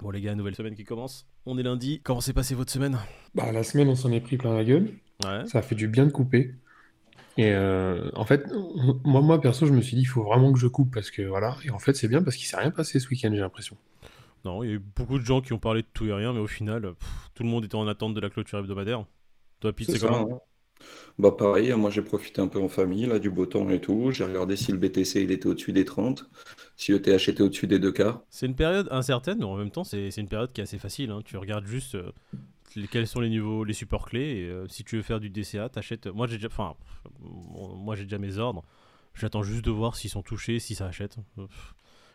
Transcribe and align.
Bon 0.00 0.10
les 0.10 0.20
gars, 0.20 0.34
nouvelle 0.34 0.54
semaine 0.54 0.74
qui 0.74 0.84
commence. 0.84 1.26
On 1.44 1.58
est 1.58 1.62
lundi. 1.62 2.00
Comment 2.04 2.20
s'est 2.20 2.32
passée 2.32 2.54
votre 2.54 2.70
semaine? 2.70 2.98
Bah, 3.34 3.50
la 3.50 3.64
semaine, 3.64 3.88
on 3.88 3.96
s'en 3.96 4.12
est 4.12 4.20
pris 4.20 4.36
plein 4.36 4.54
la 4.54 4.64
gueule. 4.64 4.92
Ouais. 5.24 5.44
Ça 5.46 5.58
a 5.58 5.62
fait 5.62 5.74
du 5.74 5.88
bien 5.88 6.06
de 6.06 6.12
couper. 6.12 6.54
Et 7.36 7.52
euh, 7.52 8.10
en 8.14 8.24
fait, 8.24 8.46
moi, 9.04 9.20
moi, 9.22 9.40
perso, 9.40 9.66
je 9.66 9.72
me 9.72 9.80
suis 9.80 9.96
dit, 9.96 10.02
il 10.02 10.06
faut 10.06 10.22
vraiment 10.22 10.52
que 10.52 10.58
je 10.58 10.66
coupe 10.68 10.92
parce 10.94 11.10
que 11.10 11.22
voilà. 11.22 11.56
Et 11.64 11.70
en 11.70 11.78
fait, 11.78 11.94
c'est 11.94 12.08
bien 12.08 12.22
parce 12.22 12.36
qu'il 12.36 12.46
s'est 12.46 12.56
rien 12.56 12.70
passé 12.70 13.00
ce 13.00 13.08
week-end, 13.08 13.30
j'ai 13.32 13.40
l'impression. 13.40 13.76
Non, 14.44 14.62
il 14.62 14.68
y 14.68 14.72
a 14.72 14.74
eu 14.76 14.78
beaucoup 14.78 15.18
de 15.18 15.24
gens 15.24 15.40
qui 15.40 15.52
ont 15.52 15.58
parlé 15.58 15.82
de 15.82 15.88
tout 15.92 16.06
et 16.06 16.12
rien, 16.12 16.32
mais 16.32 16.38
au 16.40 16.46
final, 16.46 16.82
pff, 16.94 17.30
tout 17.34 17.42
le 17.42 17.48
monde 17.48 17.64
était 17.64 17.74
en 17.74 17.88
attente 17.88 18.14
de 18.14 18.20
la 18.20 18.30
clôture 18.30 18.58
hebdomadaire. 18.58 19.04
Toi, 19.60 19.72
Pete, 19.72 19.90
C'est 19.90 19.98
comment? 19.98 20.28
hein. 20.32 20.38
Bah 21.18 21.32
pareil, 21.36 21.72
moi 21.72 21.90
j'ai 21.90 22.02
profité 22.02 22.40
un 22.40 22.46
peu 22.48 22.60
en 22.60 22.68
famille, 22.68 23.06
là, 23.06 23.18
du 23.18 23.30
beau 23.30 23.46
temps 23.46 23.68
et 23.70 23.80
tout. 23.80 24.10
J'ai 24.12 24.24
regardé 24.24 24.56
si 24.56 24.70
le 24.72 24.78
BTC 24.78 25.22
il 25.22 25.32
était 25.32 25.46
au-dessus 25.48 25.72
des 25.72 25.84
30, 25.84 26.28
si 26.76 26.92
le 26.92 27.02
TH 27.02 27.28
était 27.28 27.42
au-dessus 27.42 27.66
des 27.66 27.78
2K. 27.78 28.20
C'est 28.30 28.46
une 28.46 28.54
période 28.54 28.88
incertaine, 28.90 29.38
mais 29.38 29.44
en 29.44 29.56
même 29.56 29.70
temps, 29.70 29.84
c'est 29.84 30.10
c'est 30.10 30.20
une 30.20 30.28
période 30.28 30.52
qui 30.52 30.60
est 30.60 30.64
assez 30.64 30.78
facile. 30.78 31.10
hein. 31.10 31.20
Tu 31.24 31.36
regardes 31.36 31.66
juste 31.66 31.96
euh, 31.96 32.12
quels 32.90 33.06
sont 33.08 33.20
les 33.20 33.30
niveaux, 33.30 33.64
les 33.64 33.72
supports 33.72 34.06
clés, 34.06 34.42
et 34.42 34.48
euh, 34.48 34.68
si 34.68 34.84
tu 34.84 34.96
veux 34.96 35.02
faire 35.02 35.18
du 35.20 35.30
DCA, 35.30 35.68
t'achètes. 35.68 36.06
Moi, 36.06 36.26
j'ai 36.28 36.36
déjà, 36.36 36.48
enfin, 36.48 36.74
bon, 37.20 37.74
moi 37.74 37.96
j'ai 37.96 38.04
déjà 38.04 38.18
mes 38.18 38.38
ordres. 38.38 38.62
J'attends 39.14 39.42
juste 39.42 39.64
de 39.64 39.70
voir 39.72 39.96
s'ils 39.96 40.10
sont 40.10 40.22
touchés, 40.22 40.60
si 40.60 40.74
ça 40.76 40.86
achète. 40.86 41.16
Euh, 41.38 41.46
pff. 41.46 41.74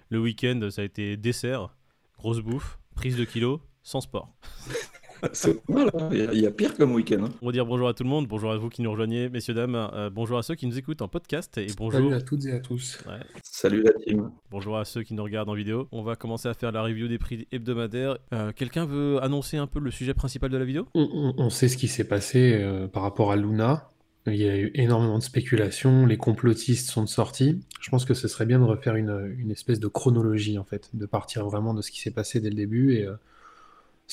Le 0.09 0.19
week-end, 0.19 0.67
ça 0.71 0.81
a 0.81 0.85
été 0.85 1.17
dessert, 1.17 1.75
grosse 2.17 2.39
bouffe, 2.39 2.79
prise 2.95 3.17
de 3.17 3.25
kilos, 3.25 3.59
sans 3.81 3.99
sport. 3.99 4.33
C'est 5.31 5.61
pas 5.65 5.73
mal, 5.73 5.89
hein. 5.97 6.09
Il 6.11 6.17
y, 6.17 6.21
a- 6.21 6.33
il 6.33 6.41
y 6.41 6.45
a 6.45 6.51
pire 6.51 6.75
comme 6.75 6.93
week-end. 6.93 7.23
hein. 7.25 7.29
On 7.41 7.45
va 7.47 7.51
dire 7.51 7.65
bonjour 7.65 7.87
à 7.87 7.93
tout 7.93 8.03
le 8.03 8.09
monde, 8.09 8.27
bonjour 8.27 8.51
à 8.51 8.57
vous 8.57 8.69
qui 8.69 8.81
nous 8.81 8.91
rejoignez, 8.91 9.29
messieurs, 9.29 9.53
dames, 9.53 9.75
euh, 9.75 10.09
bonjour 10.09 10.37
à 10.37 10.43
ceux 10.43 10.55
qui 10.55 10.67
nous 10.67 10.77
écoutent 10.77 11.01
en 11.01 11.07
podcast, 11.07 11.57
et 11.57 11.67
bonjour, 11.77 11.99
Salut 12.01 12.13
à 12.13 12.21
toutes 12.21 12.45
et 12.45 12.51
à 12.51 12.59
tous. 12.59 12.99
ouais, 13.07 13.19
Salut 13.43 13.83
la 13.83 13.93
team. 13.93 14.31
bonjour 14.51 14.77
à 14.77 14.85
ceux 14.85 15.03
qui 15.03 15.13
nous 15.13 15.23
regardent 15.23 15.49
en 15.49 15.53
vidéo. 15.53 15.87
On 15.91 16.03
va 16.03 16.15
commencer 16.15 16.47
à 16.49 16.53
faire 16.53 16.71
la 16.71 16.81
review 16.83 17.07
des 17.07 17.17
prix 17.17 17.47
hebdomadaires. 17.51 18.17
Euh, 18.33 18.51
Quelqu'un 18.53 18.85
veut 18.85 19.23
annoncer 19.23 19.57
un 19.57 19.67
peu 19.67 19.79
le 19.79 19.91
sujet 19.91 20.13
principal 20.13 20.49
de 20.49 20.57
la 20.57 20.65
vidéo? 20.65 20.87
On, 20.93 21.07
on- 21.13 21.33
on 21.37 21.49
sait 21.49 21.67
ce 21.69 21.77
qui 21.77 21.87
s'est 21.87 22.03
passé 22.07 22.53
euh, 22.61 22.87
par 22.87 23.03
rapport 23.03 23.31
à 23.31 23.35
Luna. 23.35 23.89
Il 24.25 24.35
y 24.35 24.47
a 24.47 24.57
eu 24.57 24.71
énormément 24.75 25.17
de 25.17 25.23
spéculations, 25.23 26.05
les 26.05 26.15
complotistes 26.15 26.89
sont 26.89 27.05
sortis. 27.07 27.59
Je 27.81 27.89
pense 27.89 28.05
que 28.05 28.13
ce 28.13 28.29
serait 28.29 28.45
bien 28.45 28.57
de 28.59 28.63
refaire 28.63 28.95
une, 28.95 29.35
une 29.37 29.51
espèce 29.51 29.81
de 29.81 29.87
chronologie, 29.87 30.57
en 30.57 30.63
fait, 30.63 30.89
de 30.93 31.05
partir 31.05 31.45
vraiment 31.45 31.73
de 31.73 31.81
ce 31.81 31.91
qui 31.91 31.99
s'est 31.99 32.11
passé 32.11 32.39
dès 32.39 32.49
le 32.49 32.55
début. 32.55 32.93
Et 32.95 33.05
euh, 33.05 33.15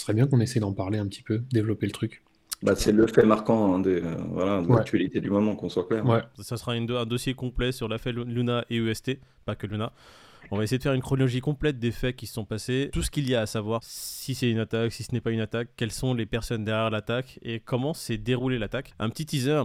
ce 0.00 0.06
serait 0.06 0.14
bien 0.14 0.26
qu'on 0.26 0.40
essaie 0.40 0.60
d'en 0.60 0.72
parler 0.72 0.98
un 0.98 1.06
petit 1.06 1.22
peu, 1.22 1.42
développer 1.52 1.84
le 1.84 1.92
truc. 1.92 2.22
Bah, 2.62 2.74
c'est 2.74 2.92
le 2.92 3.06
fait 3.06 3.24
marquant 3.24 3.74
hein, 3.74 3.82
euh, 3.86 4.16
voilà, 4.30 4.62
de 4.62 4.66
Ouais. 4.66 4.76
l'actualité 4.76 5.20
du 5.20 5.28
moment, 5.30 5.54
qu'on 5.56 5.68
soit 5.68 5.84
clair. 5.86 6.04
Ouais, 6.06 6.22
Ça 6.40 6.56
sera 6.56 6.74
une- 6.74 6.90
un 6.90 7.04
dossier 7.06 7.34
complet 7.34 7.70
sur 7.70 7.86
l'affaire 7.86 8.12
Luna 8.14 8.64
et 8.70 8.76
EST, 8.78 9.18
pas 9.44 9.54
que 9.56 9.66
Luna. 9.66 9.92
On 10.50 10.56
va 10.56 10.64
essayer 10.64 10.78
de 10.78 10.82
faire 10.82 10.94
une 10.94 11.02
chronologie 11.02 11.40
complète 11.40 11.78
des 11.78 11.90
faits 11.92 12.16
qui 12.16 12.26
se 12.26 12.32
sont 12.34 12.44
passés, 12.46 12.88
tout 12.94 13.02
ce 13.02 13.10
qu'il 13.10 13.28
y 13.28 13.34
a 13.34 13.42
à 13.42 13.46
savoir, 13.46 13.80
si 13.84 14.34
c'est 14.34 14.50
une 14.50 14.58
attaque, 14.58 14.90
si 14.92 15.02
ce 15.02 15.12
n'est 15.12 15.20
pas 15.20 15.30
une 15.32 15.40
attaque, 15.40 15.68
quelles 15.76 15.92
sont 15.92 16.14
les 16.14 16.24
personnes 16.26 16.64
derrière 16.64 16.88
l'attaque 16.90 17.38
et 17.42 17.60
comment 17.60 17.92
s'est 17.94 18.16
déroulée 18.18 18.58
l'attaque. 18.58 18.94
Un 18.98 19.10
petit 19.10 19.26
teaser, 19.26 19.62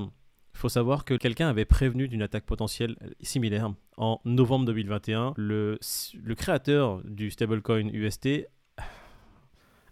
il 0.53 0.57
faut 0.57 0.69
savoir 0.69 1.03
que 1.05 1.13
quelqu'un 1.15 1.47
avait 1.49 1.65
prévenu 1.65 2.07
d'une 2.07 2.21
attaque 2.21 2.45
potentielle 2.45 2.95
similaire 3.21 3.73
en 3.97 4.21
novembre 4.25 4.65
2021. 4.65 5.33
Le, 5.37 5.79
le 6.21 6.35
créateur 6.35 7.01
du 7.03 7.31
stablecoin 7.31 7.87
UST 7.91 8.47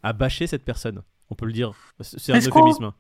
a 0.03 0.13
bâché 0.13 0.47
cette 0.47 0.63
personne. 0.63 1.01
On 1.29 1.35
peut 1.35 1.45
le 1.45 1.53
dire, 1.53 1.73
c'est 2.01 2.33
un 2.33 2.39
euphémisme. 2.39 2.93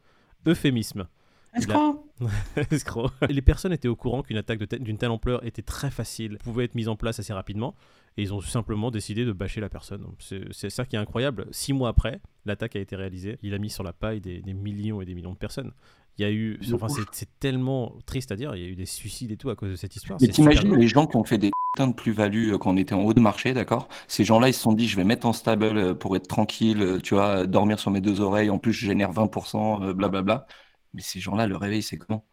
Euphémisme. 0.45 1.07
Escroc 1.55 2.03
Escroc. 2.71 3.11
Les 3.29 3.41
personnes 3.41 3.73
étaient 3.73 3.87
au 3.87 3.95
courant 3.95 4.23
qu'une 4.23 4.37
attaque 4.37 4.63
d'une 4.81 4.97
telle 4.97 5.11
ampleur 5.11 5.45
était 5.45 5.61
très 5.61 5.91
facile, 5.91 6.37
pouvait 6.43 6.65
être 6.65 6.75
mise 6.75 6.87
en 6.87 6.95
place 6.95 7.19
assez 7.19 7.33
rapidement, 7.33 7.75
et 8.17 8.23
ils 8.23 8.33
ont 8.33 8.41
simplement 8.41 8.89
décidé 8.89 9.25
de 9.25 9.31
bâcher 9.31 9.61
la 9.61 9.69
personne. 9.69 10.05
C'est 10.19 10.51
c'est 10.51 10.69
ça 10.69 10.85
qui 10.85 10.95
est 10.95 10.99
incroyable. 10.99 11.47
Six 11.51 11.73
mois 11.73 11.89
après, 11.89 12.21
l'attaque 12.45 12.75
a 12.75 12.79
été 12.79 12.95
réalisée. 12.95 13.37
Il 13.43 13.53
a 13.53 13.59
mis 13.59 13.69
sur 13.69 13.83
la 13.83 13.93
paille 13.93 14.21
des, 14.21 14.41
des 14.41 14.53
millions 14.53 15.01
et 15.01 15.05
des 15.05 15.13
millions 15.13 15.33
de 15.33 15.37
personnes. 15.37 15.71
Il 16.17 16.21
y 16.21 16.25
a 16.25 16.31
eu, 16.31 16.59
De 16.61 16.75
enfin, 16.75 16.89
c'est- 16.89 17.03
c'est 17.11 17.39
tellement 17.39 17.95
triste 18.05 18.31
à 18.31 18.35
dire. 18.35 18.55
Il 18.55 18.61
y 18.61 18.65
a 18.65 18.67
eu 18.67 18.75
des 18.75 18.85
suicides 18.85 19.31
et 19.31 19.37
tout 19.37 19.49
à 19.49 19.55
cause 19.55 19.71
de 19.71 19.75
cette 19.75 19.95
histoire. 19.95 20.19
Mais 20.21 20.27
t'imagines 20.27 20.75
les 20.75 20.87
gens 20.87 21.07
qui 21.07 21.15
ont 21.17 21.23
fait 21.23 21.37
des 21.37 21.51
putains 21.73 21.87
de 21.87 21.93
plus-value 21.93 22.51
euh, 22.53 22.57
quand 22.57 22.71
on 22.71 22.77
était 22.77 22.93
en 22.93 23.01
haut 23.01 23.13
de 23.13 23.19
marché, 23.19 23.53
d'accord? 23.53 23.87
Ces 24.07 24.23
gens-là, 24.23 24.49
ils 24.49 24.53
se 24.53 24.61
sont 24.61 24.73
dit, 24.73 24.87
je 24.87 24.95
vais 24.95 25.03
mettre 25.03 25.25
en 25.25 25.33
stable 25.33 25.65
euh, 25.65 25.95
pour 25.95 26.15
être 26.15 26.27
tranquille, 26.27 26.81
euh, 26.81 26.99
tu 26.99 27.15
vois, 27.15 27.47
dormir 27.47 27.79
sur 27.79 27.89
mes 27.91 28.01
deux 28.01 28.21
oreilles, 28.21 28.49
en 28.49 28.59
plus 28.59 28.73
je 28.73 28.85
génère 28.85 29.11
20%, 29.11 29.81
euh, 29.81 29.93
blablabla. 29.93 30.45
Mais 30.93 31.01
ces 31.01 31.19
gens-là, 31.19 31.47
le 31.47 31.57
réveil, 31.57 31.81
c'est 31.81 31.97
comment? 31.97 32.25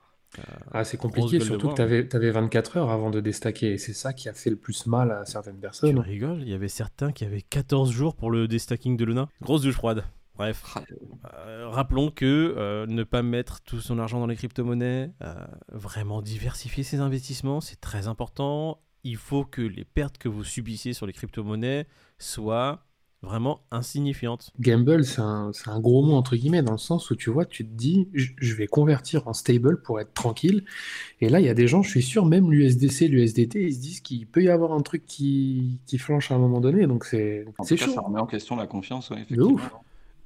Ah, 0.72 0.84
c'est 0.84 0.96
compliqué, 0.96 1.40
surtout 1.40 1.68
que 1.68 1.74
tu 1.74 1.82
avais, 1.82 2.30
24 2.30 2.76
heures 2.76 2.90
avant 2.90 3.10
de 3.10 3.20
déstacker. 3.20 3.72
Et 3.72 3.78
c'est 3.78 3.92
ça 3.92 4.12
qui 4.12 4.28
a 4.28 4.32
fait 4.34 4.50
le 4.50 4.56
plus 4.56 4.86
mal 4.86 5.10
à 5.10 5.24
certaines 5.24 5.56
Tu 5.56 5.60
personnes. 5.60 5.98
rigoles, 5.98 6.42
il 6.42 6.48
y 6.48 6.54
avait 6.54 6.68
certains 6.68 7.12
qui 7.12 7.24
avaient 7.24 7.42
14 7.42 7.90
jours 7.90 8.14
pour 8.14 8.30
le 8.30 8.46
destacking 8.48 8.96
de 8.96 9.04
Luna? 9.04 9.28
Grosse 9.42 9.62
douche 9.62 9.74
froide. 9.74 10.04
Bref. 10.40 10.74
Euh, 11.34 11.68
rappelons 11.68 12.10
que 12.10 12.54
euh, 12.56 12.86
ne 12.86 13.04
pas 13.04 13.20
mettre 13.20 13.60
tout 13.60 13.78
son 13.78 13.98
argent 13.98 14.20
dans 14.20 14.26
les 14.26 14.36
crypto-monnaies, 14.36 15.10
euh, 15.20 15.34
vraiment 15.70 16.22
diversifier 16.22 16.82
ses 16.82 17.00
investissements, 17.00 17.60
c'est 17.60 17.78
très 17.78 18.08
important. 18.08 18.80
Il 19.04 19.18
faut 19.18 19.44
que 19.44 19.60
les 19.60 19.84
pertes 19.84 20.16
que 20.16 20.30
vous 20.30 20.42
subissez 20.42 20.94
sur 20.94 21.06
les 21.06 21.12
crypto-monnaies 21.12 21.86
soient 22.18 22.86
vraiment 23.20 23.60
insignifiantes. 23.70 24.50
Gamble, 24.58 25.04
c'est 25.04 25.20
un, 25.20 25.52
gros 25.78 26.02
mot 26.02 26.14
entre 26.14 26.36
guillemets, 26.36 26.62
dans 26.62 26.72
le 26.72 26.78
sens 26.78 27.10
où 27.10 27.16
tu 27.16 27.28
vois, 27.28 27.44
tu 27.44 27.66
te 27.66 27.74
dis, 27.74 28.08
je 28.14 28.54
vais 28.54 28.66
convertir 28.66 29.28
en 29.28 29.34
stable 29.34 29.82
pour 29.82 30.00
être 30.00 30.14
tranquille. 30.14 30.64
Et 31.20 31.28
là, 31.28 31.40
il 31.40 31.44
y 31.44 31.50
a 31.50 31.54
des 31.54 31.68
gens, 31.68 31.82
je 31.82 31.90
suis 31.90 32.02
sûr, 32.02 32.24
même 32.24 32.50
l'USDC, 32.50 33.08
l'USDT, 33.08 33.62
ils 33.62 33.74
se 33.74 33.80
disent 33.80 34.00
qu'il 34.00 34.26
peut 34.26 34.42
y 34.42 34.48
avoir 34.48 34.72
un 34.72 34.80
truc 34.80 35.04
qui, 35.04 35.80
qui 35.84 35.98
flanche 35.98 36.30
à 36.30 36.36
un 36.36 36.38
moment 36.38 36.62
donné. 36.62 36.86
Donc 36.86 37.04
c'est 37.04 37.44
chaud. 37.76 37.92
ça 37.92 38.00
remet 38.00 38.20
en 38.20 38.26
question 38.26 38.56
la 38.56 38.66
confiance, 38.66 39.10
ouais, 39.10 39.16
De 39.16 39.22
effectivement. 39.24 39.52
ouf. 39.52 39.70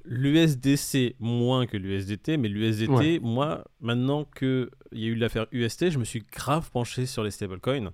L'USDC 0.07 1.15
moins 1.19 1.65
que 1.65 1.77
l'USDT, 1.77 2.37
mais 2.37 2.47
l'USDT, 2.47 2.89
Ouais. 2.91 3.19
moi, 3.21 3.63
maintenant 3.81 4.23
qu'il 4.25 4.69
y 4.91 5.05
a 5.05 5.07
eu 5.09 5.15
l'affaire 5.15 5.47
UST, 5.51 5.89
je 5.91 5.97
me 5.99 6.03
suis 6.03 6.23
grave 6.31 6.69
penché 6.71 7.05
sur 7.05 7.23
les 7.23 7.31
stablecoins. 7.31 7.91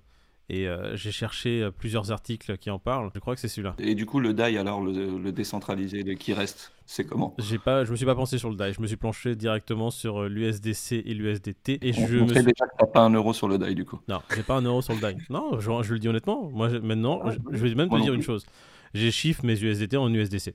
Et 0.48 0.68
euh, 0.68 0.96
j'ai 0.96 1.12
cherché 1.12 1.62
euh, 1.62 1.70
plusieurs 1.70 2.10
articles 2.12 2.58
qui 2.58 2.68
en 2.68 2.78
parlent. 2.78 3.10
Je 3.14 3.20
crois 3.20 3.34
que 3.34 3.40
c'est 3.40 3.48
celui-là. 3.48 3.74
Et 3.78 3.94
du 3.94 4.04
coup, 4.06 4.20
le 4.20 4.34
DAI, 4.34 4.58
alors, 4.58 4.82
le, 4.82 5.18
le 5.18 5.32
décentralisé, 5.32 6.02
le 6.02 6.14
qui 6.14 6.34
reste, 6.34 6.72
c'est 6.84 7.04
comment? 7.06 7.34
J'ai 7.38 7.58
pas, 7.58 7.84
je 7.86 7.90
me 7.92 7.96
suis 7.96 8.04
pas 8.04 8.14
pensé 8.16 8.36
sur 8.38 8.50
le 8.50 8.56
DAI, 8.56 8.72
je 8.74 8.82
me 8.82 8.86
suis 8.86 8.96
penché 8.96 9.34
directement 9.34 9.90
sur 9.90 10.22
euh, 10.24 10.28
l'USDC 10.28 10.92
et 11.06 11.14
l'USDT 11.14 11.78
et 11.80 11.92
On, 11.96 12.06
je 12.06 12.18
on 12.18 12.22
me 12.24 12.28
sait 12.28 12.34
suis... 12.34 12.44
déjà 12.52 12.66
que 12.66 12.76
t'as 12.78 12.86
pas 12.86 13.00
un 13.00 13.10
euro 13.14 13.32
sur 13.32 13.48
le 13.48 13.56
DAI, 13.56 13.74
du 13.74 13.84
coup. 13.86 14.00
Non, 14.08 14.20
j'ai 14.34 14.42
pas 14.42 14.56
un 14.56 14.62
euro 14.62 14.82
sur 14.82 14.92
le 14.94 15.00
DAI. 15.00 15.16
Non, 15.30 15.58
je, 15.58 15.70
je 15.82 15.92
le 15.94 15.98
dis 15.98 16.08
honnêtement. 16.08 16.50
Moi, 16.50 16.68
maintenant, 16.80 17.22
Ah, 17.24 17.30
je, 17.50 17.56
vais 17.58 17.74
même 17.74 17.88
te 17.88 18.00
dire 18.02 18.12
une 18.12 18.22
chose. 18.22 18.44
J'ai 18.92 19.10
chiffre 19.10 19.46
mes 19.46 19.58
USDT 19.58 19.96
en 19.96 20.12
USDC. 20.12 20.52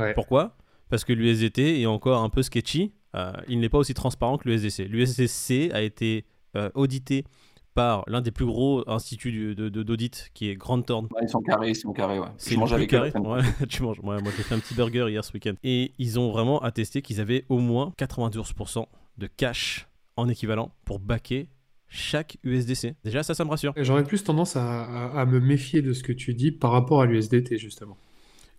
Ouais. 0.00 0.14
Pourquoi? 0.14 0.56
Parce 0.90 1.04
que 1.04 1.12
l'USDT 1.12 1.80
est 1.80 1.86
encore 1.86 2.22
un 2.22 2.28
peu 2.30 2.42
sketchy. 2.42 2.92
euh, 3.14 3.32
il 3.48 3.60
n'est 3.60 3.68
pas 3.68 3.78
aussi 3.78 3.94
transparent 3.94 4.36
que 4.38 4.48
l'USDC. 4.48 4.88
L'USDC 4.88 5.70
a 5.72 5.82
été 5.82 6.24
euh, 6.56 6.70
audité 6.74 7.24
par 7.74 8.04
l'un 8.06 8.20
des 8.22 8.30
plus 8.30 8.46
gros 8.46 8.82
instituts 8.88 9.30
du- 9.32 9.54
de- 9.54 9.68
de- 9.68 9.82
d'audit 9.82 10.30
qui 10.32 10.48
est 10.48 10.54
Grant 10.54 10.80
Thorne. 10.82 11.06
Ouais, 11.14 11.20
ils 11.22 11.28
sont 11.28 11.40
carrés, 11.42 11.70
ils 11.70 11.74
sont 11.76 11.92
carrés, 11.92 12.18
ouais. 12.18 12.28
C'est 12.38 12.56
mange 12.56 12.72
avec 12.72 12.92
eux 12.94 12.96
carré. 13.10 13.12
Ouais, 13.18 13.40
tu 13.68 13.82
manges. 13.82 13.98
Ouais, 14.00 14.20
moi, 14.22 14.32
j'ai 14.36 14.42
fait 14.42 14.54
un 14.54 14.58
petit 14.58 14.74
burger 14.74 15.06
hier 15.10 15.22
ce 15.24 15.32
week-end. 15.34 15.52
Et 15.62 15.92
ils 15.98 16.18
ont 16.18 16.30
vraiment 16.30 16.58
attesté 16.60 17.02
qu'ils 17.02 17.20
avaient 17.20 17.44
au 17.50 17.58
moins 17.58 17.92
92% 17.98 18.86
de 19.18 19.26
cash 19.26 19.88
en 20.16 20.28
équivalent 20.28 20.70
pour 20.86 20.98
backer 20.98 21.48
chaque 21.88 22.38
USDC. 22.44 22.94
Déjà, 23.04 23.22
ça, 23.22 23.34
ça 23.34 23.44
me 23.44 23.50
rassure. 23.50 23.72
J'aurais 23.76 24.04
plus 24.04 24.24
tendance 24.24 24.56
à, 24.56 24.82
à- 24.84 25.20
à 25.20 25.26
me 25.26 25.38
méfier 25.40 25.82
de 25.82 25.92
ce 25.92 26.02
que 26.02 26.12
tu 26.12 26.32
dis 26.34 26.52
par 26.52 26.70
rapport 26.72 27.02
à 27.02 27.06
l'USDT, 27.06 27.58
justement. 27.58 27.96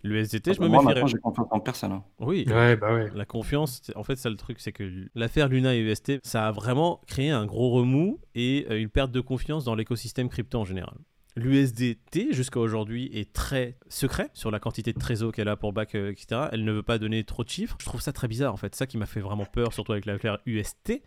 L'USDT, 0.03 0.53
je 0.53 0.61
me 0.61 0.67
Moi, 0.67 0.77
méfierais. 0.77 0.93
maintenant, 0.95 1.07
j'ai 1.07 1.17
confiance 1.17 1.47
en 1.51 1.59
personne. 1.59 1.91
hein. 1.91 2.03
Oui. 2.19 2.45
Ouais, 2.47 2.75
bah 2.75 2.93
ouais. 2.93 3.09
La 3.15 3.25
confiance, 3.25 3.81
c'est- 3.83 3.95
en 3.97 4.03
fait, 4.03 4.15
ça 4.15 4.29
le 4.29 4.35
truc, 4.35 4.59
c'est 4.59 4.71
que 4.71 5.07
l'affaire 5.15 5.47
Luna 5.49 5.75
et 5.75 5.79
UST, 5.79 6.19
ça 6.23 6.47
a 6.47 6.51
vraiment 6.51 7.01
créé 7.07 7.29
un 7.31 7.45
gros 7.45 7.71
remous 7.71 8.19
et 8.35 8.67
euh, 8.69 8.79
une 8.79 8.89
perte 8.89 9.11
de 9.11 9.21
confiance 9.21 9.65
dans 9.65 9.75
l'écosystème 9.75 10.29
crypto 10.29 10.59
en 10.59 10.65
général. 10.65 10.95
L'USDT, 11.37 12.33
jusqu'à 12.33 12.59
aujourd'hui, 12.59 13.09
est 13.13 13.31
très 13.31 13.77
secret 13.89 14.29
sur 14.33 14.51
la 14.51 14.59
quantité 14.59 14.91
de 14.91 14.99
trésor 14.99 15.31
qu'elle 15.31 15.47
a 15.47 15.55
pour 15.55 15.71
back, 15.71 15.95
euh, 15.95 16.11
etc. 16.11 16.47
Elle 16.51 16.65
ne 16.65 16.71
veut 16.71 16.83
pas 16.83 16.97
donner 16.97 17.23
trop 17.23 17.43
de 17.43 17.49
chiffres. 17.49 17.77
Je 17.79 17.85
trouve 17.85 18.01
ça 18.01 18.11
très 18.11 18.27
bizarre, 18.27 18.53
en 18.53 18.57
fait. 18.57 18.75
Ça 18.75 18.87
qui 18.87 18.97
m'a 18.97 19.05
fait 19.05 19.19
vraiment 19.21 19.45
peur, 19.45 19.71
surtout 19.73 19.93
avec 19.93 20.05
l'affaire 20.05 20.39
UST. 20.45 21.01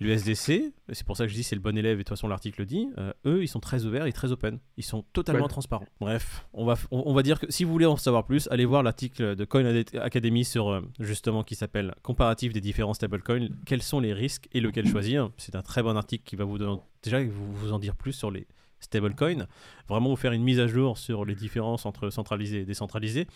L'USDC, 0.00 0.72
c'est 0.92 1.04
pour 1.06 1.16
ça 1.16 1.24
que 1.24 1.30
je 1.30 1.34
dis 1.34 1.42
c'est 1.42 1.56
le 1.56 1.60
bon 1.60 1.76
élève, 1.76 1.94
et 1.94 1.96
de 1.98 2.02
toute 2.02 2.08
façon, 2.10 2.28
l'article 2.28 2.60
le 2.60 2.66
dit. 2.66 2.88
euh, 2.98 3.12
eux, 3.26 3.42
ils 3.42 3.48
sont 3.48 3.60
très 3.60 3.84
ouverts 3.84 4.06
et 4.06 4.12
très 4.12 4.32
open. 4.32 4.58
Ils 4.76 4.84
sont 4.84 5.02
totalement 5.12 5.42
Ouais. 5.42 5.48
transparents. 5.48 5.86
Bref, 6.00 6.46
on 6.52 6.64
va, 6.64 6.74
on, 6.90 7.02
on 7.06 7.14
va 7.14 7.22
dire 7.22 7.38
que 7.40 7.46
si 7.50 7.64
vous 7.64 7.72
voulez 7.72 7.86
en 7.86 7.96
savoir 7.96 8.24
plus, 8.24 8.48
allez 8.50 8.64
voir 8.64 8.82
l'article 8.82 9.34
de 9.36 9.44
Coin 9.44 9.64
Academy 10.00 10.44
sur 10.44 10.68
euh, 10.68 10.80
justement 11.00 11.42
qui 11.42 11.54
s'appelle 11.54 11.94
Comparatif 12.02 12.52
des 12.52 12.60
différents 12.60 12.94
stablecoins. 12.94 13.48
Quels 13.66 13.82
sont 13.82 14.00
les 14.00 14.12
risques 14.12 14.48
et 14.52 14.60
lequel 14.60 14.86
choisir? 14.88 15.30
C'est 15.36 15.56
un 15.56 15.62
très 15.62 15.82
bon 15.82 15.96
article 15.96 16.24
qui 16.24 16.36
va 16.36 16.44
vous 16.44 16.58
donner, 16.58 16.78
déjà 17.02 17.22
vous, 17.22 17.52
vous 17.54 17.72
en 17.72 17.78
dire 17.78 17.96
plus 17.96 18.12
sur 18.12 18.30
les 18.30 18.46
stablecoins. 18.82 19.46
Vraiment 19.88 20.10
vous 20.10 20.16
faire 20.16 20.32
une 20.32 20.42
mise 20.42 20.60
à 20.60 20.66
jour 20.66 20.98
sur 20.98 21.24
les 21.24 21.34
différences 21.34 21.86
entre 21.86 22.10
centralisé 22.10 22.60
et 22.60 22.64
décentralisé. 22.64 23.26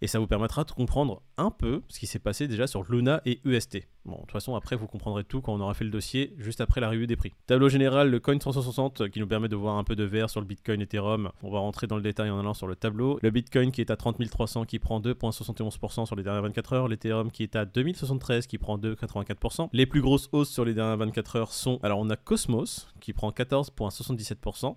Et 0.00 0.06
ça 0.06 0.18
vous 0.18 0.26
permettra 0.26 0.64
de 0.64 0.70
comprendre 0.70 1.22
un 1.36 1.50
peu 1.50 1.82
ce 1.88 1.98
qui 1.98 2.06
s'est 2.06 2.18
passé 2.18 2.48
déjà 2.48 2.66
sur 2.66 2.84
Luna 2.90 3.20
et 3.24 3.40
UST. 3.44 3.88
Bon, 4.06 4.14
de 4.14 4.20
toute 4.20 4.30
façon, 4.30 4.54
après, 4.54 4.76
vous 4.76 4.86
comprendrez 4.86 5.24
tout 5.24 5.40
quand 5.40 5.52
on 5.52 5.60
aura 5.60 5.74
fait 5.74 5.84
le 5.84 5.90
dossier, 5.90 6.32
juste 6.38 6.60
après 6.60 6.80
la 6.80 6.90
revue 6.90 7.08
des 7.08 7.16
prix. 7.16 7.32
Tableau 7.46 7.68
général, 7.68 8.08
le 8.08 8.20
coin 8.20 8.38
360 8.38 9.10
qui 9.10 9.18
nous 9.18 9.26
permet 9.26 9.48
de 9.48 9.56
voir 9.56 9.76
un 9.78 9.84
peu 9.84 9.96
de 9.96 10.04
vert 10.04 10.30
sur 10.30 10.40
le 10.40 10.46
Bitcoin 10.46 10.80
Ethereum. 10.80 11.32
On 11.42 11.50
va 11.50 11.58
rentrer 11.58 11.88
dans 11.88 11.96
le 11.96 12.02
détail 12.02 12.30
en 12.30 12.38
allant 12.38 12.54
sur 12.54 12.68
le 12.68 12.76
tableau. 12.76 13.18
Le 13.22 13.30
Bitcoin 13.30 13.72
qui 13.72 13.80
est 13.80 13.90
à 13.90 13.96
30 13.96 14.16
300 14.30 14.64
qui 14.64 14.78
prend 14.78 15.00
2,71% 15.00 16.06
sur 16.06 16.14
les 16.14 16.22
dernières 16.22 16.42
24 16.42 16.72
heures. 16.72 16.88
L'Ethereum 16.88 17.32
qui 17.32 17.42
est 17.42 17.56
à 17.56 17.64
2073 17.64 18.46
qui 18.46 18.58
prend 18.58 18.78
2,84%. 18.78 19.70
Les 19.72 19.86
plus 19.86 20.02
grosses 20.02 20.28
hausses 20.30 20.50
sur 20.50 20.64
les 20.64 20.74
dernières 20.74 20.98
24 20.98 21.36
heures 21.36 21.52
sont, 21.52 21.80
alors 21.82 21.98
on 21.98 22.08
a 22.08 22.16
Cosmos 22.16 22.88
qui 23.00 23.12
prend 23.12 23.30
14,77%. 23.30 24.76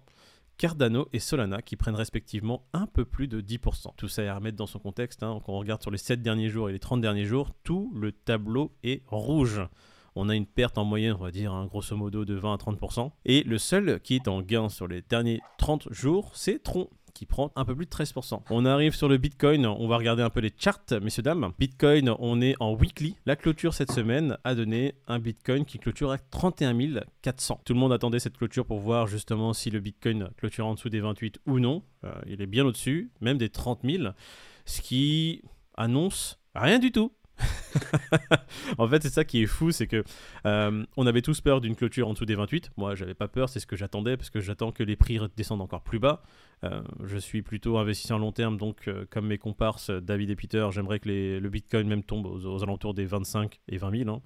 Cardano 0.59 1.07
et 1.13 1.19
Solana 1.19 1.61
qui 1.61 1.77
prennent 1.77 1.95
respectivement 1.95 2.67
un 2.73 2.85
peu 2.85 3.05
plus 3.05 3.29
de 3.29 3.39
10%. 3.39 3.95
Tout 3.95 4.09
ça 4.09 4.23
est 4.23 4.27
à 4.27 4.35
remettre 4.35 4.57
dans 4.57 4.67
son 4.67 4.77
contexte. 4.77 5.23
Hein. 5.23 5.39
Quand 5.45 5.53
on 5.53 5.59
regarde 5.59 5.81
sur 5.81 5.89
les 5.89 5.97
7 5.97 6.21
derniers 6.21 6.49
jours 6.49 6.69
et 6.69 6.73
les 6.73 6.79
30 6.79 6.99
derniers 6.99 7.23
jours, 7.23 7.51
tout 7.63 7.93
le 7.95 8.11
tableau 8.11 8.75
est 8.83 9.01
rouge. 9.07 9.61
On 10.15 10.27
a 10.27 10.35
une 10.35 10.45
perte 10.45 10.77
en 10.77 10.83
moyenne, 10.83 11.15
on 11.17 11.23
va 11.23 11.31
dire, 11.31 11.53
hein, 11.53 11.65
grosso 11.67 11.95
modo, 11.95 12.25
de 12.25 12.33
20 12.33 12.53
à 12.55 12.57
30%. 12.57 13.09
Et 13.23 13.43
le 13.43 13.57
seul 13.57 14.01
qui 14.01 14.15
est 14.15 14.27
en 14.27 14.41
gain 14.41 14.67
sur 14.67 14.85
les 14.85 15.01
derniers 15.01 15.39
30 15.59 15.93
jours, 15.93 16.31
c'est 16.33 16.61
Tron 16.61 16.89
qui 17.19 17.25
prend 17.25 17.51
un 17.57 17.65
peu 17.65 17.75
plus 17.75 17.85
de 17.85 17.89
13%. 17.89 18.43
On 18.49 18.63
arrive 18.63 18.95
sur 18.95 19.09
le 19.09 19.17
Bitcoin, 19.17 19.65
on 19.65 19.89
va 19.89 19.97
regarder 19.97 20.23
un 20.23 20.29
peu 20.29 20.39
les 20.39 20.53
charts, 20.57 21.01
messieurs, 21.01 21.21
dames. 21.21 21.51
Bitcoin, 21.59 22.15
on 22.17 22.39
est 22.39 22.55
en 22.61 22.73
weekly. 22.73 23.17
La 23.25 23.35
clôture 23.35 23.73
cette 23.73 23.91
semaine 23.91 24.37
a 24.45 24.55
donné 24.55 24.95
un 25.05 25.19
Bitcoin 25.19 25.65
qui 25.65 25.79
clôture 25.79 26.11
à 26.11 26.17
31 26.17 26.77
400. 27.21 27.59
Tout 27.65 27.73
le 27.73 27.79
monde 27.79 27.91
attendait 27.91 28.19
cette 28.19 28.37
clôture 28.37 28.65
pour 28.65 28.79
voir 28.79 29.07
justement 29.07 29.51
si 29.51 29.69
le 29.69 29.81
Bitcoin 29.81 30.29
clôture 30.37 30.65
en 30.65 30.75
dessous 30.75 30.87
des 30.87 31.01
28 31.01 31.41
ou 31.45 31.59
non. 31.59 31.83
Euh, 32.05 32.13
il 32.25 32.41
est 32.41 32.47
bien 32.47 32.65
au-dessus, 32.65 33.11
même 33.19 33.37
des 33.37 33.49
30 33.49 33.81
000, 33.83 34.13
ce 34.63 34.79
qui 34.79 35.41
annonce 35.75 36.39
rien 36.55 36.79
du 36.79 36.93
tout. 36.93 37.11
en 38.77 38.87
fait, 38.87 39.01
c'est 39.03 39.09
ça 39.09 39.23
qui 39.23 39.43
est 39.43 39.47
fou, 39.47 39.71
c'est 39.71 39.87
que 39.87 40.03
euh, 40.45 40.85
on 40.97 41.07
avait 41.07 41.21
tous 41.21 41.41
peur 41.41 41.61
d'une 41.61 41.75
clôture 41.75 42.07
en 42.07 42.13
dessous 42.13 42.25
des 42.25 42.35
28. 42.35 42.71
Moi, 42.77 42.95
j'avais 42.95 43.13
pas 43.13 43.27
peur, 43.27 43.49
c'est 43.49 43.59
ce 43.59 43.67
que 43.67 43.75
j'attendais 43.75 44.17
parce 44.17 44.29
que 44.29 44.39
j'attends 44.39 44.71
que 44.71 44.83
les 44.83 44.95
prix 44.95 45.19
descendent 45.35 45.61
encore 45.61 45.81
plus 45.81 45.99
bas. 45.99 46.21
Euh, 46.63 46.81
je 47.05 47.17
suis 47.17 47.41
plutôt 47.41 47.77
investisseur 47.77 48.19
long 48.19 48.33
terme, 48.33 48.57
donc 48.57 48.87
euh, 48.87 49.05
comme 49.09 49.27
mes 49.27 49.37
comparses 49.37 49.89
David 49.89 50.29
et 50.29 50.35
Peter, 50.35 50.67
j'aimerais 50.71 50.99
que 50.99 51.07
le 51.07 51.49
Bitcoin 51.49 51.87
même 51.87 52.03
tombe 52.03 52.25
aux, 52.25 52.63
alentours 52.63 52.93
des 52.93 53.05
25 53.05 53.59
et 53.69 53.77
20 53.77 53.97
000. 54.03 54.09
Hein. 54.09 54.21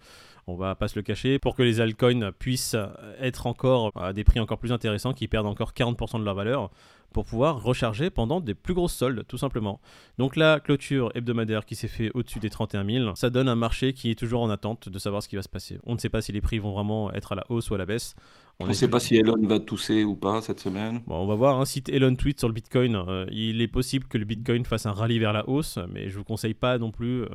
On 0.48 0.56
va 0.56 0.76
pas 0.76 0.88
se 0.88 0.98
le 0.98 1.04
cacher 1.04 1.40
pour 1.40 1.56
que 1.56 1.64
les 1.64 1.80
altcoins 1.80 2.32
puissent 2.32 2.76
être 3.20 3.48
encore 3.48 3.92
à 3.96 4.14
des 4.14 4.24
prix 4.24 4.40
encore 4.40 4.58
plus 4.58 4.72
intéressants, 4.72 5.14
qui 5.14 5.28
perdent 5.28 5.46
encore 5.46 5.74
40% 5.74 6.20
de 6.20 6.26
leur 6.26 6.36
valeur 6.36 6.72
pour 7.14 7.26
pouvoir 7.26 7.64
recharger 7.64 8.10
pendant 8.10 8.42
des 8.42 8.54
plus 8.56 8.74
grosses 8.74 8.94
soldes, 8.94 9.24
tout 9.28 9.38
simplement. 9.38 9.80
Donc 10.18 10.36
la 10.36 10.60
clôture 10.60 11.12
hebdomadaire 11.16 11.66
qui 11.66 11.76
s'est 11.76 11.88
fait 11.88 12.12
au-dessus 12.14 12.40
des 12.40 12.50
31 12.50 12.86
000, 12.86 13.16
ça 13.16 13.30
donne 13.30 13.48
un 13.48 13.56
marché 13.56 13.94
qui 13.94 14.12
est 14.12 14.16
toujours 14.16 14.42
en 14.42 14.50
attente 14.50 14.90
de 14.90 15.00
savoir 15.00 15.24
ce 15.24 15.30
qui 15.30 15.36
va 15.36 15.42
se 15.42 15.50
passer. 15.50 15.80
On 15.86 15.94
ne 15.94 16.00
sait 16.00 16.10
pas 16.10 16.22
si 16.22 16.32
les 16.32 16.42
prix 16.42 16.60
vont 16.60 16.74
vraiment 16.74 17.14
être 17.14 17.32
à 17.32 17.36
la 17.36 17.46
hausse 17.50 17.70
ou 17.70 17.76
à 17.76 17.78
la 17.78 17.86
baisse. 17.86 18.16
On 18.60 18.68
ne 18.68 18.74
sait 18.74 18.88
pas 18.88 19.00
si 19.00 19.16
Elon 19.16 19.36
va 19.42 19.60
tousser 19.60 20.04
ou 20.04 20.16
pas 20.16 20.42
cette 20.42 20.60
semaine. 20.60 21.02
Bon, 21.08 21.16
on 21.16 21.26
va 21.26 21.36
voir. 21.36 21.60
Hein, 21.60 21.66
si 21.66 21.84
Elon 21.90 22.16
tweet 22.16 22.40
sur 22.40 22.48
le 22.48 22.54
Bitcoin, 22.54 22.96
euh, 22.96 23.26
il 23.32 23.62
est 23.62 23.68
possible 23.68 24.06
que 24.08 24.18
le 24.18 24.26
Bitcoin 24.26 24.64
fasse 24.64 24.86
un 24.86 24.94
rallye 24.94 25.20
vers 25.20 25.34
la 25.34 25.50
hausse, 25.50 25.80
mais 25.92 26.10
je 26.10 26.18
vous 26.18 26.24
conseille 26.24 26.54
pas 26.54 26.78
non 26.78 26.92
plus 26.92 27.24
euh, 27.24 27.28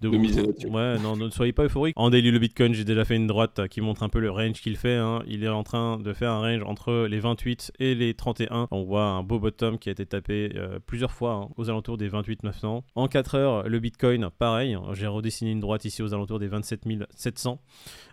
de, 0.00 0.08
vous... 0.08 0.18
miser 0.18 0.42
Ouais, 0.42 0.98
non, 0.98 1.16
ne 1.16 1.28
soyez 1.30 1.52
pas 1.52 1.64
euphorique. 1.64 1.94
En 1.96 2.08
daily, 2.08 2.30
le 2.30 2.38
Bitcoin, 2.38 2.72
j'ai 2.72 2.84
déjà 2.84 3.04
fait 3.04 3.16
une 3.16 3.26
droite 3.26 3.66
qui 3.68 3.80
montre 3.80 4.04
un 4.04 4.08
peu 4.08 4.20
le 4.20 4.30
range 4.30 4.60
qu'il 4.60 4.76
fait. 4.76 4.94
Hein. 4.94 5.22
Il 5.26 5.44
est 5.44 5.48
en 5.48 5.64
train 5.64 5.98
de 5.98 6.12
faire 6.12 6.30
un 6.30 6.40
range 6.40 6.62
entre 6.62 7.06
les 7.10 7.18
28 7.18 7.72
et 7.80 7.94
les 7.94 8.14
31. 8.14 8.68
On 8.70 8.84
voit 8.84 9.04
un 9.04 9.22
beau 9.22 9.40
bottom 9.40 9.78
qui 9.78 9.88
a 9.88 9.92
été 9.92 10.06
tapé 10.06 10.52
euh, 10.54 10.78
plusieurs 10.84 11.12
fois 11.12 11.32
hein, 11.32 11.48
aux 11.56 11.68
alentours 11.68 11.98
des 11.98 12.08
28 12.08 12.44
900. 12.44 12.84
En 12.94 13.08
4 13.08 13.34
heures, 13.34 13.68
le 13.68 13.78
Bitcoin, 13.80 14.30
pareil. 14.38 14.78
J'ai 14.92 15.08
redessiné 15.08 15.50
une 15.50 15.60
droite 15.60 15.84
ici 15.84 16.02
aux 16.02 16.14
alentours 16.14 16.38
des 16.38 16.48
27 16.48 16.84
700. 17.14 17.60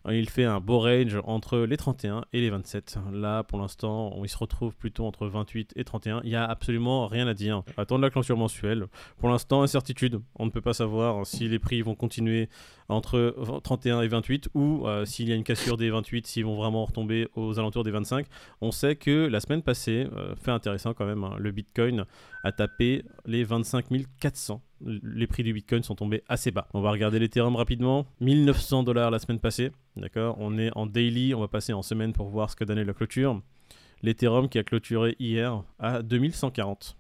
Il 0.10 0.30
fait 0.30 0.46
un 0.46 0.60
beau 0.60 0.80
range 0.80 1.20
entre 1.26 1.60
les 1.60 1.78
31 1.78 2.24
et 2.34 2.42
les 2.42 2.47
27. 2.50 3.00
Là, 3.12 3.44
pour 3.44 3.60
l'instant, 3.60 4.12
on 4.16 4.26
se 4.26 4.38
retrouve 4.38 4.76
plutôt 4.76 5.06
entre 5.06 5.28
28 5.28 5.74
et 5.76 5.84
31. 5.84 6.22
Il 6.24 6.30
n'y 6.30 6.36
a 6.36 6.46
absolument 6.46 7.08
rien 7.08 7.28
à 7.28 7.34
dire. 7.34 7.64
Attendre 7.78 8.02
la 8.02 8.10
clôture 8.10 8.38
mensuelle. 8.38 8.88
Pour 9.18 9.30
l'instant, 9.30 9.62
incertitude. 9.62 10.22
On 10.36 10.46
ne 10.46 10.52
peut 10.52 10.62
pas 10.62 10.74
savoir 10.74 11.26
si 11.26 11.48
les 11.48 11.60
prix 11.60 11.82
vont 11.82 11.96
continuer 11.96 12.50
entre 12.90 13.36
31 13.64 14.02
et 14.02 14.08
28 14.08 14.50
ou 14.54 14.86
euh, 14.86 15.06
s'il 15.06 15.28
y 15.28 15.32
a 15.32 15.36
une 15.36 15.44
cassure 15.44 15.78
des 15.78 15.90
28, 15.90 16.28
s'ils 16.28 16.46
vont 16.46 16.56
vraiment 16.56 16.86
retomber 16.86 17.28
aux 17.36 17.60
alentours 17.60 17.84
des 17.84 17.92
25. 17.92 18.26
On 18.62 18.72
sait 18.72 18.96
que 18.96 19.28
la 19.28 19.40
semaine 19.40 19.62
passée, 19.62 20.08
euh, 20.16 20.36
fait 20.36 20.52
intéressant 20.52 20.94
quand 20.94 21.06
même, 21.06 21.24
hein, 21.24 21.36
le 21.38 21.52
Bitcoin 21.52 22.06
a 22.44 22.52
tapé 22.52 23.04
les 23.26 23.44
25 23.44 23.86
400 24.20 24.62
les 24.86 25.28
prix 25.28 25.44
du 25.44 25.54
Bitcoin 25.54 25.84
sont 25.84 25.96
tombés 25.96 26.24
assez 26.28 26.52
bas. 26.52 26.68
On 26.74 26.82
va 26.82 26.92
regarder 26.92 27.20
l'Ethereum 27.20 27.56
rapidement. 27.56 28.06
1900 28.22 28.84
dollars 28.84 29.12
la 29.12 29.20
semaine 29.20 29.40
passée. 29.40 29.72
D'accord? 29.96 30.36
On 30.40 30.58
est 30.58 30.72
en 30.76 30.86
daily, 30.86 31.34
on 31.34 31.40
va 31.40 31.48
passer 31.48 31.74
en 31.74 31.82
semaine 31.82 32.14
pour 32.14 32.30
voir 32.30 32.50
ce 32.50 32.56
que 32.56 32.64
donnait 32.64 32.86
la 32.86 32.94
clôture. 32.94 33.42
L'Ethereum 34.04 34.50
qui 34.50 34.60
a 34.60 34.64
clôturé 34.64 35.16
hier 35.20 35.64
à 35.80 36.02
2140. 36.02 36.98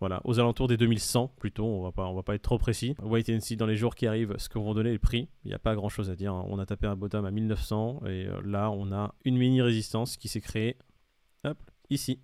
Voilà, 0.00 0.20
aux 0.24 0.38
alentours 0.38 0.68
des 0.68 0.76
2100 0.76 1.32
plutôt, 1.38 1.64
on 1.64 1.82
va 1.82 1.92
pas, 1.92 2.06
on 2.06 2.14
va 2.14 2.22
pas 2.22 2.34
être 2.34 2.42
trop 2.42 2.58
précis. 2.58 2.94
Wait 3.02 3.24
and 3.30 3.40
see 3.40 3.56
dans 3.56 3.64
les 3.64 3.76
jours 3.76 3.94
qui 3.94 4.06
arrivent 4.06 4.34
ce 4.36 4.48
que 4.48 4.58
vont 4.58 4.74
donner 4.74 4.90
les 4.90 4.98
prix. 4.98 5.28
Il 5.44 5.48
n'y 5.48 5.54
a 5.54 5.58
pas 5.58 5.74
grand 5.74 5.88
chose 5.88 6.10
à 6.10 6.16
dire. 6.16 6.34
Hein. 6.34 6.44
On 6.48 6.58
a 6.58 6.66
tapé 6.66 6.86
un 6.86 6.96
bottom 6.96 7.24
à 7.24 7.30
1900 7.30 8.02
et 8.04 8.26
euh, 8.26 8.40
là 8.44 8.70
on 8.70 8.92
a 8.92 9.14
une 9.24 9.38
mini 9.38 9.62
résistance 9.62 10.16
qui 10.18 10.28
s'est 10.28 10.42
créée 10.42 10.76
hop, 11.44 11.56
ici, 11.90 12.20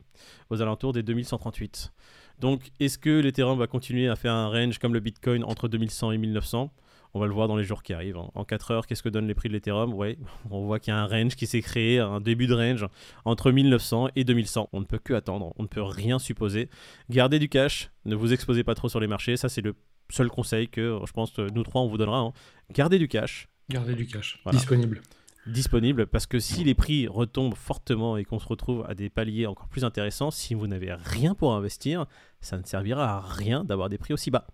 aux 0.50 0.62
alentours 0.62 0.92
des 0.92 1.02
2138. 1.02 1.92
Donc, 2.40 2.70
est-ce 2.80 2.98
que 2.98 3.20
l'Ethereum 3.20 3.58
va 3.58 3.66
continuer 3.66 4.08
à 4.08 4.16
faire 4.16 4.32
un 4.32 4.48
range 4.48 4.78
comme 4.78 4.94
le 4.94 5.00
Bitcoin 5.00 5.44
entre 5.44 5.68
2100 5.68 6.12
et 6.12 6.18
1900 6.18 6.72
On 7.12 7.20
va 7.20 7.26
le 7.26 7.32
voir 7.32 7.48
dans 7.48 7.56
les 7.56 7.64
jours 7.64 7.82
qui 7.82 7.92
arrivent. 7.92 8.16
En 8.16 8.44
4 8.44 8.70
heures, 8.70 8.86
qu'est-ce 8.86 9.02
que 9.02 9.10
donnent 9.10 9.26
les 9.26 9.34
prix 9.34 9.48
de 9.48 9.54
l'Ethereum? 9.54 9.92
Ouais, 9.92 10.16
on 10.50 10.64
voit 10.64 10.78
qu'il 10.78 10.92
y 10.92 10.96
a 10.96 11.00
un 11.00 11.06
range 11.06 11.36
qui 11.36 11.46
s'est 11.46 11.60
créé, 11.60 11.98
un 11.98 12.20
début 12.20 12.46
de 12.46 12.54
range 12.54 12.86
entre 13.24 13.52
1900 13.52 14.08
et 14.16 14.24
2100. 14.24 14.70
On 14.72 14.80
ne 14.80 14.86
peut 14.86 14.98
que 14.98 15.12
attendre, 15.12 15.52
on 15.58 15.62
ne 15.62 15.68
peut 15.68 15.82
rien 15.82 16.18
supposer. 16.18 16.70
Gardez 17.10 17.38
du 17.38 17.48
cash, 17.48 17.90
ne 18.06 18.14
vous 18.14 18.32
exposez 18.32 18.64
pas 18.64 18.74
trop 18.74 18.88
sur 18.88 19.00
les 19.00 19.06
marchés. 19.06 19.36
Ça, 19.36 19.48
c'est 19.48 19.62
le 19.62 19.74
seul 20.08 20.28
conseil 20.28 20.68
que 20.68 20.98
je 21.06 21.12
pense 21.12 21.38
nous 21.38 21.62
trois 21.62 21.82
on 21.82 21.88
vous 21.88 21.98
donnera. 21.98 22.20
Hein. 22.20 22.32
Gardez 22.72 22.98
du 22.98 23.08
cash. 23.08 23.48
Gardez 23.68 23.94
du 23.94 24.06
cash. 24.06 24.42
Disponible 24.50 25.02
disponible 25.50 26.06
parce 26.06 26.26
que 26.26 26.38
si 26.38 26.64
les 26.64 26.74
prix 26.74 27.06
retombent 27.06 27.54
fortement 27.54 28.16
et 28.16 28.24
qu'on 28.24 28.38
se 28.38 28.46
retrouve 28.46 28.84
à 28.88 28.94
des 28.94 29.10
paliers 29.10 29.46
encore 29.46 29.68
plus 29.68 29.84
intéressants, 29.84 30.30
si 30.30 30.54
vous 30.54 30.66
n'avez 30.66 30.92
rien 30.92 31.34
pour 31.34 31.54
investir, 31.54 32.06
ça 32.40 32.58
ne 32.58 32.64
servira 32.64 33.16
à 33.16 33.20
rien 33.20 33.64
d'avoir 33.64 33.88
des 33.88 33.98
prix 33.98 34.14
aussi 34.14 34.30
bas. 34.30 34.46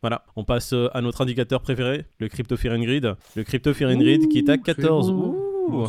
Voilà, 0.00 0.24
on 0.36 0.44
passe 0.44 0.72
euh, 0.74 0.88
à 0.94 1.00
notre 1.00 1.22
indicateur 1.22 1.60
préféré, 1.60 2.04
le 2.18 2.28
Crypto 2.28 2.56
Fear 2.56 2.78
Grid. 2.78 3.16
Le 3.34 3.42
Crypto 3.42 3.74
Fear 3.74 3.96
Grid 3.96 4.28
qui 4.28 4.38
est 4.38 4.48
à 4.48 4.56
14. 4.56 5.06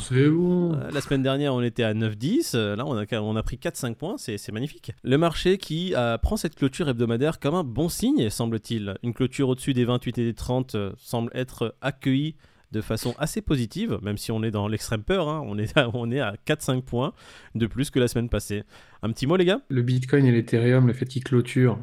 C'est 0.01 0.29
bon. 0.29 0.73
Euh, 0.73 0.89
la 0.91 0.99
semaine 0.99 1.21
dernière, 1.21 1.53
on 1.53 1.61
était 1.61 1.83
à 1.83 1.93
9-10. 1.93 2.51
Euh, 2.55 2.75
là, 2.75 2.85
on 2.87 2.97
a, 2.97 3.21
on 3.21 3.35
a 3.35 3.43
pris 3.43 3.57
4-5 3.57 3.95
points. 3.95 4.15
C'est 4.17 4.51
magnifique. 4.51 4.91
Le 5.03 5.17
marché 5.17 5.57
qui 5.57 5.93
prend 6.23 6.37
cette 6.37 6.55
clôture 6.55 6.89
hebdomadaire 6.89 7.39
comme 7.39 7.55
un 7.55 7.63
bon 7.63 7.87
signe, 7.87 8.29
semble-t-il. 8.29 8.95
Une 9.03 9.13
clôture 9.13 9.49
au-dessus 9.49 9.73
des 9.73 9.85
28 9.85 10.17
et 10.17 10.25
des 10.25 10.33
30 10.33 10.75
semble 10.97 11.31
être 11.35 11.75
accueillie 11.81 12.35
de 12.71 12.81
façon 12.81 13.15
assez 13.17 13.41
positive, 13.41 13.99
même 14.01 14.17
si 14.17 14.31
on 14.31 14.43
est 14.43 14.51
dans 14.51 14.67
l'extrême 14.67 15.03
peur. 15.03 15.27
Hein. 15.29 15.43
on 15.45 15.57
est 15.57 15.77
à, 15.77 15.89
on 15.93 16.11
est 16.11 16.19
à 16.19 16.35
4-5 16.47 16.81
points 16.81 17.13
de 17.55 17.67
plus 17.67 17.89
que 17.89 17.99
la 17.99 18.07
semaine 18.07 18.29
passée. 18.29 18.63
Un 19.01 19.11
petit 19.11 19.27
mot, 19.27 19.35
les 19.35 19.45
gars? 19.45 19.61
Le 19.69 19.81
Bitcoin 19.81 20.25
et 20.25 20.31
l'Ethereum, 20.31 20.87
le 20.87 20.93
fait 20.93 21.05
qu'ils 21.05 21.23
clôturent 21.23 21.79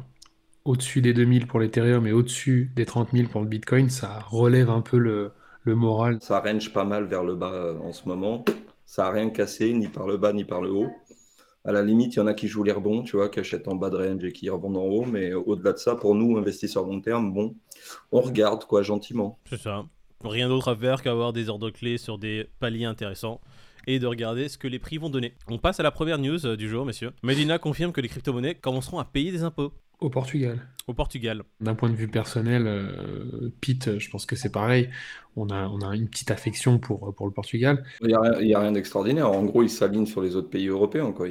au-dessus 0.67 1.01
des 1.01 1.13
2000 1.13 1.47
pour 1.47 1.59
l'Ethereum 1.59 2.05
et 2.07 2.11
au-dessus 2.11 2.71
des 2.75 2.85
30 2.85 3.11
000 3.13 3.29
pour 3.29 3.41
le 3.41 3.47
Bitcoin, 3.47 3.89
ça 3.89 4.19
relève 4.27 4.69
un 4.69 4.81
peu 4.81 4.97
le, 4.97 5.31
moral. 5.65 6.19
Ça 6.21 6.39
range 6.39 6.71
pas 6.71 6.85
mal 6.85 7.05
vers 7.05 7.25
le 7.25 7.35
bas 7.35 7.51
euh, 7.51 7.77
en 7.79 7.91
ce 7.91 8.07
moment. 8.07 8.45
Ça 8.85 9.03
n'a 9.03 9.09
rien 9.09 9.29
cassé, 9.29 9.73
ni 9.73 9.89
par 9.89 10.07
le 10.07 10.15
bas, 10.15 10.31
ni 10.31 10.45
par 10.45 10.61
le 10.61 10.71
haut. 10.71 10.89
À 11.65 11.73
la 11.73 11.81
limite, 11.81 12.15
il 12.15 12.19
y 12.19 12.21
en 12.21 12.27
a 12.27 12.33
qui 12.33 12.47
jouent 12.47 12.63
les 12.63 12.71
rebonds, 12.71 13.03
tu 13.03 13.17
vois, 13.17 13.27
qui 13.27 13.41
achètent 13.41 13.67
en 13.67 13.75
bas 13.75 13.89
de 13.89 13.97
range 13.97 14.23
et 14.23 14.31
qui 14.31 14.49
rebondent 14.49 14.77
en 14.77 14.85
haut. 14.85 15.05
Mais 15.05 15.33
au-delà 15.33 15.73
de 15.73 15.77
ça, 15.77 15.95
pour 15.95 16.15
nous, 16.15 16.37
investisseurs 16.37 16.85
long 16.85 17.01
terme, 17.01 17.33
bon, 17.33 17.55
on 18.13 18.21
regarde 18.21 18.63
quoi 18.63 18.81
gentiment. 18.81 19.39
C'est 19.49 19.59
ça 19.59 19.83
rien 20.23 20.49
d'autre 20.49 20.69
à 20.69 20.75
faire 20.75 21.01
qu'avoir 21.01 21.33
des 21.33 21.49
ordres 21.49 21.69
clés 21.69 21.97
sur 21.97 22.17
des 22.17 22.47
paliers 22.59 22.85
intéressants 22.85 23.41
et 23.87 23.99
de 23.99 24.07
regarder 24.07 24.49
ce 24.49 24.57
que 24.57 24.67
les 24.67 24.79
prix 24.79 24.97
vont 24.97 25.09
donner. 25.09 25.33
On 25.47 25.57
passe 25.57 25.79
à 25.79 25.83
la 25.83 25.91
première 25.91 26.19
news 26.19 26.45
euh, 26.45 26.57
du 26.57 26.67
jour, 26.67 26.85
messieurs. 26.85 27.11
Medina 27.23 27.57
confirme 27.57 27.93
que 27.93 28.01
les 28.01 28.09
crypto-monnaies 28.09 28.55
commenceront 28.55 28.99
à 28.99 29.05
payer 29.05 29.31
des 29.31 29.43
impôts. 29.43 29.71
Au 29.99 30.09
Portugal. 30.09 30.59
Au 30.85 30.93
Portugal. 30.93 31.41
D'un 31.59 31.73
point 31.73 31.89
de 31.89 31.95
vue 31.95 32.07
personnel, 32.07 32.67
euh, 32.67 33.49
Pete, 33.61 33.97
je 33.97 34.09
pense 34.09 34.25
que 34.25 34.35
c'est 34.35 34.51
pareil. 34.51 34.89
On 35.35 35.49
a, 35.49 35.67
on 35.69 35.79
a 35.81 35.95
une 35.95 36.07
petite 36.07 36.29
affection 36.29 36.77
pour, 36.77 37.15
pour 37.15 37.25
le 37.25 37.31
Portugal. 37.31 37.83
Il 38.01 38.07
n'y 38.07 38.53
a, 38.53 38.59
rien 38.59 38.71
d'extraordinaire. 38.71 39.31
En 39.31 39.43
gros, 39.43 39.63
il 39.63 39.69
s'aligne 39.69 40.05
sur 40.05 40.21
les 40.21 40.35
autres 40.35 40.49
pays 40.49 40.67
européens. 40.67 41.11
Quoi. 41.11 41.27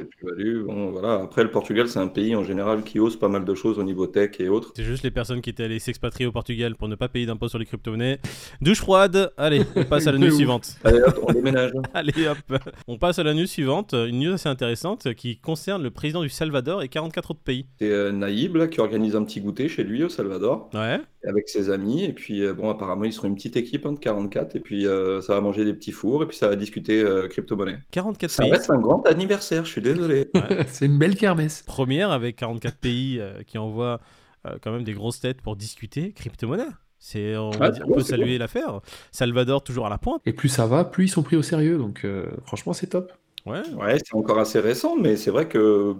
Le 0.00 0.06
plus-value. 0.06 0.64
Bon, 0.64 0.90
voilà. 0.90 1.22
Après, 1.22 1.42
le 1.42 1.50
Portugal, 1.50 1.88
c'est 1.88 1.98
un 1.98 2.08
pays 2.08 2.34
en 2.34 2.44
général 2.44 2.82
qui 2.82 2.98
ose 2.98 3.18
pas 3.18 3.28
mal 3.28 3.44
de 3.44 3.54
choses 3.54 3.78
au 3.78 3.82
niveau 3.82 4.06
tech 4.06 4.32
et 4.40 4.48
autres. 4.48 4.72
C'est 4.76 4.84
juste 4.84 5.02
les 5.04 5.10
personnes 5.10 5.40
qui 5.40 5.50
étaient 5.50 5.64
allées 5.64 5.78
s'expatrier 5.78 6.26
au 6.26 6.32
Portugal 6.32 6.74
pour 6.76 6.88
ne 6.88 6.94
pas 6.94 7.08
payer 7.08 7.26
d'impôts 7.26 7.48
sur 7.48 7.58
les 7.58 7.66
crypto-monnaies. 7.66 8.18
Douche 8.60 8.80
froide. 8.80 9.32
Allez, 9.36 9.62
on 9.76 9.84
passe 9.88 10.06
à 10.06 10.12
la 10.12 10.18
news 10.18 10.30
suivante. 10.30 10.76
Allez, 10.84 11.00
hop, 11.00 11.24
on 11.28 11.32
déménage. 11.32 11.72
Allez 11.94 12.26
hop. 12.26 12.60
On 12.88 12.98
passe 12.98 13.18
à 13.18 13.22
la 13.22 13.34
news 13.34 13.46
suivante. 13.46 13.92
Une 13.94 14.20
news 14.20 14.32
assez 14.32 14.48
intéressante 14.48 15.14
qui 15.14 15.38
concerne 15.38 15.82
le 15.82 15.90
président 15.90 16.22
du 16.22 16.28
Salvador 16.28 16.82
et 16.82 16.88
44 16.88 17.30
autres 17.32 17.40
pays. 17.40 17.66
C'est 17.78 17.90
euh, 17.90 18.12
Naïb 18.12 18.56
là, 18.56 18.68
qui 18.68 18.80
organise 18.80 19.16
un 19.16 19.24
petit 19.24 19.40
goûter 19.40 19.68
chez 19.68 19.84
lui 19.84 20.04
au 20.04 20.08
Salvador 20.08 20.70
Ouais. 20.74 21.00
Avec 21.26 21.48
ses 21.48 21.70
amis. 21.70 22.04
Et 22.04 22.12
puis, 22.12 22.42
euh, 22.44 22.52
bon, 22.54 22.70
apparemment, 22.70 23.04
ils 23.04 23.12
seront 23.12 23.28
une 23.28 23.34
petite 23.34 23.56
équipe 23.56 23.86
hein, 23.86 23.92
de 23.92 23.98
44. 23.98 24.56
Et 24.56 24.60
puis, 24.60 24.86
euh, 24.86 25.20
ça 25.20 25.34
va 25.34 25.40
manger 25.40 25.64
des 25.64 25.74
petits 25.74 25.92
fours. 25.92 26.22
Et 26.22 26.26
puis, 26.26 26.36
ça 26.36 26.48
va 26.48 26.56
discuter 26.56 27.00
euh, 27.02 27.28
crypto-monnaie. 27.28 27.78
44 27.90 28.30
Ça 28.30 28.42
pays. 28.42 28.52
reste 28.52 28.70
un 28.70 28.78
grand 28.78 29.06
anniversaire, 29.06 29.64
je 29.64 29.70
suis 29.70 29.80
désolé. 29.82 30.30
c'est 30.68 30.86
une 30.86 30.98
belle 30.98 31.16
kermesse. 31.16 31.62
Première 31.66 32.10
avec 32.10 32.36
44 32.36 32.76
pays 32.76 33.18
euh, 33.20 33.42
qui 33.46 33.58
envoient 33.58 34.00
euh, 34.46 34.56
quand 34.62 34.72
même 34.72 34.84
des 34.84 34.92
grosses 34.94 35.20
têtes 35.20 35.40
pour 35.42 35.56
discuter 35.56 36.12
crypto-monnaie. 36.12 36.68
C'est, 36.98 37.36
on, 37.36 37.50
bon, 37.50 37.94
peut 37.96 38.02
saluer 38.02 38.38
l'affaire. 38.38 38.80
Salvador 39.12 39.62
toujours 39.62 39.86
à 39.86 39.90
la 39.90 39.98
pointe. 39.98 40.22
Et 40.24 40.32
plus 40.32 40.48
ça 40.48 40.66
va, 40.66 40.84
plus 40.86 41.04
ils 41.04 41.08
sont 41.08 41.22
pris 41.22 41.36
au 41.36 41.42
sérieux. 41.42 41.76
Donc 41.76 42.02
euh, 42.04 42.26
franchement, 42.46 42.72
c'est 42.72 42.86
top. 42.86 43.12
Ouais. 43.44 43.60
Ouais, 43.78 43.98
c'est 43.98 44.14
encore 44.14 44.38
assez 44.38 44.58
récent, 44.58 44.96
mais 44.96 45.16
c'est 45.16 45.30
vrai 45.30 45.46
que 45.46 45.94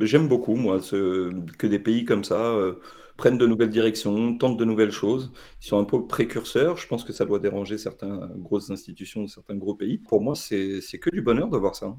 j'aime 0.00 0.26
beaucoup, 0.26 0.56
moi, 0.56 0.80
ce- 0.82 1.30
que 1.58 1.68
des 1.68 1.78
pays 1.78 2.04
comme 2.04 2.24
ça 2.24 2.40
euh, 2.40 2.80
prennent 3.18 3.36
de 3.38 3.46
nouvelles 3.46 3.70
directions, 3.70 4.38
tentent 4.38 4.56
de 4.56 4.64
nouvelles 4.64 4.92
choses. 4.92 5.32
Ils 5.62 5.66
sont 5.66 5.78
un 5.78 5.84
peu 5.84 6.06
précurseurs. 6.06 6.78
Je 6.78 6.86
pense 6.86 7.04
que 7.04 7.12
ça 7.12 7.26
doit 7.26 7.40
déranger 7.40 7.76
certaines 7.78 8.28
grosses 8.38 8.70
institutions, 8.70 9.26
certains 9.26 9.56
gros 9.56 9.74
pays. 9.74 9.98
Pour 9.98 10.22
moi, 10.22 10.34
c'est 10.34 10.80
c'est 10.80 10.98
que 10.98 11.10
du 11.10 11.20
bonheur 11.22 11.50
de 11.50 11.58
voir 11.58 11.76
ça. 11.76 11.96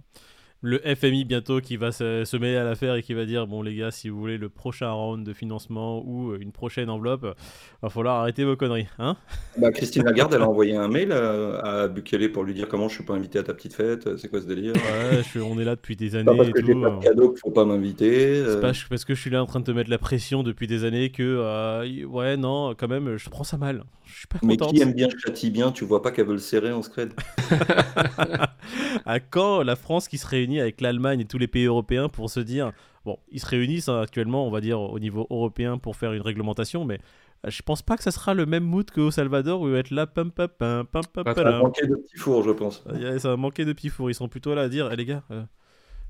Le 0.62 0.80
FMI 0.80 1.24
bientôt 1.24 1.62
qui 1.62 1.78
va 1.78 1.94
se, 1.94 2.25
se 2.25 2.36
mêler 2.36 2.58
à 2.58 2.66
l'affaire 2.66 2.96
et 2.96 3.01
qui 3.01 3.13
va 3.13 3.25
dire 3.25 3.48
bon 3.48 3.62
les 3.62 3.74
gars 3.75 3.92
si 3.92 4.10
vous 4.10 4.20
voulez 4.20 4.38
le 4.38 4.50
prochain 4.50 4.92
round 4.92 5.25
de 5.25 5.32
financement 5.32 6.04
ou 6.06 6.32
euh, 6.32 6.38
une 6.42 6.51
prochaine 6.51 6.89
enveloppe, 6.89 7.24
euh, 7.24 7.34
va 7.82 7.89
falloir 7.89 8.18
arrêter 8.18 8.44
vos 8.44 8.58
conneries, 8.58 8.88
hein? 9.00 9.16
Bah, 9.58 9.72
Christine 9.72 10.04
Lagarde, 10.04 10.34
elle 10.34 10.42
a 10.42 10.50
envoyé 10.50 10.75
un 10.75 10.89
mail 10.89 11.13
à, 11.13 11.84
à 11.84 11.88
Bukele 11.88 12.30
pour 12.34 12.44
lui 12.44 12.54
dire 12.54 12.68
comment 12.68 12.89
je 12.89 12.96
suis 12.96 13.06
pas 13.06 13.13
invité 13.13 13.39
à 13.39 13.44
ta 13.44 13.54
petite 13.54 13.74
fête, 13.74 14.18
c'est 14.18 14.28
quoi 14.28 14.42
ce 14.42 14.48
délire? 14.48 14.74
Ouais, 14.75 15.22
je- 15.34 15.39
on 15.39 15.58
est 15.60 15.63
là 15.63 15.78
depuis 15.78 15.96
des 15.96 16.10
Pas 16.24 16.32
années 16.32 16.36
parce 16.36 16.50
et 16.50 16.54
que 16.54 16.60
tout. 16.60 16.75
pas 16.82 16.88
euh, 16.88 16.89
de 16.89 17.04
cadeau 17.04 17.30
qu'il 17.30 17.39
faut 17.39 17.51
pas 17.51 17.63
m'inviter. 17.63 18.44
C'est 18.44 18.58
euh. 18.58 18.60
pas 18.60 18.74
parce 18.89 19.06
que 19.06 19.16
je 19.16 19.22
suis 19.22 19.30
là 19.30 19.42
en 19.42 19.46
train 19.46 19.62
de 19.62 19.66
te 19.66 19.72
mettre 19.72 19.89
la 19.89 19.98
pression 19.98 20.44
depuis 20.44 20.68
des 20.68 20.84
années 20.84 21.10
que 21.12 21.24
euh, 21.24 22.04
ouais 22.06 22.36
non 22.36 22.75
quand 22.78 22.89
même 22.89 23.16
je 23.16 23.30
prends 23.30 23.46
ça 23.46 23.58
mal. 23.58 23.86
Je 24.06 24.18
suis 24.18 24.28
pas 24.28 24.39
Mais 24.44 24.58
contente. 24.58 24.75
qui 24.75 24.82
aime 24.82 24.94
bien 24.94 25.08
châtie 25.24 25.51
bien, 25.51 25.72
tu 25.72 25.86
vois 25.86 26.01
pas 26.01 26.12
qu'elle 26.12 26.25
veut 26.25 26.34
le 26.34 26.39
serrer 26.39 26.72
en 26.74 26.82
scred? 26.82 27.13
à 29.06 29.20
quand 29.20 29.62
la 29.62 29.75
France 29.75 30.08
qui 30.08 30.18
se 30.18 30.25
réunit 30.28 30.49
avec 30.58 30.82
l'Allemagne 30.82 31.20
et 31.20 31.25
tous 31.25 31.38
les 31.38 31.48
pays 31.48 31.65
européens 31.65 32.08
pour 32.10 32.29
se 32.29 32.39
dire 32.39 32.72
bon 33.06 33.18
ils 33.32 33.39
se 33.39 33.46
réunissent 33.46 33.89
hein, 33.89 34.00
actuellement 34.01 34.48
on 34.48 34.51
va 34.51 34.62
dire 34.62 34.79
au 34.79 34.98
niveau 35.00 35.27
européen 35.29 35.77
pour 35.77 35.96
faire 35.98 36.13
une 36.13 36.22
réglementation 36.22 36.86
mais 36.86 37.00
euh, 37.46 37.50
je 37.50 37.62
pense 37.62 37.82
pas 37.82 37.96
que 37.98 38.03
ça 38.03 38.12
sera 38.12 38.34
le 38.34 38.46
même 38.46 38.63
mood 38.63 38.89
qu'au 38.91 39.12
Salvador 39.12 39.62
où 39.62 39.68
ils 39.68 39.72
vont 39.74 39.77
être 39.77 39.91
là 39.91 40.08
pam 40.08 40.32
pam 40.32 40.48
pam 40.58 40.86
pam 40.86 41.03
pam 41.13 41.24
Ça 41.36 41.44
va 41.44 41.60
manquer 41.60 41.88
de 41.88 41.96
petits 41.96 42.18
fours, 42.18 42.44
je 42.44 42.51
pense. 42.51 42.84
Il 42.96 43.06
a- 43.06 43.20
Ça 43.20 43.29
va 43.29 43.38
manquer 43.38 43.63
de 43.65 43.74
petits 43.74 43.89
fours. 43.89 44.10
Ils 44.12 44.13
sont 44.15 44.27
plutôt 44.27 44.53
là 44.56 44.63
à 44.63 44.70
dire 44.70 44.89
Eh, 44.91 44.96
les 44.96 45.06
gars 45.06 45.24
euh, 45.32 45.44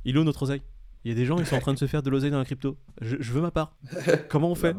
il 0.06 0.16
est 0.16 0.20
où 0.20 0.24
notre 0.24 0.44
oseille? 0.44 0.62
Il 1.06 1.12
y 1.12 1.14
a 1.14 1.16
des 1.16 1.26
gens 1.26 1.38
ils 1.38 1.46
sont 1.46 1.56
en 1.56 1.62
train 1.62 1.74
de 1.74 1.80
se 1.80 1.86
faire 1.88 2.02
de 2.04 2.10
l'oseille 2.10 2.32
dans 2.32 2.40
la 2.40 2.46
crypto. 2.46 2.78
Je, 3.02 3.18
je 3.20 3.32
veux 3.32 3.42
ma 3.42 3.52
part. 3.52 3.76
Comment 4.30 4.50
on 4.52 4.56
fait? 4.56 4.76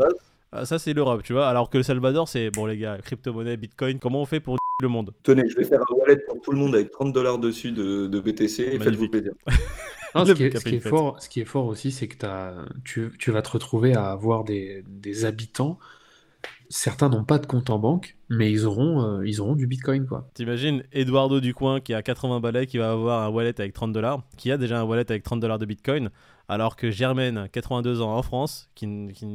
Ah, 0.53 0.65
ça 0.67 0.79
c'est 0.81 0.93
l'Europe 0.93 1.23
tu 1.23 1.33
vois. 1.33 1.49
Alors 1.49 1.71
que 1.71 1.77
le 1.79 1.85
Salvador 1.85 2.29
c'est 2.29 2.51
bon 2.51 2.67
les 2.67 2.77
gars 2.77 2.99
crypto-monnaie 2.99 3.57
bitcoin 3.57 3.99
comment 4.01 4.21
on 4.21 4.27
fait 4.27 4.41
pour 4.41 4.57
le 4.83 4.89
monde 4.89 5.13
Tenez, 5.23 5.49
je 5.49 5.57
vais 5.57 5.65
faire 5.65 5.81
un 5.81 5.95
wallet 5.95 6.19
pour 6.29 6.41
tout 6.41 6.53
le 6.53 6.59
monde 6.59 6.75
avec 6.75 6.91
30 6.91 7.13
dollars 7.13 7.39
dessus 7.39 7.73
de, 7.73 8.07
de 8.07 8.21
BTC 8.21 8.63
et 8.63 8.65
Magnifique. 8.79 8.83
faites-vous 8.85 9.09
plaisir. 9.09 9.33
Non, 10.13 10.25
ce, 10.25 10.33
qui 10.33 10.43
est, 10.43 10.59
ce 10.59 10.65
qui 10.65 10.81
fort, 10.81 11.23
ce 11.23 11.29
qui 11.29 11.41
est 11.41 11.45
fort 11.45 11.67
aussi, 11.67 11.93
c'est 11.93 12.09
que 12.09 12.17
t'as- 12.17 12.65
tu, 12.85 13.13
tu 13.17 13.31
vas 13.31 13.43
te 13.43 13.51
retrouver 13.51 13.95
à 13.95 14.11
avoir 14.11 14.43
des, 14.43 14.83
des 14.89 15.25
habitants. 15.25 15.79
Certains 16.73 17.09
n'ont 17.09 17.25
pas 17.25 17.39
de 17.39 17.47
compte 17.47 17.69
en 17.69 17.81
banque, 17.81 18.17
mais 18.29 18.51
ils 18.53 18.65
auront, 18.65 19.03
euh, 19.03 19.27
ils 19.27 19.41
auront 19.41 19.57
du 19.57 19.67
bitcoin, 19.67 20.07
quoi. 20.07 20.31
T'imagines 20.35 20.85
Eduardo 20.93 21.41
du 21.41 21.53
coin 21.53 21.81
qui 21.81 21.93
a 21.93 22.01
80 22.01 22.39
balais 22.39 22.67
qui 22.69 22.79
va 22.79 22.93
avoir 22.93 23.25
un 23.25 23.29
wallet 23.29 23.61
avec 23.61 23.73
30 23.73 23.93
dollars, 23.93 24.23
qui 24.37 24.53
a 24.53 24.57
déjà 24.57 24.81
un 24.81 24.85
wallet 24.85 25.11
avec 25.11 25.25
30 25.25 25.41
dollars 25.41 25.59
de 25.59 25.67
bitcoin, 25.67 26.11
alors 26.49 26.77
que 26.77 26.93
Germaine, 26.93 27.49
82 27.51 28.01
ans 28.01 28.17
en 28.17 28.23
France, 28.23 28.71
qui, 28.77 28.87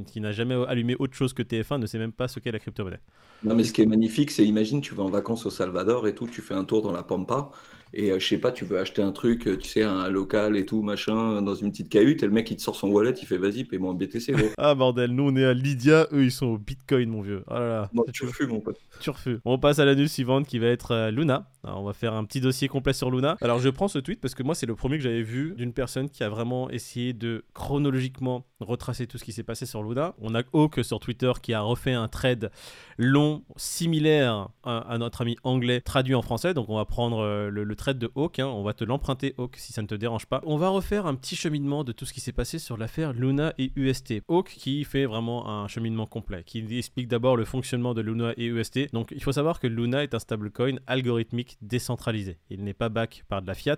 qui 0.08 0.22
n'a 0.22 0.32
jamais 0.32 0.56
allumé 0.68 0.96
autre 0.98 1.13
chose 1.13 1.34
que 1.34 1.44
TF1, 1.44 1.77
ne 1.77 1.86
sait 1.88 2.00
même 2.00 2.13
pas 2.13 2.30
ce 2.30 2.39
qu'est 2.39 2.54
la 2.54 2.60
crypto-monnaie. 2.60 3.01
Non, 3.44 3.54
mais 3.54 3.65
ce 3.65 3.74
qui 3.74 3.82
est 3.82 3.86
magnifique, 3.86 4.32
c'est 4.32 4.46
imagine, 4.46 4.80
tu 4.80 4.96
vas 4.96 5.04
en 5.04 5.10
vacances 5.10 5.46
au 5.46 5.50
Salvador 5.50 6.08
et 6.08 6.15
tout, 6.15 6.27
tu 6.27 6.42
fais 6.42 6.54
un 6.54 6.63
tour 6.63 6.82
dans 6.82 6.94
la 6.94 7.04
Pampa 7.04 7.51
et 7.95 8.11
euh, 8.11 8.19
je 8.19 8.27
sais 8.27 8.37
pas, 8.37 8.51
tu 8.51 8.65
veux 8.65 8.77
acheter 8.77 9.01
un 9.01 9.11
truc, 9.11 9.47
euh, 9.47 9.57
tu 9.57 9.67
sais, 9.69 9.83
un 9.83 10.09
local 10.09 10.57
et 10.57 10.65
tout, 10.65 10.81
machin, 10.81 11.41
dans 11.41 11.55
une 11.55 11.71
petite 11.71 11.89
cahute 11.89 12.21
et 12.23 12.25
le 12.25 12.31
mec 12.31 12.51
il 12.51 12.57
te 12.57 12.61
sort 12.61 12.75
son 12.75 12.89
wallet, 12.89 13.13
il 13.21 13.25
fait 13.25 13.37
vas-y, 13.37 13.63
paie-moi 13.63 13.91
en 13.91 13.93
BTC, 13.93 14.33
gros. 14.33 14.47
Ah 14.57 14.75
bordel, 14.75 15.11
nous 15.11 15.23
on 15.23 15.35
est 15.35 15.45
à 15.45 15.53
Lydia, 15.53 16.07
eux 16.11 16.23
ils 16.25 16.31
sont 16.31 16.47
au 16.47 16.57
bitcoin 16.57 17.09
mon 17.09 17.21
vieux. 17.21 17.43
Oh 17.47 17.53
là 17.53 17.67
là, 17.67 17.89
c'est 18.05 18.11
tu 18.11 18.25
refuses, 18.25 18.47
mon 18.47 18.59
pote. 18.59 18.77
turfu. 18.99 19.39
On 19.45 19.57
passe 19.57 19.79
à 19.79 19.85
la 19.85 19.95
news 19.95 20.07
suivante 20.07 20.45
qui 20.47 20.59
va 20.59 20.67
être 20.67 20.91
euh, 20.91 21.11
Luna. 21.11 21.49
Alors, 21.63 21.81
on 21.81 21.83
va 21.83 21.93
faire 21.93 22.13
un 22.13 22.25
petit 22.25 22.41
dossier 22.41 22.67
complet 22.67 22.93
sur 22.93 23.09
Luna. 23.09 23.37
Alors 23.41 23.59
je 23.59 23.69
prends 23.69 23.87
ce 23.87 23.97
tweet 23.97 24.21
parce 24.21 24.35
que 24.35 24.43
moi 24.43 24.53
c'est 24.53 24.67
le 24.67 24.75
premier 24.75 24.97
que 24.97 25.03
j'avais 25.03 25.23
vu 25.23 25.53
d'une 25.57 25.73
personne 25.73 26.09
qui 26.09 26.23
a 26.23 26.29
vraiment 26.29 26.69
essayé 26.69 27.13
de 27.13 27.43
chronologiquement 27.53 28.45
retracer 28.59 29.07
tout 29.07 29.17
ce 29.17 29.23
qui 29.23 29.31
s'est 29.31 29.43
passé 29.43 29.65
sur 29.65 29.81
Luna. 29.83 30.13
On 30.19 30.35
a 30.35 30.43
Hawk 30.53 30.83
sur 30.83 30.99
Twitter 30.99 31.31
qui 31.41 31.53
a 31.53 31.61
refait 31.61 31.93
un 31.93 32.07
trade 32.07 32.51
long, 32.97 33.43
similaire 33.57 34.49
à, 34.63 34.77
à 34.77 34.97
notre 34.97 35.21
ami 35.21 35.37
anglais, 35.43 35.81
traduit 35.81 36.15
en 36.15 36.21
français. 36.21 36.53
Donc 36.53 36.69
on 36.69 36.75
va 36.77 36.85
prendre 36.85 37.19
euh, 37.19 37.49
le, 37.49 37.63
le 37.63 37.75
de 37.94 38.12
Hawk, 38.15 38.39
hein. 38.39 38.48
on 38.48 38.63
va 38.63 38.74
te 38.74 38.84
l'emprunter 38.84 39.36
Hawk 39.38 39.56
si 39.58 39.74
ça 39.74 39.82
ne 39.82 39.88
te 39.88 39.96
dérange 39.96 40.25
pas. 40.25 40.42
On 40.46 40.58
va 40.58 40.70
refaire 40.70 41.06
un 41.06 41.15
petit 41.15 41.36
cheminement 41.36 41.84
de 41.84 41.92
tout 41.92 42.06
ce 42.06 42.13
qui 42.13 42.20
s'est 42.20 42.32
passé 42.32 42.60
sur 42.60 42.77
l'affaire 42.77 43.13
Luna 43.13 43.54
et 43.58 43.72
UST. 43.75 44.24
Hawk 44.27 44.50
qui 44.50 44.84
fait 44.84 45.06
vraiment 45.06 45.48
un 45.48 45.68
cheminement 45.68 46.06
complet, 46.06 46.44
qui 46.44 46.65
explique 46.77 47.08
d'abord 47.08 47.38
le 47.38 47.46
fonctionnement 47.46 47.94
de 47.94 48.01
Luna 48.01 48.34
et 48.38 48.46
UST. 48.46 48.94
Donc 48.94 49.12
il 49.12 49.22
faut 49.22 49.32
savoir 49.32 49.60
que 49.60 49.68
Luna 49.68 50.04
est 50.04 50.13
un 50.13 50.20
stablecoin 50.20 50.77
algorithmique 50.88 51.58
décentralisé. 51.62 52.38
Il 52.50 52.63
n'est 52.63 52.74
pas 52.74 52.89
back 52.89 53.24
par 53.27 53.42
de 53.42 53.48
la 53.48 53.54
fiat, 53.54 53.77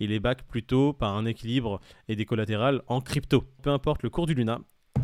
il 0.00 0.12
est 0.12 0.20
back 0.20 0.42
plutôt 0.46 0.92
par 0.92 1.16
un 1.16 1.24
équilibre 1.24 1.80
et 2.08 2.16
des 2.16 2.24
collatérales 2.24 2.82
en 2.86 3.00
crypto. 3.00 3.44
Peu 3.62 3.70
importe 3.70 4.02
le 4.02 4.10
cours 4.10 4.26
du 4.26 4.34
Luna, 4.34 4.60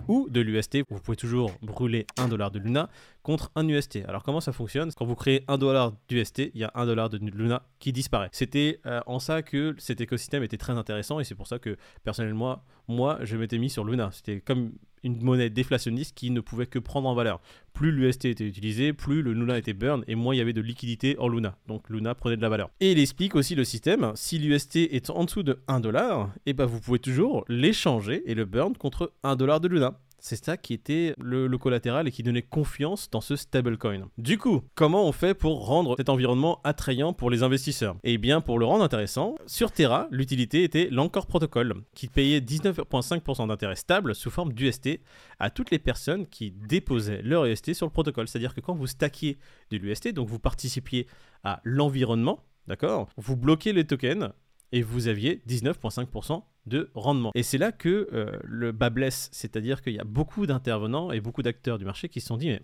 ou 0.08 0.28
de 0.28 0.40
l'UST, 0.40 0.78
vous 0.88 1.00
pouvez 1.00 1.16
toujours 1.16 1.52
brûler 1.62 2.06
1 2.18 2.28
dollar 2.28 2.50
de 2.50 2.58
Luna 2.58 2.88
contre 3.22 3.50
un 3.54 3.68
UST. 3.68 4.00
Alors 4.08 4.22
comment 4.22 4.40
ça 4.40 4.52
fonctionne? 4.52 4.90
Quand 4.92 5.04
vous 5.04 5.14
créez 5.14 5.44
1 5.48 5.58
dollar 5.58 5.92
d'UST, 6.08 6.50
il 6.54 6.60
y 6.60 6.64
a 6.64 6.72
1 6.74 6.86
dollar 6.86 7.08
de 7.08 7.18
Luna 7.18 7.62
qui 7.78 7.92
disparaît. 7.92 8.28
C'était 8.32 8.80
euh, 8.86 9.00
en 9.06 9.18
ça 9.18 9.42
que 9.42 9.74
cet 9.78 10.00
écosystème 10.00 10.42
était 10.42 10.56
très 10.56 10.72
intéressant 10.72 11.20
et 11.20 11.24
c'est 11.24 11.34
pour 11.34 11.46
ça 11.46 11.58
que 11.58 11.76
personnellement, 12.04 12.62
moi, 12.88 13.18
je 13.22 13.36
m'étais 13.36 13.58
mis 13.58 13.70
sur 13.70 13.84
Luna. 13.84 14.10
C'était 14.12 14.40
comme 14.40 14.72
une 15.02 15.22
monnaie 15.22 15.50
déflationniste 15.50 16.16
qui 16.16 16.30
ne 16.30 16.40
pouvait 16.40 16.66
que 16.66 16.78
prendre 16.78 17.08
en 17.08 17.14
valeur. 17.14 17.40
Plus 17.72 17.92
l'UST 17.92 18.26
était 18.26 18.46
utilisé, 18.46 18.92
plus 18.92 19.22
le 19.22 19.32
Luna 19.32 19.58
était 19.58 19.72
burn 19.72 20.04
et 20.06 20.14
moins 20.14 20.34
il 20.34 20.38
y 20.38 20.40
avait 20.40 20.52
de 20.52 20.60
liquidité 20.60 21.16
en 21.18 21.28
Luna. 21.28 21.56
Donc 21.66 21.88
Luna 21.88 22.14
prenait 22.14 22.36
de 22.36 22.42
la 22.42 22.48
valeur. 22.48 22.70
Et 22.80 22.92
il 22.92 22.98
explique 22.98 23.34
aussi 23.34 23.54
le 23.54 23.64
système, 23.64 24.12
si 24.14 24.38
l'UST 24.38 24.76
est 24.76 25.10
en 25.10 25.24
dessous 25.24 25.42
de 25.42 25.60
1 25.68 25.80
dollar, 25.80 26.32
et 26.46 26.52
ben 26.52 26.66
vous 26.66 26.80
pouvez 26.80 26.98
toujours 26.98 27.44
l'échanger 27.48 28.22
et 28.30 28.34
le 28.34 28.44
burn 28.44 28.76
contre 28.76 29.12
1 29.22 29.36
dollar 29.36 29.60
de 29.60 29.68
Luna. 29.68 29.98
C'est 30.24 30.42
ça 30.42 30.56
qui 30.56 30.72
était 30.72 31.16
le, 31.18 31.48
collatéral 31.58 32.06
et 32.06 32.12
qui 32.12 32.22
donnait 32.22 32.42
confiance 32.42 33.10
dans 33.10 33.20
ce 33.20 33.34
stablecoin. 33.34 34.08
Du 34.18 34.38
coup, 34.38 34.62
comment 34.76 35.04
on 35.08 35.10
fait 35.10 35.34
pour 35.34 35.66
rendre 35.66 35.96
cet 35.96 36.08
environnement 36.08 36.60
attrayant 36.62 37.12
pour 37.12 37.28
les 37.28 37.42
investisseurs? 37.42 37.96
Eh 38.04 38.18
bien, 38.18 38.40
pour 38.40 38.60
le 38.60 38.64
rendre 38.64 38.84
intéressant, 38.84 39.34
sur 39.46 39.72
Terra, 39.72 40.06
l'utilité 40.12 40.62
était 40.62 40.88
l'Anchor 40.92 41.26
Protocol, 41.26 41.82
qui 41.96 42.06
payait 42.06 42.38
19,5% 42.38 43.48
d'intérêt 43.48 43.74
stable 43.74 44.14
sous 44.14 44.30
forme 44.30 44.52
d'UST 44.52 45.00
à 45.40 45.50
toutes 45.50 45.72
les 45.72 45.80
personnes 45.80 46.28
qui 46.28 46.52
déposaient 46.52 47.22
leur 47.22 47.46
UST 47.46 47.74
sur 47.74 47.86
le 47.86 47.92
protocole. 47.92 48.28
C'est-à-dire 48.28 48.54
que 48.54 48.60
quand 48.60 48.76
vous 48.76 48.86
stackiez 48.86 49.38
de 49.72 49.76
l'UST, 49.76 50.12
donc 50.12 50.28
vous 50.28 50.38
participiez 50.38 51.08
à 51.42 51.60
l'environnement, 51.64 52.44
d'accord? 52.68 53.08
Vous 53.16 53.36
bloquez 53.36 53.72
les 53.72 53.88
tokens 53.88 54.30
et 54.70 54.82
vous 54.82 55.08
aviez 55.08 55.42
19,5% 55.48 56.44
de 56.66 56.90
rendement. 56.94 57.32
Et 57.34 57.42
c'est 57.42 57.58
là 57.58 57.72
que 57.72 58.08
euh, 58.12 58.38
le 58.44 58.72
bas 58.72 58.90
blesse, 58.90 59.28
c'est-à-dire 59.32 59.82
qu'il 59.82 59.94
y 59.94 59.98
a 59.98 60.04
beaucoup 60.04 60.46
d'intervenants 60.46 61.10
et 61.10 61.20
beaucoup 61.20 61.42
d'acteurs 61.42 61.78
du 61.78 61.84
marché 61.84 62.08
qui 62.08 62.20
se 62.20 62.28
sont 62.28 62.36
dit, 62.36 62.48
mais 62.48 62.62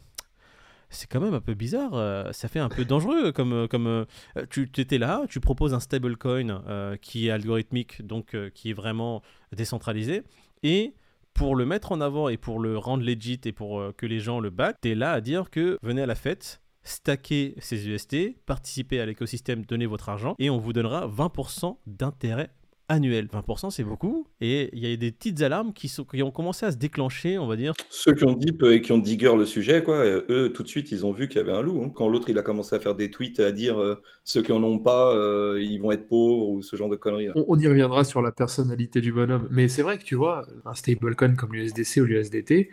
c'est 0.90 1.10
quand 1.10 1.20
même 1.20 1.34
un 1.34 1.40
peu 1.40 1.54
bizarre, 1.54 1.94
euh, 1.94 2.32
ça 2.32 2.48
fait 2.48 2.60
un 2.60 2.68
peu 2.68 2.84
dangereux 2.84 3.32
comme, 3.32 3.52
euh, 3.52 3.66
comme 3.66 4.06
tu 4.50 4.68
étais 4.76 4.98
là, 4.98 5.24
tu 5.28 5.40
proposes 5.40 5.74
un 5.74 5.80
stablecoin 5.80 6.62
qui 7.02 7.28
est 7.28 7.30
algorithmique, 7.30 8.06
donc 8.06 8.36
qui 8.54 8.70
est 8.70 8.74
vraiment 8.74 9.22
décentralisé, 9.52 10.22
et 10.62 10.94
pour 11.34 11.54
le 11.54 11.66
mettre 11.66 11.92
en 11.92 12.00
avant 12.00 12.28
et 12.28 12.36
pour 12.36 12.58
le 12.58 12.78
rendre 12.78 13.04
legit 13.04 13.40
et 13.44 13.52
pour 13.52 13.94
que 13.96 14.06
les 14.06 14.18
gens 14.18 14.40
le 14.40 14.50
back, 14.50 14.76
tu 14.82 14.90
es 14.90 14.94
là 14.94 15.12
à 15.12 15.20
dire 15.20 15.50
que 15.50 15.78
venez 15.82 16.02
à 16.02 16.06
la 16.06 16.16
fête, 16.16 16.60
stacker 16.82 17.54
ces 17.58 17.88
UST, 17.88 18.36
participez 18.46 19.00
à 19.00 19.06
l'écosystème, 19.06 19.64
donnez 19.64 19.86
votre 19.86 20.08
argent, 20.08 20.34
et 20.38 20.50
on 20.50 20.58
vous 20.58 20.72
donnera 20.72 21.06
20% 21.06 21.76
d'intérêt 21.86 22.50
annuel. 22.88 23.26
20% 23.32 23.70
c'est 23.70 23.84
beaucoup. 23.84 24.26
Et 24.40 24.70
il 24.72 24.78
y 24.86 24.92
a 24.92 24.96
des 24.96 25.12
petites 25.12 25.40
alarmes 25.42 25.72
qui, 25.72 25.88
sont, 25.88 26.04
qui 26.04 26.22
ont 26.22 26.30
commencé 26.30 26.66
à 26.66 26.72
se 26.72 26.76
déclencher, 26.76 27.38
on 27.38 27.46
va 27.46 27.56
dire. 27.56 27.74
Ceux 27.90 28.14
qui 28.14 28.24
ont 28.24 28.32
deep 28.32 28.62
et 28.64 28.80
qui 28.80 28.92
ont 28.92 28.98
digger 28.98 29.34
le 29.36 29.44
sujet, 29.46 29.82
quoi, 29.82 29.96
euh, 29.96 30.24
eux, 30.30 30.52
tout 30.52 30.62
de 30.62 30.68
suite, 30.68 30.90
ils 30.92 31.04
ont 31.06 31.12
vu 31.12 31.28
qu'il 31.28 31.36
y 31.38 31.40
avait 31.40 31.52
un 31.52 31.62
loup. 31.62 31.82
hein. 31.84 31.90
Quand 31.94 32.08
l'autre, 32.08 32.30
il 32.30 32.38
a 32.38 32.42
commencé 32.42 32.74
à 32.76 32.80
faire 32.80 32.94
des 32.94 33.10
tweets, 33.10 33.40
à 33.40 33.52
dire 33.52 33.80
euh, 33.80 34.00
ceux 34.24 34.42
qui 34.42 34.52
en 34.52 34.62
ont 34.62 34.78
pas, 34.78 35.14
euh, 35.14 35.58
ils 35.62 35.78
vont 35.78 35.92
être 35.92 36.08
pauvres 36.08 36.48
ou 36.48 36.62
ce 36.62 36.76
genre 36.76 36.88
de 36.88 36.96
conneries. 36.96 37.28
On, 37.34 37.44
on 37.48 37.58
y 37.58 37.66
reviendra 37.66 38.04
sur 38.04 38.22
la 38.22 38.32
personnalité 38.32 39.00
du 39.00 39.12
bonhomme. 39.12 39.48
Mais 39.50 39.68
c'est 39.68 39.82
vrai 39.82 39.98
que 39.98 40.04
tu 40.04 40.14
vois, 40.14 40.46
un 40.64 40.74
stablecoin 40.74 41.34
comme 41.36 41.52
l'USDC 41.52 41.98
ou 42.00 42.04
l'USDT, 42.04 42.70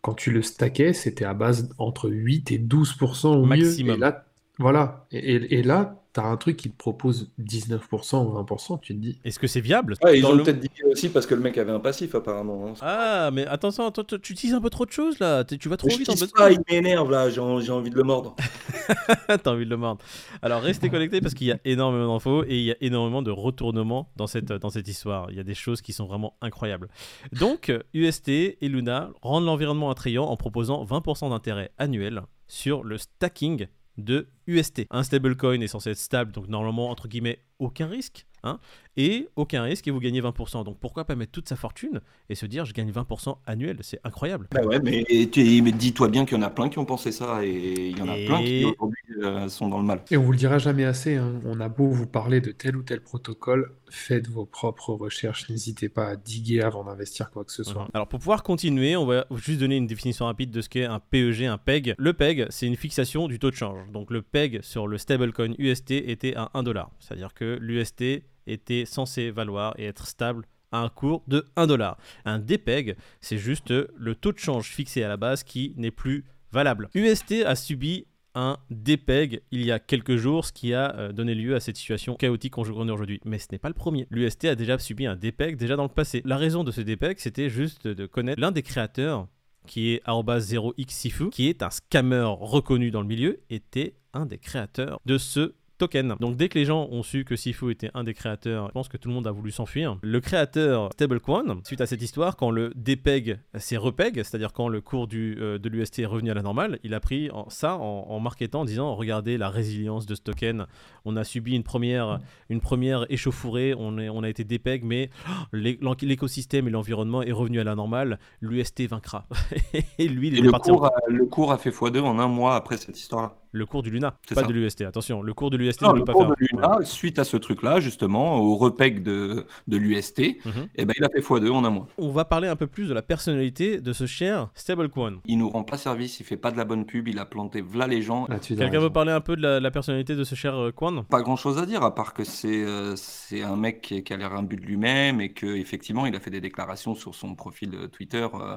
quand 0.00 0.14
tu 0.14 0.30
le 0.32 0.42
stackais, 0.42 0.92
c'était 0.94 1.24
à 1.24 1.34
base 1.34 1.68
entre 1.78 2.10
8 2.10 2.50
et 2.52 2.58
12% 2.58 3.28
au 3.28 3.44
mieux. 3.44 3.46
Maximum. 3.46 3.94
Et 3.96 3.98
là, 3.98 4.26
voilà. 4.58 5.06
Et, 5.12 5.18
et- 5.36 5.54
et 5.58 5.62
là, 5.62 6.01
t'as 6.12 6.24
un 6.24 6.36
truc 6.36 6.56
qui 6.58 6.70
te 6.70 6.76
propose 6.76 7.30
19% 7.38 8.24
ou 8.26 8.32
20%, 8.42 8.78
tu 8.80 8.94
te 8.94 8.98
dis. 9.00 9.18
Est-ce 9.24 9.38
que 9.38 9.46
c'est 9.46 9.60
viable? 9.60 9.94
Ouais, 10.02 10.18
ils 10.18 10.26
ont 10.26 10.32
le- 10.34 10.42
peut-être 10.42 10.60
dit 10.60 10.68
aussi 10.90 11.08
parce 11.08 11.24
que 11.26 11.34
le 11.34 11.40
mec 11.40 11.56
avait 11.56 11.72
un 11.72 11.80
passif, 11.80 12.14
apparemment. 12.14 12.66
hein. 12.68 12.72
Ah, 12.82 13.30
mais 13.32 13.46
attention, 13.46 13.86
attends, 13.86 14.04
tu 14.04 14.20
tu 14.20 14.32
utilises 14.34 14.54
un 14.54 14.60
peu 14.60 14.68
trop 14.70 14.84
de 14.84 14.90
choses 14.92 15.18
là. 15.20 15.42
Tu 15.44 15.68
vas 15.68 15.76
trop 15.76 15.88
Mais 15.88 15.94
je 15.94 15.98
vite 16.00 16.08
en 16.10 16.16
ça, 16.16 16.50
il 16.50 16.58
m'énerve 16.70 17.10
là, 17.10 17.30
j'ai 17.30 17.40
en- 17.40 17.60
j'ai 17.60 17.72
envie 17.72 17.90
de 17.90 17.96
le 17.96 18.02
mordre. 18.02 18.36
T'as 19.42 19.50
envie 19.50 19.64
de 19.64 19.70
le 19.70 19.76
mordre. 19.76 20.04
Alors 20.42 20.60
restez 20.62 20.90
connectés 20.90 21.20
parce 21.20 21.34
qu'il 21.34 21.46
y 21.46 21.52
a 21.52 21.58
énormément 21.64 22.14
d'infos 22.14 22.44
et 22.44 22.58
il 22.58 22.64
y 22.64 22.72
a 22.72 22.76
énormément 22.80 23.22
de 23.22 23.30
retournements 23.30 24.10
dans 24.16 24.26
cette, 24.26 24.52
dans 24.52 24.70
cette 24.70 24.88
histoire. 24.88 25.30
Il 25.30 25.36
y 25.36 25.40
a 25.40 25.44
des 25.44 25.54
choses 25.54 25.80
qui 25.82 25.92
sont 25.92 26.06
vraiment 26.06 26.36
incroyables. 26.40 26.88
Donc, 27.32 27.72
UST 27.94 28.28
et 28.60 28.68
Luna 28.68 29.10
rendent 29.22 29.44
l'environnement 29.46 29.90
attrayant 29.90 30.24
en 30.24 30.36
proposant 30.36 30.84
20% 30.84 31.30
d'intérêt 31.30 31.70
annuel 31.78 32.22
sur 32.48 32.84
le 32.84 32.98
stacking 32.98 33.66
de 33.98 34.28
UST. 34.46 34.86
Un 34.90 35.02
stablecoin 35.02 35.60
est 35.60 35.68
censé 35.68 35.90
être 35.90 35.98
stable, 35.98 36.32
donc 36.32 36.48
normalement, 36.48 36.90
entre 36.90 37.08
guillemets, 37.08 37.40
aucun 37.58 37.86
risque. 37.86 38.26
Hein, 38.44 38.58
et 38.96 39.28
aucun 39.36 39.62
risque 39.62 39.86
et 39.86 39.92
vous 39.92 40.00
gagnez 40.00 40.20
20%. 40.20 40.64
Donc 40.64 40.78
pourquoi 40.80 41.04
pas 41.04 41.14
mettre 41.14 41.30
toute 41.30 41.48
sa 41.48 41.54
fortune 41.54 42.00
et 42.28 42.34
se 42.34 42.44
dire 42.44 42.64
je 42.64 42.72
gagne 42.74 42.90
20% 42.90 43.36
annuel 43.46 43.78
C'est 43.82 44.00
incroyable. 44.02 44.48
Bah 44.50 44.62
ouais, 44.64 44.80
mais 44.80 45.04
Et 45.08 45.30
tu- 45.30 45.62
mais 45.62 45.70
dis-toi 45.70 46.08
bien 46.08 46.24
qu'il 46.26 46.36
y 46.36 46.40
en 46.40 46.42
a 46.42 46.50
plein 46.50 46.68
qui 46.68 46.78
ont 46.80 46.84
pensé 46.84 47.12
ça 47.12 47.44
et 47.44 47.90
il 47.90 47.96
y 47.98 48.02
en 48.02 48.08
a 48.08 48.18
Et- 48.18 48.26
plein 48.26 48.42
qui 48.42 48.64
aujourd'hui 48.64 48.98
euh, 49.22 49.48
sont 49.48 49.68
dans 49.68 49.78
le 49.78 49.84
mal. 49.84 50.02
Et 50.10 50.16
on 50.16 50.22
vous 50.24 50.32
le 50.32 50.38
dira 50.38 50.58
jamais 50.58 50.84
assez, 50.84 51.14
hein, 51.16 51.40
on 51.44 51.60
a 51.60 51.68
beau 51.68 51.86
vous 51.88 52.06
parler 52.08 52.40
de 52.40 52.50
tel 52.50 52.76
ou 52.76 52.82
tel 52.82 53.00
protocole, 53.00 53.72
faites 53.90 54.26
vos 54.28 54.44
propres 54.44 54.92
recherches, 54.94 55.48
n'hésitez 55.48 55.88
pas 55.88 56.08
à 56.08 56.16
diguer 56.16 56.62
avant 56.62 56.82
d'investir 56.84 57.30
quoi 57.30 57.44
que 57.44 57.52
ce 57.52 57.62
soit. 57.62 57.82
Mhm. 57.84 57.90
Alors 57.94 58.08
pour 58.08 58.18
pouvoir 58.18 58.42
continuer, 58.42 58.96
on 58.96 59.06
va 59.06 59.26
juste 59.36 59.60
donner 59.60 59.76
une 59.76 59.86
définition 59.86 60.24
rapide 60.26 60.50
de 60.50 60.60
ce 60.60 60.68
qu'est 60.68 60.84
un 60.84 60.98
PEG, 60.98 61.44
un 61.44 61.58
PEG. 61.58 61.94
Le 61.96 62.12
PEG, 62.12 62.46
c'est 62.50 62.66
une 62.66 62.76
fixation 62.76 63.28
du 63.28 63.38
taux 63.38 63.50
de 63.50 63.56
change. 63.56 63.78
Donc 63.92 64.10
le 64.10 64.20
PEG 64.22 64.62
sur 64.62 64.88
le 64.88 64.98
stablecoin 64.98 65.54
UST 65.58 65.92
était 65.92 66.34
à 66.34 66.50
1 66.54 66.64
dollar. 66.64 66.90
C'est-à-dire 66.98 67.32
que 67.34 67.56
l'UST 67.60 68.24
était 68.46 68.84
censé 68.84 69.30
valoir 69.30 69.74
et 69.78 69.86
être 69.86 70.06
stable 70.06 70.46
à 70.72 70.78
un 70.78 70.88
cours 70.88 71.22
de 71.28 71.46
1 71.56 71.66
dollar. 71.66 71.98
Un 72.24 72.38
DPEG, 72.38 72.96
c'est 73.20 73.38
juste 73.38 73.70
le 73.70 74.14
taux 74.14 74.32
de 74.32 74.38
change 74.38 74.68
fixé 74.68 75.02
à 75.02 75.08
la 75.08 75.16
base 75.16 75.42
qui 75.44 75.74
n'est 75.76 75.90
plus 75.90 76.24
valable. 76.50 76.88
UST 76.94 77.44
a 77.44 77.54
subi 77.54 78.06
un 78.34 78.56
DPEG 78.70 79.42
il 79.50 79.64
y 79.64 79.72
a 79.72 79.78
quelques 79.78 80.16
jours, 80.16 80.46
ce 80.46 80.52
qui 80.52 80.72
a 80.72 80.94
euh, 80.96 81.12
donné 81.12 81.34
lieu 81.34 81.54
à 81.54 81.60
cette 81.60 81.76
situation 81.76 82.14
chaotique 82.14 82.54
qu'on 82.54 82.64
connaît 82.64 82.92
aujourd'hui. 82.92 83.20
Mais 83.24 83.38
ce 83.38 83.48
n'est 83.52 83.58
pas 83.58 83.68
le 83.68 83.74
premier. 83.74 84.06
L'UST 84.10 84.46
a 84.46 84.54
déjà 84.54 84.78
subi 84.78 85.06
un 85.06 85.16
DPEG 85.16 85.56
déjà 85.56 85.76
dans 85.76 85.82
le 85.82 85.90
passé. 85.90 86.22
La 86.24 86.36
raison 86.36 86.64
de 86.64 86.70
ce 86.70 86.80
DPEG, 86.80 87.18
c'était 87.18 87.50
juste 87.50 87.86
de 87.86 88.06
connaître 88.06 88.40
l'un 88.40 88.50
des 88.50 88.62
créateurs 88.62 89.28
qui 89.66 89.92
est 89.92 90.02
0xsifu, 90.06 91.30
qui 91.30 91.48
est 91.48 91.62
un 91.62 91.70
scammer 91.70 92.24
reconnu 92.26 92.90
dans 92.90 93.02
le 93.02 93.06
milieu, 93.06 93.40
était 93.50 93.94
un 94.12 94.26
des 94.26 94.38
créateurs 94.38 95.00
de 95.06 95.18
ce 95.18 95.54
token. 95.82 96.14
Donc 96.20 96.36
dès 96.36 96.48
que 96.48 96.58
les 96.58 96.64
gens 96.64 96.88
ont 96.90 97.02
su 97.02 97.24
que 97.24 97.34
Sifu 97.36 97.70
était 97.70 97.90
un 97.94 98.04
des 98.04 98.14
créateurs, 98.14 98.68
je 98.68 98.72
pense 98.72 98.88
que 98.88 98.96
tout 98.96 99.08
le 99.08 99.14
monde 99.14 99.26
a 99.26 99.32
voulu 99.32 99.50
s'enfuir. 99.50 99.98
Le 100.02 100.20
créateur 100.20 100.90
Stablecoin, 100.92 101.60
suite 101.64 101.80
à 101.80 101.86
cette 101.86 102.02
histoire, 102.02 102.36
quand 102.36 102.50
le 102.50 102.72
DPEG 102.76 103.38
s'est 103.56 103.76
repeg, 103.76 104.16
c'est-à-dire 104.16 104.52
quand 104.52 104.68
le 104.68 104.80
cours 104.80 105.06
du, 105.08 105.36
euh, 105.40 105.58
de 105.58 105.68
l'UST 105.68 105.98
est 106.00 106.06
revenu 106.06 106.30
à 106.30 106.34
la 106.34 106.42
normale, 106.42 106.78
il 106.84 106.94
a 106.94 107.00
pris 107.00 107.30
en- 107.32 107.48
ça 107.50 107.76
en, 107.76 108.06
en 108.08 108.20
marketant, 108.20 108.60
en 108.60 108.64
disant 108.64 108.94
regardez 108.94 109.38
la 109.38 109.48
résilience 109.50 110.06
de 110.06 110.14
ce 110.14 110.20
token, 110.20 110.66
on 111.04 111.16
a 111.16 111.24
subi 111.24 111.54
une 111.56 111.62
première, 111.64 112.20
une 112.48 112.60
première 112.60 113.06
échauffourée, 113.10 113.74
on, 113.76 113.98
est, 113.98 114.08
on 114.08 114.22
a 114.22 114.28
été 114.28 114.44
DPEG, 114.44 114.84
mais 114.84 115.10
oh, 115.52 115.94
l'écosystème 116.02 116.68
et 116.68 116.70
l'environnement 116.70 117.22
est 117.22 117.32
revenu 117.32 117.60
à 117.60 117.64
la 117.64 117.74
normale, 117.74 118.18
l'UST 118.40 118.86
vaincra. 118.88 119.26
et 119.98 120.08
lui, 120.08 120.28
il 120.28 120.34
Et 120.34 120.38
est 120.38 120.42
le 120.42 120.50
parti 120.50 120.70
en 120.70 120.74
cours, 120.76 120.86
a, 120.86 120.92
le 121.08 121.26
cours 121.26 121.52
a 121.52 121.58
fait 121.58 121.70
x2 121.70 122.00
en 122.00 122.18
un 122.18 122.28
mois 122.28 122.54
après 122.56 122.76
cette 122.76 122.98
histoire-là. 122.98 123.34
Le 123.54 123.66
cours 123.66 123.82
du 123.82 123.90
Luna, 123.90 124.16
pas 124.28 124.40
ça. 124.40 124.46
de 124.46 124.52
l'UST. 124.52 124.80
Attention, 124.82 125.22
le 125.22 125.34
cours 125.34 125.50
de 125.50 125.56
l'UST 125.58 125.82
Non, 125.82 125.90
ne 125.92 125.98
le 125.98 126.00
peut 126.00 126.06
pas 126.06 126.12
cours 126.14 126.22
faire. 126.22 126.30
de 126.30 126.46
Luna, 126.56 126.78
suite 126.84 127.18
à 127.18 127.24
ce 127.24 127.36
truc-là, 127.36 127.80
justement, 127.80 128.38
au 128.38 128.56
repeg 128.56 129.02
de, 129.02 129.44
de 129.68 129.76
l'UST, 129.76 130.38
Mhm. 130.44 130.68
eh 130.76 130.84
ben, 130.86 130.94
il 130.98 131.04
a 131.04 131.08
fait 131.10 131.20
x2 131.20 131.50
en 131.52 131.64
un 131.64 131.70
mois. 131.70 131.86
On 131.98 132.10
va 132.10 132.24
parler 132.24 132.48
un 132.48 132.56
peu 132.56 132.66
plus 132.66 132.88
de 132.88 132.94
la 132.94 133.02
personnalité 133.02 133.80
de 133.80 133.92
ce 133.92 134.06
cher 134.06 134.48
stablecoin. 134.54 135.20
Il 135.26 135.38
nous 135.38 135.48
rend 135.50 135.64
pas 135.64 135.76
service, 135.76 136.18
il 136.20 136.24
fait 136.26 136.36
pas 136.36 136.50
de 136.50 136.56
la 136.56 136.64
bonne 136.64 136.86
pub, 136.86 137.08
il 137.08 137.18
a 137.18 137.26
planté 137.26 137.60
v'là 137.60 137.86
les 137.86 138.00
gens. 138.02 138.26
Là-dessus, 138.28 138.54
t'as 138.54 138.60
Quelqu'un 138.62 138.78
raison. 138.78 138.84
veut 138.88 138.92
parler 138.92 139.12
un 139.12 139.20
peu 139.20 139.36
de 139.36 139.42
la, 139.42 139.60
la 139.60 139.70
personnalité 139.70 140.16
de 140.16 140.24
ce 140.24 140.34
cher 140.34 140.54
euh, 140.56 140.72
coin 140.72 141.02
Pas 141.04 141.20
grand 141.22 141.36
chose 141.36 141.58
à 141.58 141.66
dire, 141.66 141.82
à 141.82 141.94
part 141.94 142.14
que 142.14 142.24
c'est 142.24 142.64
euh, 142.64 142.94
c'est 142.96 143.42
un 143.42 143.56
mec 143.56 143.82
qui, 143.82 144.02
qui 144.02 144.12
a 144.12 144.16
l'air 144.16 144.32
imbu 144.34 144.56
de 144.56 144.62
lui-même 144.62 145.20
et 145.20 145.32
que 145.32 145.46
effectivement 145.46 146.06
il 146.06 146.14
a 146.16 146.20
fait 146.20 146.30
des 146.30 146.40
déclarations 146.40 146.94
sur 146.94 147.14
son 147.14 147.34
profil 147.34 147.70
euh, 147.74 147.88
Twitter 147.88 148.26
euh, 148.34 148.56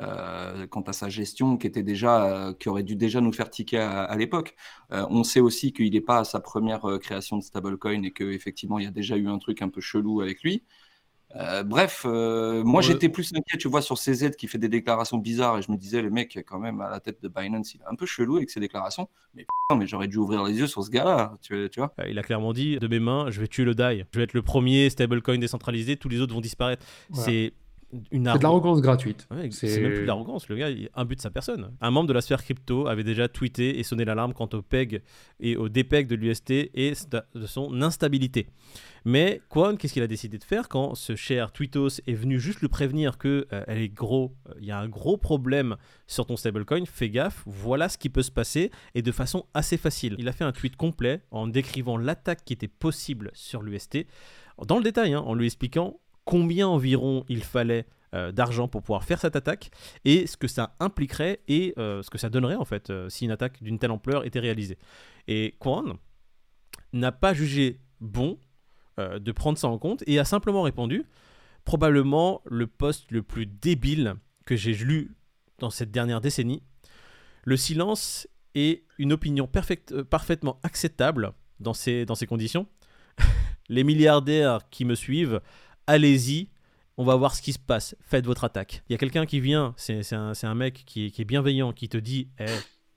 euh, 0.00 0.66
quant 0.68 0.80
à 0.82 0.92
sa 0.92 1.08
gestion 1.08 1.56
qui 1.58 1.66
était 1.66 1.82
déjà 1.82 2.24
euh, 2.24 2.54
qui 2.54 2.68
aurait 2.68 2.82
dû 2.82 2.96
déjà 2.96 3.20
nous 3.20 3.32
faire 3.32 3.50
tiquer 3.50 3.78
à, 3.78 4.02
à 4.04 4.16
l'époque. 4.16 4.54
Euh, 4.92 5.06
on 5.10 5.22
sait 5.24 5.40
aussi 5.40 5.72
qu'il 5.72 5.92
n'est 5.92 6.00
pas 6.00 6.18
à 6.20 6.24
sa 6.24 6.40
première 6.40 6.88
euh, 6.88 6.98
création 6.98 7.36
de 7.36 7.42
stablecoin 7.42 8.02
et 8.02 8.10
que 8.12 8.24
effectivement 8.24 8.78
il 8.78 8.84
y 8.84 8.88
a 8.88 8.90
déjà 8.92 9.16
eu 9.16 9.28
un 9.28 9.38
truc 9.38 9.60
un 9.62 9.68
peu 9.68 9.80
chelou 9.80 10.20
avec 10.22 10.42
lui. 10.42 10.62
Euh, 11.36 11.62
bref, 11.62 12.02
euh, 12.04 12.62
moi 12.62 12.82
Ouais. 12.82 12.86
j'étais 12.86 13.08
plus 13.08 13.32
inquiet, 13.34 13.56
tu 13.56 13.66
vois, 13.66 13.80
sur 13.80 13.96
CZ 13.96 14.32
qui 14.36 14.48
fait 14.48 14.58
des 14.58 14.68
déclarations 14.68 15.16
bizarres 15.16 15.56
et 15.58 15.62
je 15.62 15.72
me 15.72 15.78
disais, 15.78 16.02
le 16.02 16.10
mec, 16.10 16.38
quand 16.46 16.58
même, 16.58 16.82
à 16.82 16.90
la 16.90 17.00
tête 17.00 17.22
de 17.22 17.28
Binance, 17.28 17.74
il 17.74 17.80
est 17.80 17.84
un 17.90 17.94
peu 17.94 18.04
chelou 18.04 18.36
avec 18.36 18.50
ses 18.50 18.60
déclarations. 18.60 19.08
Mais 19.34 19.44
putain, 19.46 19.78
mais 19.80 19.86
j'aurais 19.86 20.08
dû 20.08 20.18
ouvrir 20.18 20.44
les 20.44 20.58
yeux 20.58 20.66
sur 20.66 20.84
ce 20.84 20.90
gars-là, 20.90 21.38
tu, 21.40 21.70
tu 21.72 21.80
vois. 21.80 21.94
Il 22.06 22.18
a 22.18 22.22
clairement 22.22 22.52
dit 22.52 22.78
de 22.78 22.86
mes 22.86 23.00
mains, 23.00 23.30
je 23.30 23.40
vais 23.40 23.48
tuer 23.48 23.64
le 23.64 23.74
DAI. 23.74 24.04
Je 24.12 24.18
vais 24.18 24.24
être 24.24 24.34
le 24.34 24.42
premier 24.42 24.90
stablecoin 24.90 25.38
décentralisé, 25.38 25.96
tous 25.96 26.10
les 26.10 26.20
autres 26.20 26.34
vont 26.34 26.42
disparaître. 26.42 26.84
C'est 27.14 27.54
une 27.92 28.00
C'est 28.10 28.18
de 28.20 28.26
arrogance. 28.28 28.42
l'arrogance 28.42 28.80
gratuite. 28.80 29.28
Ouais, 29.30 29.50
C'est- 29.50 29.80
même 29.80 29.92
plus 29.92 30.00
de 30.02 30.06
l'arrogance, 30.06 30.48
le 30.48 30.56
gars 30.56 30.70
il 30.70 30.88
imbue 30.94 31.16
de 31.16 31.20
sa 31.20 31.30
personne. 31.30 31.72
Un 31.80 31.90
membre 31.90 32.08
de 32.08 32.12
la 32.14 32.20
sphère 32.22 32.42
crypto 32.42 32.86
avait 32.86 33.04
déjà 33.04 33.28
tweeté 33.28 33.78
et 33.78 33.82
sonné 33.82 34.04
l'alarme 34.04 34.32
quant 34.32 34.48
au 34.54 34.62
PEG 34.62 35.02
et 35.40 35.56
au 35.56 35.68
DPEG 35.68 36.06
de 36.06 36.14
l'UST 36.14 36.50
et 36.74 36.92
de 37.34 37.46
son 37.46 37.82
instabilité. 37.82 38.48
Mais 39.04 39.40
Kwon, 39.48 39.76
qu'est-ce 39.76 39.92
qu'il 39.92 40.02
a 40.02 40.06
décidé 40.06 40.38
de 40.38 40.44
faire 40.44 40.68
quand 40.68 40.94
ce 40.94 41.16
cher 41.16 41.50
Tweetos 41.52 42.00
est 42.06 42.14
venu 42.14 42.38
juste 42.38 42.62
le 42.62 42.68
prévenir 42.68 43.18
que 43.18 43.46
euh, 43.52 43.64
elle 43.66 43.78
est 43.82 43.88
gros, 43.88 44.32
euh, 44.48 44.52
il 44.60 44.64
y 44.66 44.70
a 44.70 44.78
un 44.78 44.88
gros 44.88 45.16
problème 45.16 45.76
sur 46.06 46.24
ton 46.24 46.36
stablecoin, 46.36 46.84
fais 46.86 47.10
gaffe, 47.10 47.42
voilà 47.46 47.88
ce 47.88 47.98
qui 47.98 48.08
peut 48.10 48.22
se 48.22 48.30
passer 48.30 48.70
et 48.94 49.02
de 49.02 49.10
façon 49.12 49.44
assez 49.54 49.76
facile. 49.76 50.14
Il 50.18 50.28
a 50.28 50.32
fait 50.32 50.44
un 50.44 50.52
tweet 50.52 50.76
complet 50.76 51.20
en 51.32 51.48
décrivant 51.48 51.96
l'attaque 51.96 52.44
qui 52.44 52.52
était 52.52 52.68
possible 52.68 53.30
sur 53.34 53.60
l'UST 53.60 54.06
dans 54.66 54.76
le 54.78 54.84
détail, 54.84 55.14
hein, 55.14 55.20
en 55.20 55.34
lui 55.34 55.46
expliquant 55.46 55.98
combien 56.24 56.68
environ 56.68 57.24
il 57.28 57.42
fallait 57.42 57.86
euh, 58.14 58.30
d'argent 58.30 58.68
pour 58.68 58.82
pouvoir 58.82 59.04
faire 59.04 59.18
cette 59.18 59.36
attaque 59.36 59.70
et 60.04 60.26
ce 60.26 60.36
que 60.36 60.46
ça 60.46 60.76
impliquerait 60.80 61.40
et 61.48 61.72
euh, 61.78 62.02
ce 62.02 62.10
que 62.10 62.18
ça 62.18 62.28
donnerait 62.28 62.56
en 62.56 62.66
fait 62.66 62.90
euh, 62.90 63.08
si 63.08 63.24
une 63.24 63.30
attaque 63.30 63.62
d'une 63.62 63.78
telle 63.78 63.90
ampleur 63.90 64.26
était 64.26 64.38
réalisée. 64.38 64.76
Et 65.28 65.54
Kwon 65.58 65.98
n'a 66.92 67.10
pas 67.10 67.32
jugé 67.32 67.80
bon 68.00 68.38
de 68.98 69.32
prendre 69.32 69.56
ça 69.56 69.68
en 69.68 69.78
compte 69.78 70.04
et 70.06 70.18
a 70.18 70.24
simplement 70.26 70.62
répondu 70.62 71.06
probablement 71.64 72.42
le 72.44 72.66
poste 72.66 73.10
le 73.10 73.22
plus 73.22 73.46
débile 73.46 74.16
que 74.44 74.54
j'ai 74.54 74.74
lu 74.74 75.16
dans 75.58 75.70
cette 75.70 75.90
dernière 75.90 76.20
décennie. 76.20 76.62
Le 77.44 77.56
silence 77.56 78.28
est 78.54 78.84
une 78.98 79.14
opinion 79.14 79.48
parfaitement 79.48 80.60
acceptable 80.62 81.32
dans 81.58 81.72
ces 81.72 82.26
conditions. 82.28 82.66
Les 83.70 83.82
milliardaires 83.82 84.68
qui 84.70 84.84
me 84.84 84.94
suivent, 84.94 85.40
allez-y, 85.86 86.48
on 86.96 87.04
va 87.04 87.16
voir 87.16 87.34
ce 87.34 87.42
qui 87.42 87.52
se 87.52 87.58
passe, 87.58 87.96
faites 88.00 88.26
votre 88.26 88.44
attaque. 88.44 88.82
Il 88.88 88.92
y 88.92 88.94
a 88.94 88.98
quelqu'un 88.98 89.26
qui 89.26 89.40
vient, 89.40 89.74
c'est 89.76 90.12
un, 90.12 90.54
mec 90.54 90.82
qui 90.86 91.06
est, 91.06 91.24
bienveillant, 91.24 91.72
qui 91.72 91.88
te 91.88 91.96
dit, 91.96 92.28
Eh, 92.38 92.46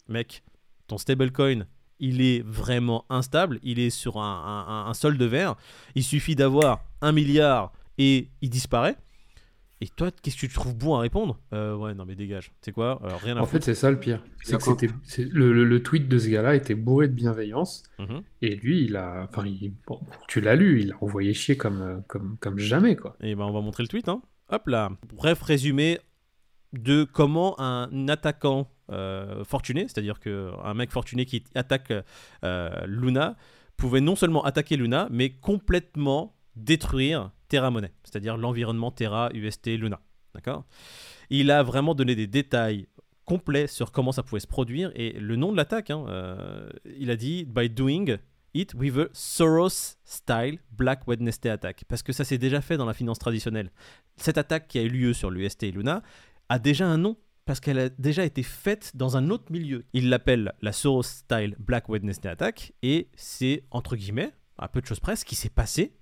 mec, 0.07 0.43
ton 0.87 0.97
stablecoin, 0.97 1.65
il 1.99 2.21
est 2.21 2.41
vraiment 2.45 3.05
instable, 3.09 3.59
il 3.63 3.79
est 3.79 3.89
sur 3.89 4.17
un- 4.17 4.85
un 4.87 4.93
solde 4.93 5.21
vert, 5.23 5.55
il 5.95 6.03
suffit 6.03 6.35
d'avoir 6.35 6.83
un 7.01 7.11
milliard 7.11 7.71
et 7.97 8.29
il 8.41 8.49
disparaît. 8.49 8.97
Et 9.81 9.87
toi, 9.89 10.09
qu'est-ce 10.21 10.35
que 10.37 10.41
tu 10.47 10.53
trouves 10.53 10.75
bon 10.75 10.95
à 10.95 11.01
répondre? 11.01 11.37
Euh, 11.53 11.75
Ouais, 11.75 11.93
non 11.93 12.05
mais 12.05 12.15
dégage. 12.15 12.51
C'est 12.61 12.71
quoi? 12.71 13.01
Euh, 13.03 13.09
Rien 13.21 13.35
à 13.37 13.41
En 13.41 13.45
fait, 13.45 13.61
c'est 13.63 13.75
ça 13.75 13.91
le 13.91 13.99
pire. 13.99 14.23
C'est 14.41 14.53
que 14.53 14.57
D'accord. 14.59 14.77
c'était, 14.79 14.93
c'est- 15.03 15.25
le, 15.29 15.51
le- 15.51 15.65
le 15.65 15.83
tweet 15.83 16.07
de 16.07 16.17
ce 16.17 16.29
gars-là 16.29 16.55
était 16.55 16.75
bourré 16.75 17.07
de 17.09 17.13
bienveillance. 17.13 17.83
Mhm. 17.99 18.21
Et 18.41 18.55
lui, 18.55 18.85
il 18.85 18.95
a. 18.95 19.27
Enfin, 19.29 19.45
il- 19.45 19.73
bon, 19.85 19.99
tu 20.29 20.39
l'as 20.39 20.55
lu, 20.55 20.81
il 20.81 20.93
a 20.93 20.95
envoyé 21.03 21.33
chier 21.33 21.57
comme, 21.57 21.81
euh, 21.81 21.97
comme, 22.07 22.37
comme 22.39 22.57
jamais, 22.57 22.95
quoi. 22.95 23.17
Et 23.21 23.35
ben 23.35 23.43
on 23.43 23.51
va 23.51 23.59
montrer 23.61 23.83
le 23.83 23.89
tweet. 23.89 24.07
Hein. 24.07 24.21
Hop 24.49 24.67
là. 24.67 24.91
Bref 25.13 25.41
résumé 25.41 25.99
de 26.73 27.03
comment 27.03 27.59
un 27.59 28.07
attaquant 28.07 28.69
euh, 28.91 29.43
fortuné, 29.43 29.83
c'est-à-dire 29.89 30.19
que 30.19 30.51
un 30.63 30.73
mec 30.73 30.91
fortuné 30.91 31.25
qui 31.25 31.43
attaque 31.55 31.91
euh, 32.43 32.85
Luna, 32.85 33.35
pouvait 33.77 33.99
non 34.01 34.15
seulement 34.15 34.43
attaquer 34.45 34.77
Luna, 34.77 35.07
mais 35.11 35.31
complètement 35.31 36.35
détruire 36.55 37.31
Terra 37.49 37.71
Monnaie, 37.71 37.91
c'est-à-dire 38.15 38.37
l'environnement 38.37 38.91
Terra, 38.91 39.29
UST, 39.33 39.77
Luna. 39.77 39.99
D'accord? 40.33 40.63
Il 41.29 41.51
a 41.51 41.63
vraiment 41.63 41.93
donné 41.95 42.15
des 42.15 42.27
détails 42.27 42.87
complets 43.25 43.67
sur 43.67 43.91
comment 43.91 44.13
ça 44.13 44.23
pouvait 44.23 44.39
se 44.39 44.47
produire 44.47 44.89
et 44.95 45.19
le 45.19 45.35
nom 45.35 45.51
de 45.51 45.57
l'attaque, 45.57 45.89
hein, 45.89 46.05
euh, 46.07 46.69
il 46.97 47.11
a 47.11 47.17
dit 47.17 47.43
by 47.43 47.69
doing 47.69 48.17
it 48.53 48.73
with 48.73 48.97
a 48.97 49.07
Soros 49.11 49.97
style 50.05 50.59
Black 50.71 51.05
Wednesday 51.07 51.49
attack 51.49 51.83
parce 51.89 52.03
que 52.03 52.13
ça 52.13 52.23
s'est 52.23 52.37
déjà 52.37 52.61
fait 52.61 52.77
dans 52.77 52.85
la 52.85 52.93
finance 52.93 53.19
traditionnelle. 53.19 53.69
Cette 54.15 54.37
attaque 54.37 54.69
qui 54.69 54.79
a 54.79 54.83
eu 54.83 54.89
lieu 54.89 55.11
sur 55.11 55.29
l'UST 55.29 55.63
et 55.63 55.71
Luna 55.71 56.01
a 56.47 56.57
déjà 56.57 56.87
un 56.87 56.97
nom 56.97 57.17
parce 57.43 57.59
qu'elle 57.59 57.79
a 57.79 57.89
déjà 57.89 58.23
été 58.23 58.43
faite 58.43 58.91
dans 58.95 59.17
un 59.17 59.29
autre 59.29 59.51
milieu. 59.51 59.83
Il 59.91 60.09
l'appelle 60.09 60.53
la 60.61 60.71
Soros 60.71 61.03
style 61.03 61.57
Black 61.59 61.89
Wednesday 61.89 62.29
attack 62.29 62.71
et 62.81 63.09
c'est 63.15 63.65
entre 63.71 63.97
guillemets 63.97 64.31
à 64.57 64.69
peu 64.69 64.79
de 64.79 64.85
choses 64.85 65.01
près 65.01 65.17
ce 65.17 65.25
qui 65.25 65.35
s'est 65.35 65.49
passé 65.49 65.97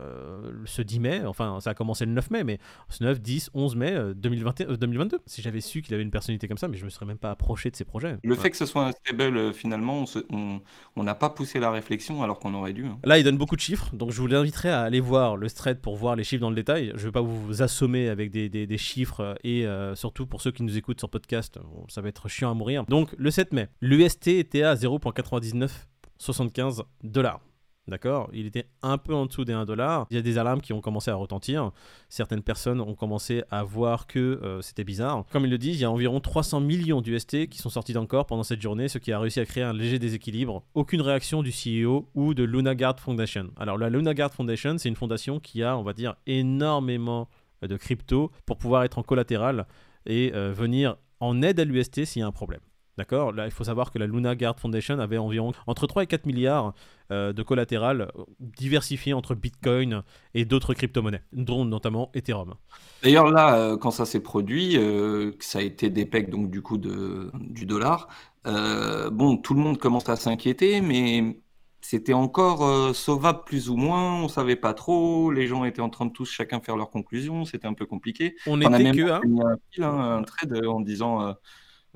euh, 0.00 0.52
ce 0.64 0.82
10 0.82 1.00
mai, 1.00 1.22
enfin 1.26 1.58
ça 1.60 1.70
a 1.70 1.74
commencé 1.74 2.06
le 2.06 2.12
9 2.12 2.30
mai, 2.30 2.44
mais 2.44 2.58
ce 2.88 3.04
9, 3.04 3.20
10, 3.20 3.50
11 3.54 3.76
mai 3.76 3.96
2021, 4.14 4.74
2022. 4.74 5.18
Si 5.26 5.42
j'avais 5.42 5.60
su 5.60 5.82
qu'il 5.82 5.94
avait 5.94 6.02
une 6.02 6.10
personnalité 6.10 6.48
comme 6.48 6.58
ça, 6.58 6.68
mais 6.68 6.76
je 6.76 6.84
me 6.84 6.90
serais 6.90 7.06
même 7.06 7.18
pas 7.18 7.30
approché 7.30 7.70
de 7.70 7.76
ses 7.76 7.84
projets. 7.84 8.16
Le 8.24 8.34
fait 8.34 8.50
que 8.50 8.56
ce 8.56 8.66
soit 8.66 8.86
un 8.86 8.92
stable, 8.92 9.36
euh, 9.36 9.52
finalement, 9.52 10.04
on 10.30 11.02
n'a 11.02 11.14
pas 11.14 11.30
poussé 11.30 11.60
la 11.60 11.70
réflexion 11.70 12.22
alors 12.22 12.38
qu'on 12.38 12.54
aurait 12.54 12.72
dû. 12.72 12.86
hein. 12.86 12.98
Là, 13.04 13.18
il 13.18 13.24
donne 13.24 13.36
beaucoup 13.38 13.56
de 13.56 13.60
chiffres, 13.60 13.94
donc 13.94 14.10
je 14.10 14.20
vous 14.22 14.34
inviterai 14.34 14.70
à 14.70 14.80
aller 14.82 15.00
voir 15.00 15.36
le 15.36 15.50
thread 15.50 15.80
pour 15.80 15.96
voir 15.96 16.16
les 16.16 16.24
chiffres 16.24 16.40
dans 16.40 16.50
le 16.50 16.56
détail. 16.56 16.88
Je 16.94 17.00
ne 17.00 17.06
vais 17.06 17.12
pas 17.12 17.20
vous 17.20 17.62
assommer 17.62 18.08
avec 18.08 18.30
des, 18.30 18.48
des- 18.48 18.66
des 18.66 18.78
chiffres 18.78 19.36
et 19.44 19.66
euh, 19.66 19.94
surtout 19.94 20.26
pour 20.26 20.40
ceux 20.42 20.50
qui 20.52 20.62
nous 20.62 20.76
écoutent 20.76 20.98
sur 21.00 21.10
podcast, 21.10 21.58
ça 21.88 22.00
va 22.00 22.08
être 22.08 22.28
chiant 22.28 22.50
à 22.50 22.54
mourir. 22.54 22.84
Donc, 22.86 23.10
le 23.18 23.30
7 23.30 23.52
mai, 23.52 23.68
l'UST 23.80 24.28
était 24.28 24.62
à 24.62 24.74
0.9975 24.74 26.82
dollars. 27.02 27.40
D'accord? 27.88 28.30
Il 28.32 28.46
était 28.46 28.68
un 28.82 28.96
peu 28.96 29.12
en 29.12 29.26
dessous 29.26 29.44
des 29.44 29.52
1 29.52 29.64
dollar. 29.64 30.06
Il 30.10 30.14
y 30.14 30.18
a 30.18 30.22
des 30.22 30.38
alarmes 30.38 30.60
qui 30.60 30.72
ont 30.72 30.80
commencé 30.80 31.10
à 31.10 31.16
retentir. 31.16 31.72
Certaines 32.08 32.42
personnes 32.42 32.80
ont 32.80 32.94
commencé 32.94 33.42
à 33.50 33.64
voir 33.64 34.06
que 34.06 34.18
euh, 34.18 34.62
c'était 34.62 34.84
bizarre. 34.84 35.24
Comme 35.32 35.44
ils 35.46 35.50
le 35.50 35.58
disent, 35.58 35.78
il 35.78 35.82
y 35.82 35.84
a 35.84 35.90
environ 35.90 36.20
300 36.20 36.60
millions 36.60 37.00
d'UST 37.00 37.48
qui 37.48 37.58
sont 37.58 37.70
sortis 37.70 37.92
d'encore 37.92 38.26
pendant 38.26 38.44
cette 38.44 38.62
journée, 38.62 38.86
ce 38.86 38.98
qui 38.98 39.10
a 39.10 39.18
réussi 39.18 39.40
à 39.40 39.44
créer 39.44 39.64
un 39.64 39.72
léger 39.72 39.98
déséquilibre. 39.98 40.62
Aucune 40.74 41.00
réaction 41.00 41.42
du 41.42 41.50
CEO 41.50 42.08
ou 42.14 42.34
de 42.34 42.44
Luna 42.44 42.76
Guard 42.76 43.00
Foundation. 43.00 43.50
Alors 43.56 43.78
la 43.78 43.90
Luna 43.90 44.14
Guard 44.14 44.32
Foundation, 44.32 44.78
c'est 44.78 44.88
une 44.88 44.96
fondation 44.96 45.40
qui 45.40 45.64
a, 45.64 45.76
on 45.76 45.82
va 45.82 45.92
dire, 45.92 46.14
énormément 46.26 47.28
de 47.62 47.76
crypto 47.76 48.30
pour 48.46 48.58
pouvoir 48.58 48.84
être 48.84 48.98
en 48.98 49.02
collatéral 49.02 49.66
et 50.06 50.32
euh, 50.34 50.52
venir 50.52 50.96
en 51.20 51.42
aide 51.42 51.58
à 51.58 51.64
l'UST 51.64 52.04
s'il 52.04 52.20
y 52.20 52.22
a 52.22 52.26
un 52.26 52.32
problème. 52.32 52.60
D'accord? 52.98 53.32
Là, 53.32 53.46
il 53.46 53.50
faut 53.50 53.64
savoir 53.64 53.90
que 53.90 53.98
la 53.98 54.06
Luna 54.06 54.36
Guard 54.36 54.58
Foundation 54.58 54.98
avait 54.98 55.16
environ 55.16 55.52
entre 55.66 55.86
3 55.86 56.02
et 56.02 56.06
4 56.06 56.26
milliards 56.26 56.74
euh, 57.10 57.32
de 57.32 57.42
collatéral 57.42 58.02
euh, 58.02 58.24
diversifié 58.38 59.14
entre 59.14 59.34
Bitcoin 59.34 60.02
et 60.34 60.44
d'autres 60.44 60.74
crypto-monnaies, 60.74 61.22
dont 61.32 61.64
notamment 61.64 62.10
Ethereum. 62.14 62.54
D'ailleurs, 63.02 63.30
là, 63.30 63.56
euh, 63.56 63.76
quand 63.78 63.90
ça 63.90 64.04
s'est 64.04 64.20
produit, 64.20 64.76
euh, 64.76 65.32
que 65.32 65.44
ça 65.44 65.60
a 65.60 65.62
été 65.62 65.88
des 65.88 66.04
pecs 66.04 66.28
donc 66.28 66.50
du 66.50 66.60
coup 66.60 66.76
de, 66.76 67.30
du 67.34 67.64
dollar, 67.64 68.08
bon, 68.44 69.38
tout 69.38 69.54
le 69.54 69.60
monde 69.60 69.78
commence 69.78 70.08
à 70.10 70.16
s'inquiéter, 70.16 70.82
mais 70.82 71.38
c'était 71.80 72.12
encore 72.12 72.94
sauvable 72.94 73.44
plus 73.44 73.70
ou 73.70 73.76
moins, 73.76 74.22
on 74.22 74.28
savait 74.28 74.56
pas 74.56 74.74
trop, 74.74 75.30
les 75.32 75.46
gens 75.46 75.64
étaient 75.64 75.80
en 75.80 75.90
train 75.90 76.06
de 76.06 76.12
tous 76.12 76.30
chacun 76.30 76.60
faire 76.60 76.76
leurs 76.76 76.90
conclusions, 76.90 77.44
c'était 77.44 77.66
un 77.66 77.74
peu 77.74 77.86
compliqué. 77.86 78.36
On 78.46 78.60
On 78.60 78.72
a 78.72 78.76
était 78.76 78.82
même 78.84 78.96
que 78.96 79.10
à 79.10 79.20
mis 79.20 79.40
un, 79.40 79.56
fil, 79.70 79.84
hein, 79.84 80.18
un 80.18 80.22
trade 80.22 80.66
en 80.66 80.80
disant 80.80 81.34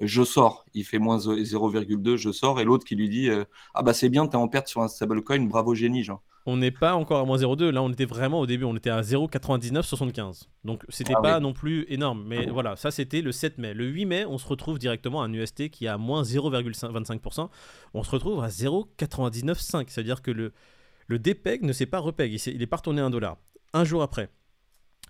je 0.00 0.22
sors, 0.24 0.64
il 0.74 0.84
fait 0.84 0.98
moins 0.98 1.18
0,2, 1.18 2.16
je 2.16 2.30
sors, 2.32 2.60
et 2.60 2.64
l'autre 2.64 2.84
qui 2.84 2.96
lui 2.96 3.08
dit 3.08 3.28
euh, 3.30 3.44
ah 3.74 3.82
bah 3.82 3.94
c'est 3.94 4.08
bien, 4.08 4.26
t'es 4.26 4.36
en 4.36 4.48
perte 4.48 4.68
sur 4.68 4.82
un 4.82 4.88
stablecoin, 4.88 5.46
bravo 5.46 5.74
génie, 5.74 6.02
genre. 6.04 6.22
On 6.48 6.56
n'est 6.58 6.70
pas 6.70 6.94
encore 6.94 7.18
à 7.20 7.24
moins 7.24 7.38
0,2. 7.38 7.70
Là, 7.70 7.82
on 7.82 7.90
était 7.90 8.04
vraiment 8.04 8.38
au 8.38 8.46
début, 8.46 8.62
on 8.62 8.76
était 8.76 8.90
à 8.90 9.02
0,9975. 9.02 10.44
Donc, 10.64 10.84
c'était 10.88 11.14
Ah 11.16 11.20
pas 11.20 11.36
oui. 11.38 11.42
non 11.42 11.52
plus 11.52 11.84
énorme. 11.88 12.22
Mais 12.24 12.46
voilà, 12.46 12.76
ça, 12.76 12.92
c'était 12.92 13.20
le 13.20 13.32
7 13.32 13.58
mai. 13.58 13.74
Le 13.74 13.84
8 13.86 14.06
mai, 14.06 14.24
on 14.26 14.38
se 14.38 14.46
retrouve 14.46 14.78
directement 14.78 15.22
à 15.22 15.26
un 15.26 15.32
UST 15.32 15.70
qui 15.70 15.86
est 15.86 15.88
à 15.88 15.98
moins 15.98 16.22
0,25%. 16.22 17.48
On 17.94 18.02
se 18.04 18.10
retrouve 18.12 18.44
à 18.44 18.48
0,995. 18.48 19.86
C'est-à-dire 19.88 20.22
que 20.22 20.30
le, 20.30 20.52
le 21.08 21.18
DPEG 21.18 21.62
ne 21.62 21.72
s'est 21.72 21.86
pas 21.86 21.98
repeg. 21.98 22.32
Il, 22.32 22.38
s'est- 22.38 22.52
il 22.54 22.62
est 22.62 22.66
pas 22.66 22.76
retourné 22.76 23.00
à 23.00 23.06
1 23.06 23.10
dollar. 23.10 23.38
Un 23.72 23.82
jour 23.84 24.02
après. 24.02 24.28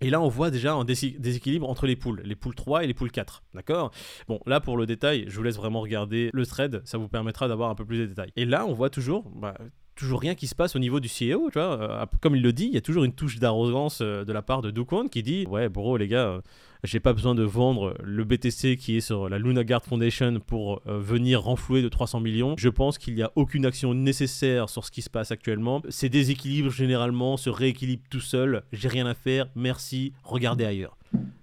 Et 0.02 0.10
là, 0.10 0.20
on 0.20 0.28
voit 0.28 0.50
déjà 0.50 0.74
un 0.74 0.84
déséquilibre 0.84 1.68
entre 1.68 1.86
les 1.86 1.96
poules, 1.96 2.20
les 2.24 2.36
poules 2.36 2.54
3 2.54 2.84
et 2.84 2.86
les 2.86 2.94
poules 2.94 3.10
4. 3.10 3.42
D'accord? 3.54 3.92
Bon, 4.28 4.40
là, 4.46 4.60
pour 4.60 4.76
le 4.76 4.84
détail, 4.84 5.24
je 5.28 5.36
vous 5.36 5.42
laisse 5.42 5.56
vraiment 5.56 5.80
regarder 5.80 6.30
le 6.32 6.44
thread, 6.44 6.82
ça 6.84 6.98
vous 6.98 7.08
permettra 7.08 7.48
d'avoir 7.48 7.70
un 7.70 7.74
peu 7.74 7.84
plus 7.84 7.98
de 8.00 8.06
détails. 8.06 8.32
Et 8.36 8.44
là, 8.44 8.66
on 8.66 8.74
voit 8.74 8.90
toujours, 8.90 9.30
bah, 9.30 9.56
toujours 9.96 10.20
rien 10.20 10.34
qui 10.34 10.46
se 10.46 10.54
passe 10.54 10.76
au 10.76 10.78
niveau 10.78 11.00
du 11.00 11.08
CEO, 11.08 11.48
tu 11.50 11.58
vois. 11.58 11.80
Euh, 11.80 12.06
comme 12.20 12.36
il 12.36 12.42
le 12.42 12.52
dit, 12.52 12.66
il 12.66 12.74
y 12.74 12.76
a 12.76 12.80
toujours 12.82 13.04
une 13.04 13.12
touche 13.12 13.38
d'arrogance 13.38 13.98
euh, 14.02 14.24
de 14.24 14.32
la 14.32 14.42
part 14.42 14.62
de 14.62 14.70
Dukwon 14.70 15.08
qui 15.08 15.22
dit 15.22 15.44
Ouais, 15.48 15.68
bro, 15.68 15.96
les 15.96 16.06
gars, 16.06 16.26
euh, 16.26 16.40
j'ai 16.84 17.00
pas 17.00 17.12
besoin 17.12 17.34
de 17.34 17.42
vendre 17.42 17.94
le 18.04 18.22
BTC 18.24 18.76
qui 18.76 18.96
est 18.98 19.00
sur 19.00 19.28
la 19.28 19.38
Luna 19.38 19.64
Guard 19.64 19.82
Foundation 19.84 20.38
pour 20.46 20.82
euh, 20.86 20.98
venir 21.00 21.42
renflouer 21.42 21.82
de 21.82 21.88
300 21.88 22.20
millions. 22.20 22.54
Je 22.58 22.68
pense 22.68 22.98
qu'il 22.98 23.14
n'y 23.14 23.22
a 23.22 23.32
aucune 23.34 23.64
action 23.66 23.94
nécessaire 23.94 24.68
sur 24.68 24.84
ce 24.84 24.90
qui 24.90 25.02
se 25.02 25.10
passe 25.10 25.30
actuellement. 25.32 25.82
Ces 25.88 26.08
déséquilibres, 26.08 26.70
généralement, 26.70 27.36
se 27.36 27.50
rééquilibrent 27.50 28.04
tout 28.10 28.20
seuls. 28.20 28.62
J'ai 28.72 28.88
rien 28.88 29.06
à 29.06 29.14
faire, 29.14 29.46
merci, 29.56 30.12
regardez 30.22 30.64
ailleurs. 30.64 30.96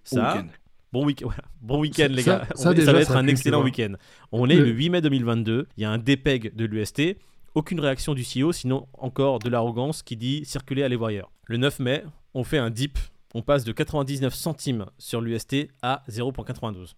Ça, 0.03 0.35
week-end. 0.35 0.47
Bon, 0.91 1.05
week 1.05 1.23
voilà. 1.23 1.41
bon 1.59 1.79
week-end, 1.79 2.07
les 2.11 2.21
ça- 2.21 2.39
gars. 2.39 2.47
ça, 2.53 2.69
On 2.69 2.73
va 2.75 2.99
être 3.01 3.07
ça 3.11 3.17
un 3.17 3.25
excellent 3.27 3.57
vois. 3.57 3.65
week-end. 3.65 3.93
On 4.31 4.47
est 4.47 4.55
Le- 4.55 4.65
le 4.65 4.69
8 4.71 4.89
mai 4.91 5.01
2022. 5.01 5.65
Il 5.75 5.81
y 5.81 5.85
a 5.85 5.89
un 5.91 5.97
DPEG 5.97 6.53
de 6.55 6.65
l'UST. 6.65 7.17
Aucune 7.55 7.79
réaction 7.79 8.15
du 8.15 8.23
CEO, 8.23 8.51
sinon 8.51 8.87
encore 8.93 9.37
de 9.37 9.47
l'arrogance 9.47 10.01
qui 10.01 10.17
dit 10.17 10.43
circuler, 10.43 10.81
allez 10.81 10.95
voir 10.95 11.09
ailleurs. 11.09 11.31
Le 11.45 11.57
9 11.57 11.79
mai, 11.79 12.03
on 12.33 12.43
fait 12.43 12.57
un 12.57 12.71
dip. 12.71 12.97
On 13.35 13.43
passe 13.43 13.63
de 13.63 13.71
99 13.71 14.33
centimes 14.33 14.87
sur 14.97 15.21
l'UST 15.21 15.67
à 15.83 16.03
0.92. 16.09 16.93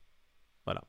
Voilà. 0.64 0.82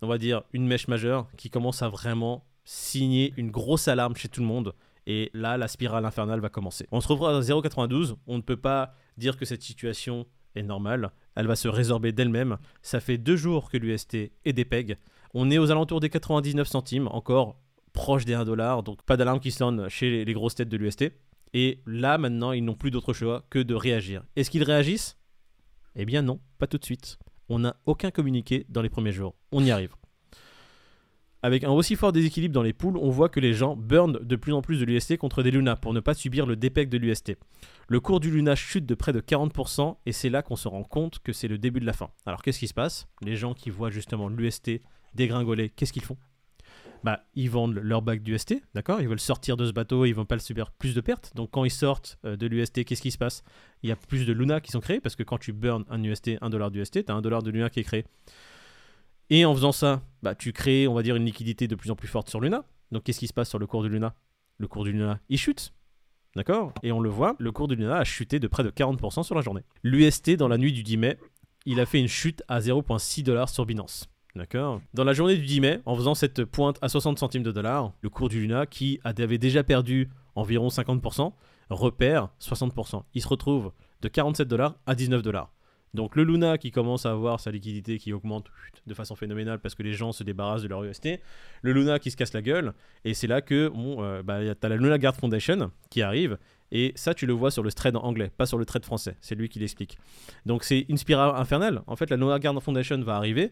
On 0.00 0.06
va 0.06 0.16
dire 0.16 0.42
une 0.52 0.68
mèche 0.68 0.86
majeure 0.86 1.28
qui 1.36 1.50
commence 1.50 1.82
à 1.82 1.88
vraiment 1.88 2.44
signer 2.64 3.34
une 3.36 3.50
grosse 3.50 3.88
alarme 3.88 4.14
chez 4.14 4.28
tout 4.28 4.42
le 4.42 4.46
monde. 4.46 4.74
Et 5.06 5.30
là, 5.34 5.56
la 5.56 5.66
spirale 5.66 6.04
infernale 6.04 6.38
va 6.38 6.48
commencer. 6.48 6.86
On 6.92 7.00
se 7.00 7.08
retrouvera 7.08 7.36
à 7.36 7.40
0,92. 7.40 8.14
On 8.28 8.36
ne 8.36 8.42
peut 8.42 8.56
pas 8.56 8.94
dire 9.16 9.36
que 9.36 9.44
cette 9.44 9.62
situation 9.62 10.24
est 10.54 10.62
normale. 10.62 11.10
Elle 11.34 11.48
va 11.48 11.56
se 11.56 11.66
résorber 11.66 12.12
d'elle-même. 12.12 12.58
Ça 12.82 13.00
fait 13.00 13.18
deux 13.18 13.36
jours 13.36 13.70
que 13.70 13.76
l'UST 13.76 14.14
est 14.44 14.52
dépeg. 14.52 14.98
On 15.34 15.50
est 15.50 15.58
aux 15.58 15.72
alentours 15.72 15.98
des 15.98 16.10
99 16.10 16.68
centimes, 16.68 17.08
encore 17.08 17.56
proche 17.98 18.24
des 18.24 18.34
1 18.34 18.44
dollar. 18.44 18.82
Donc 18.84 19.02
pas 19.02 19.16
d'alarme 19.16 19.40
qui 19.40 19.50
sonne 19.50 19.88
chez 19.88 20.24
les- 20.24 20.32
grosses 20.32 20.54
têtes 20.54 20.68
de 20.68 20.76
l'UST. 20.76 21.12
Et 21.52 21.80
là, 21.86 22.16
maintenant, 22.16 22.52
ils 22.52 22.64
n'ont 22.64 22.74
plus 22.76 22.90
d'autre 22.92 23.12
choix 23.12 23.44
que 23.50 23.58
de 23.58 23.74
réagir. 23.74 24.22
Est-ce 24.36 24.50
qu'ils 24.50 24.62
réagissent? 24.62 25.16
Eh 25.96 26.04
bien 26.04 26.22
non, 26.22 26.38
pas 26.58 26.66
tout 26.68 26.78
de 26.78 26.84
suite. 26.84 27.18
On 27.48 27.58
n'a 27.58 27.74
aucun 27.86 28.10
communiqué 28.12 28.64
dans 28.68 28.82
les 28.82 28.88
premiers 28.90 29.10
jours. 29.12 29.34
On 29.50 29.64
y 29.64 29.70
arrive. 29.72 29.94
Avec 31.42 31.64
un 31.64 31.70
aussi 31.70 31.94
fort 31.96 32.12
déséquilibre 32.12 32.52
dans 32.54 32.62
les 32.62 32.72
poules, 32.72 32.96
on 32.98 33.10
voit 33.10 33.28
que 33.28 33.40
les 33.40 33.54
gens 33.54 33.76
burnent 33.76 34.18
de 34.20 34.36
plus 34.36 34.52
en 34.52 34.60
plus 34.62 34.78
de 34.80 34.84
l'UST 34.84 35.16
contre 35.18 35.42
des 35.42 35.50
Luna 35.52 35.76
pour 35.76 35.92
ne 35.94 36.00
pas 36.00 36.14
subir 36.14 36.46
le 36.46 36.56
dépeg 36.56 36.88
de 36.88 36.98
l'UST. 36.98 37.36
Le 37.88 38.00
cours 38.00 38.20
du 38.20 38.30
Luna 38.30 38.54
chute 38.56 38.86
de 38.86 38.94
près 38.94 39.12
de 39.12 39.20
40% 39.20 39.96
et 40.04 40.12
c'est 40.12 40.30
là 40.30 40.42
qu'on 40.42 40.56
se 40.56 40.66
rend 40.68 40.82
compte 40.84 41.20
que 41.20 41.32
c'est 41.32 41.48
le 41.48 41.56
début 41.58 41.80
de 41.80 41.86
la 41.86 41.92
fin. 41.92 42.10
Alors 42.26 42.42
qu'est-ce 42.42 42.58
qui 42.58 42.68
se 42.68 42.74
passe? 42.74 43.06
Les 43.22 43.36
gens 43.36 43.54
qui 43.54 43.70
voient 43.70 43.90
justement 43.90 44.28
l'UST 44.28 44.82
dégringoler, 45.14 45.70
qu'est-ce 45.70 45.92
qu'ils 45.92 46.04
font? 46.04 46.16
Bah, 47.04 47.24
ils 47.34 47.50
vendent 47.50 47.74
leur 47.74 48.02
bac 48.02 48.22
d'UST, 48.22 48.62
d'accord 48.74 49.00
Ils 49.00 49.08
veulent 49.08 49.20
sortir 49.20 49.56
de 49.56 49.66
ce 49.66 49.72
bateau, 49.72 50.04
ils 50.04 50.12
vont 50.12 50.24
pas 50.24 50.34
le 50.34 50.40
subir 50.40 50.70
plus 50.72 50.94
de 50.94 51.00
pertes. 51.00 51.32
Donc 51.34 51.50
quand 51.52 51.64
ils 51.64 51.70
sortent 51.70 52.18
euh, 52.24 52.36
de 52.36 52.46
l'UST, 52.46 52.84
qu'est-ce 52.84 53.02
qui 53.02 53.10
se 53.10 53.18
passe? 53.18 53.42
Il 53.82 53.88
y 53.88 53.92
a 53.92 53.96
plus 53.96 54.26
de 54.26 54.32
Luna 54.32 54.60
qui 54.60 54.70
sont 54.70 54.80
créés 54.80 55.00
parce 55.00 55.16
que 55.16 55.22
quand 55.22 55.38
tu 55.38 55.52
burns 55.52 55.84
un 55.88 56.02
UST, 56.02 56.32
un 56.40 56.50
dollar 56.50 56.70
d'UST, 56.70 57.04
tu 57.06 57.12
as 57.12 57.14
un 57.14 57.22
dollar 57.22 57.42
de 57.42 57.50
Luna 57.50 57.70
qui 57.70 57.80
est 57.80 57.84
créé. 57.84 58.04
Et 59.30 59.44
en 59.44 59.54
faisant 59.54 59.72
ça, 59.72 60.02
bah, 60.22 60.34
tu 60.34 60.52
crées, 60.52 60.88
on 60.88 60.94
va 60.94 61.02
dire, 61.02 61.16
une 61.16 61.24
liquidité 61.24 61.68
de 61.68 61.74
plus 61.74 61.90
en 61.90 61.96
plus 61.96 62.08
forte 62.08 62.28
sur 62.28 62.40
Luna. 62.40 62.64
Donc 62.92 63.04
qu'est-ce 63.04 63.18
qui 63.18 63.28
se 63.28 63.34
passe 63.34 63.48
sur 63.48 63.58
le 63.58 63.66
cours 63.66 63.82
du 63.82 63.88
Luna? 63.88 64.14
Le 64.58 64.66
cours 64.66 64.84
du 64.84 64.92
Luna, 64.92 65.20
il 65.28 65.38
chute. 65.38 65.72
D'accord? 66.34 66.72
Et 66.82 66.92
on 66.92 67.00
le 67.00 67.08
voit, 67.08 67.36
le 67.38 67.52
cours 67.52 67.68
du 67.68 67.76
Luna 67.76 67.98
a 67.98 68.04
chuté 68.04 68.38
de 68.38 68.46
près 68.48 68.62
de 68.62 68.70
40% 68.70 69.22
sur 69.22 69.34
la 69.34 69.40
journée. 69.40 69.62
L'UST, 69.82 70.36
dans 70.36 70.48
la 70.48 70.58
nuit 70.58 70.72
du 70.72 70.82
10 70.82 70.96
mai, 70.96 71.18
il 71.66 71.80
a 71.80 71.86
fait 71.86 72.00
une 72.00 72.08
chute 72.08 72.42
à 72.48 72.60
0,6 72.60 73.22
dollars 73.22 73.48
sur 73.48 73.66
Binance. 73.66 74.08
D'accord 74.34 74.80
Dans 74.94 75.04
la 75.04 75.12
journée 75.14 75.36
du 75.36 75.44
10 75.44 75.60
mai, 75.60 75.80
en 75.86 75.96
faisant 75.96 76.14
cette 76.14 76.44
pointe 76.44 76.78
à 76.82 76.88
60 76.88 77.18
centimes 77.18 77.42
de 77.42 77.52
dollars, 77.52 77.92
le 78.02 78.10
cours 78.10 78.28
du 78.28 78.40
Luna, 78.40 78.66
qui 78.66 79.00
avait 79.04 79.38
déjà 79.38 79.64
perdu 79.64 80.08
environ 80.34 80.68
50%, 80.68 81.32
repère 81.70 82.28
60%. 82.40 83.02
Il 83.14 83.22
se 83.22 83.28
retrouve 83.28 83.72
de 84.00 84.08
47 84.08 84.46
dollars 84.46 84.76
à 84.86 84.94
19 84.94 85.22
dollars. 85.22 85.52
Donc 85.94 86.16
le 86.16 86.24
Luna 86.24 86.58
qui 86.58 86.70
commence 86.70 87.06
à 87.06 87.10
avoir 87.12 87.40
sa 87.40 87.50
liquidité 87.50 87.98
qui 87.98 88.12
augmente 88.12 88.46
de 88.86 88.94
façon 88.94 89.16
phénoménale 89.16 89.58
parce 89.58 89.74
que 89.74 89.82
les 89.82 89.94
gens 89.94 90.12
se 90.12 90.22
débarrassent 90.22 90.62
de 90.62 90.68
leur 90.68 90.84
UST, 90.84 91.18
le 91.62 91.72
Luna 91.72 91.98
qui 91.98 92.10
se 92.10 92.16
casse 92.16 92.34
la 92.34 92.42
gueule, 92.42 92.74
et 93.04 93.14
c'est 93.14 93.26
là 93.26 93.40
que 93.40 93.68
bon, 93.68 94.02
euh, 94.02 94.22
bah, 94.22 94.54
t'as 94.54 94.68
la 94.68 94.76
Luna 94.76 94.98
Guard 94.98 95.16
Foundation 95.16 95.70
qui 95.90 96.02
arrive, 96.02 96.38
et 96.70 96.92
ça 96.94 97.14
tu 97.14 97.26
le 97.26 97.32
vois 97.32 97.50
sur 97.50 97.62
le 97.62 97.72
thread 97.72 97.96
en 97.96 98.00
anglais, 98.00 98.30
pas 98.36 98.44
sur 98.44 98.58
le 98.58 98.66
thread 98.66 98.84
français, 98.84 99.16
c'est 99.20 99.34
lui 99.34 99.48
qui 99.48 99.58
l'explique. 99.58 99.98
Donc 100.44 100.62
c'est 100.62 100.84
une 100.88 100.98
spirale 100.98 101.34
infernale, 101.36 101.82
en 101.86 101.96
fait 101.96 102.10
la 102.10 102.16
Luna 102.16 102.38
Guard 102.38 102.62
Foundation 102.62 103.00
va 103.00 103.16
arriver, 103.16 103.50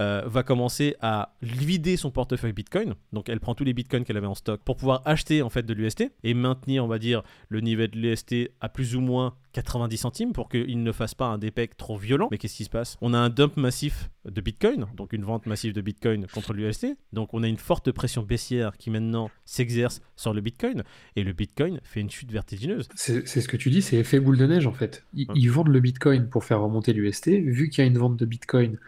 euh, 0.00 0.22
va 0.26 0.42
commencer 0.42 0.94
à 1.00 1.34
vider 1.42 1.96
son 1.96 2.10
portefeuille 2.10 2.52
Bitcoin. 2.52 2.94
Donc 3.12 3.28
elle 3.28 3.40
prend 3.40 3.54
tous 3.54 3.64
les 3.64 3.72
Bitcoins 3.74 4.04
qu'elle 4.04 4.16
avait 4.16 4.26
en 4.26 4.34
stock 4.34 4.60
pour 4.64 4.76
pouvoir 4.76 5.02
acheter 5.04 5.42
en 5.42 5.50
fait 5.50 5.64
de 5.64 5.74
l'UST 5.74 6.10
et 6.24 6.34
maintenir, 6.34 6.84
on 6.84 6.88
va 6.88 6.98
dire, 6.98 7.22
le 7.48 7.60
niveau 7.60 7.86
de 7.86 7.96
l'UST 7.98 8.50
à 8.60 8.68
plus 8.68 8.94
ou 8.96 9.00
moins 9.00 9.34
90 9.54 9.96
centimes 9.96 10.32
pour 10.32 10.48
qu'il 10.48 10.82
ne 10.82 10.92
fasse 10.92 11.14
pas 11.14 11.26
un 11.26 11.38
dépec 11.38 11.76
trop 11.76 11.96
violent. 11.96 12.28
Mais 12.30 12.38
qu'est-ce 12.38 12.56
qui 12.56 12.64
se 12.64 12.70
passe? 12.70 12.96
On 13.00 13.12
a 13.14 13.18
un 13.18 13.28
dump 13.30 13.56
massif 13.56 14.10
de 14.24 14.40
Bitcoin, 14.40 14.86
donc 14.94 15.12
une 15.12 15.24
vente 15.24 15.46
massive 15.46 15.72
de 15.72 15.80
Bitcoin 15.80 16.26
contre 16.28 16.52
l'UST. 16.52 16.86
Donc 17.12 17.34
on 17.34 17.42
a 17.42 17.48
une 17.48 17.56
forte 17.56 17.90
pression 17.90 18.22
baissière 18.22 18.76
qui 18.76 18.90
maintenant 18.90 19.30
s'exerce 19.46 20.00
sur 20.16 20.32
le 20.34 20.40
Bitcoin 20.40 20.84
et 21.16 21.24
le 21.24 21.32
Bitcoin 21.32 21.80
fait 21.82 22.00
une 22.00 22.10
chute 22.10 22.30
vertigineuse. 22.30 22.88
C'est 22.94 23.26
ce 23.26 23.48
que 23.48 23.56
tu 23.56 23.70
dis, 23.70 23.82
c'est 23.82 23.96
effet 23.96 24.20
boule 24.20 24.36
de 24.38 24.46
neige 24.46 24.66
en 24.66 24.72
fait. 24.72 25.04
Ils, 25.14 25.26
Ouais. 25.28 25.34
ils 25.36 25.50
vendent 25.50 25.68
le 25.68 25.80
Bitcoin 25.80 26.28
pour 26.28 26.44
faire 26.44 26.60
remonter 26.60 26.92
l'UST. 26.92 27.28
Vu 27.28 27.68
qu'il 27.70 27.82
y 27.82 27.86
a 27.86 27.90
une 27.90 27.98
vente 27.98 28.16
de 28.16 28.26
Bitcoin, 28.26 28.78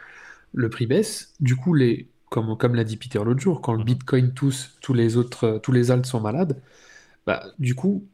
le 0.53 0.71
prix 0.71 0.87
baisse. 0.87 1.35
Du 1.41 1.57
coup, 1.57 1.75
les, 1.75 2.11
comme, 2.31 2.57
comme 2.59 2.75
l'a 2.75 2.85
dit 2.85 2.97
Peter 2.97 3.21
l'autre 3.25 3.41
jour, 3.41 3.61
quand 3.63 3.73
le 3.75 3.79
Mhm. 3.79 3.85
Bitcoin 3.85 4.35
tousse, 4.35 4.77
tous 4.83 4.95
les 4.95 5.17
autres, 5.17 5.45
euh, 5.45 5.59
tous 5.59 5.73
les 5.73 5.91
alts 5.91 6.07
sont 6.07 6.21
malades. 6.21 6.63
Bah, 7.27 7.45
du 7.59 7.75
coup, 7.75 8.09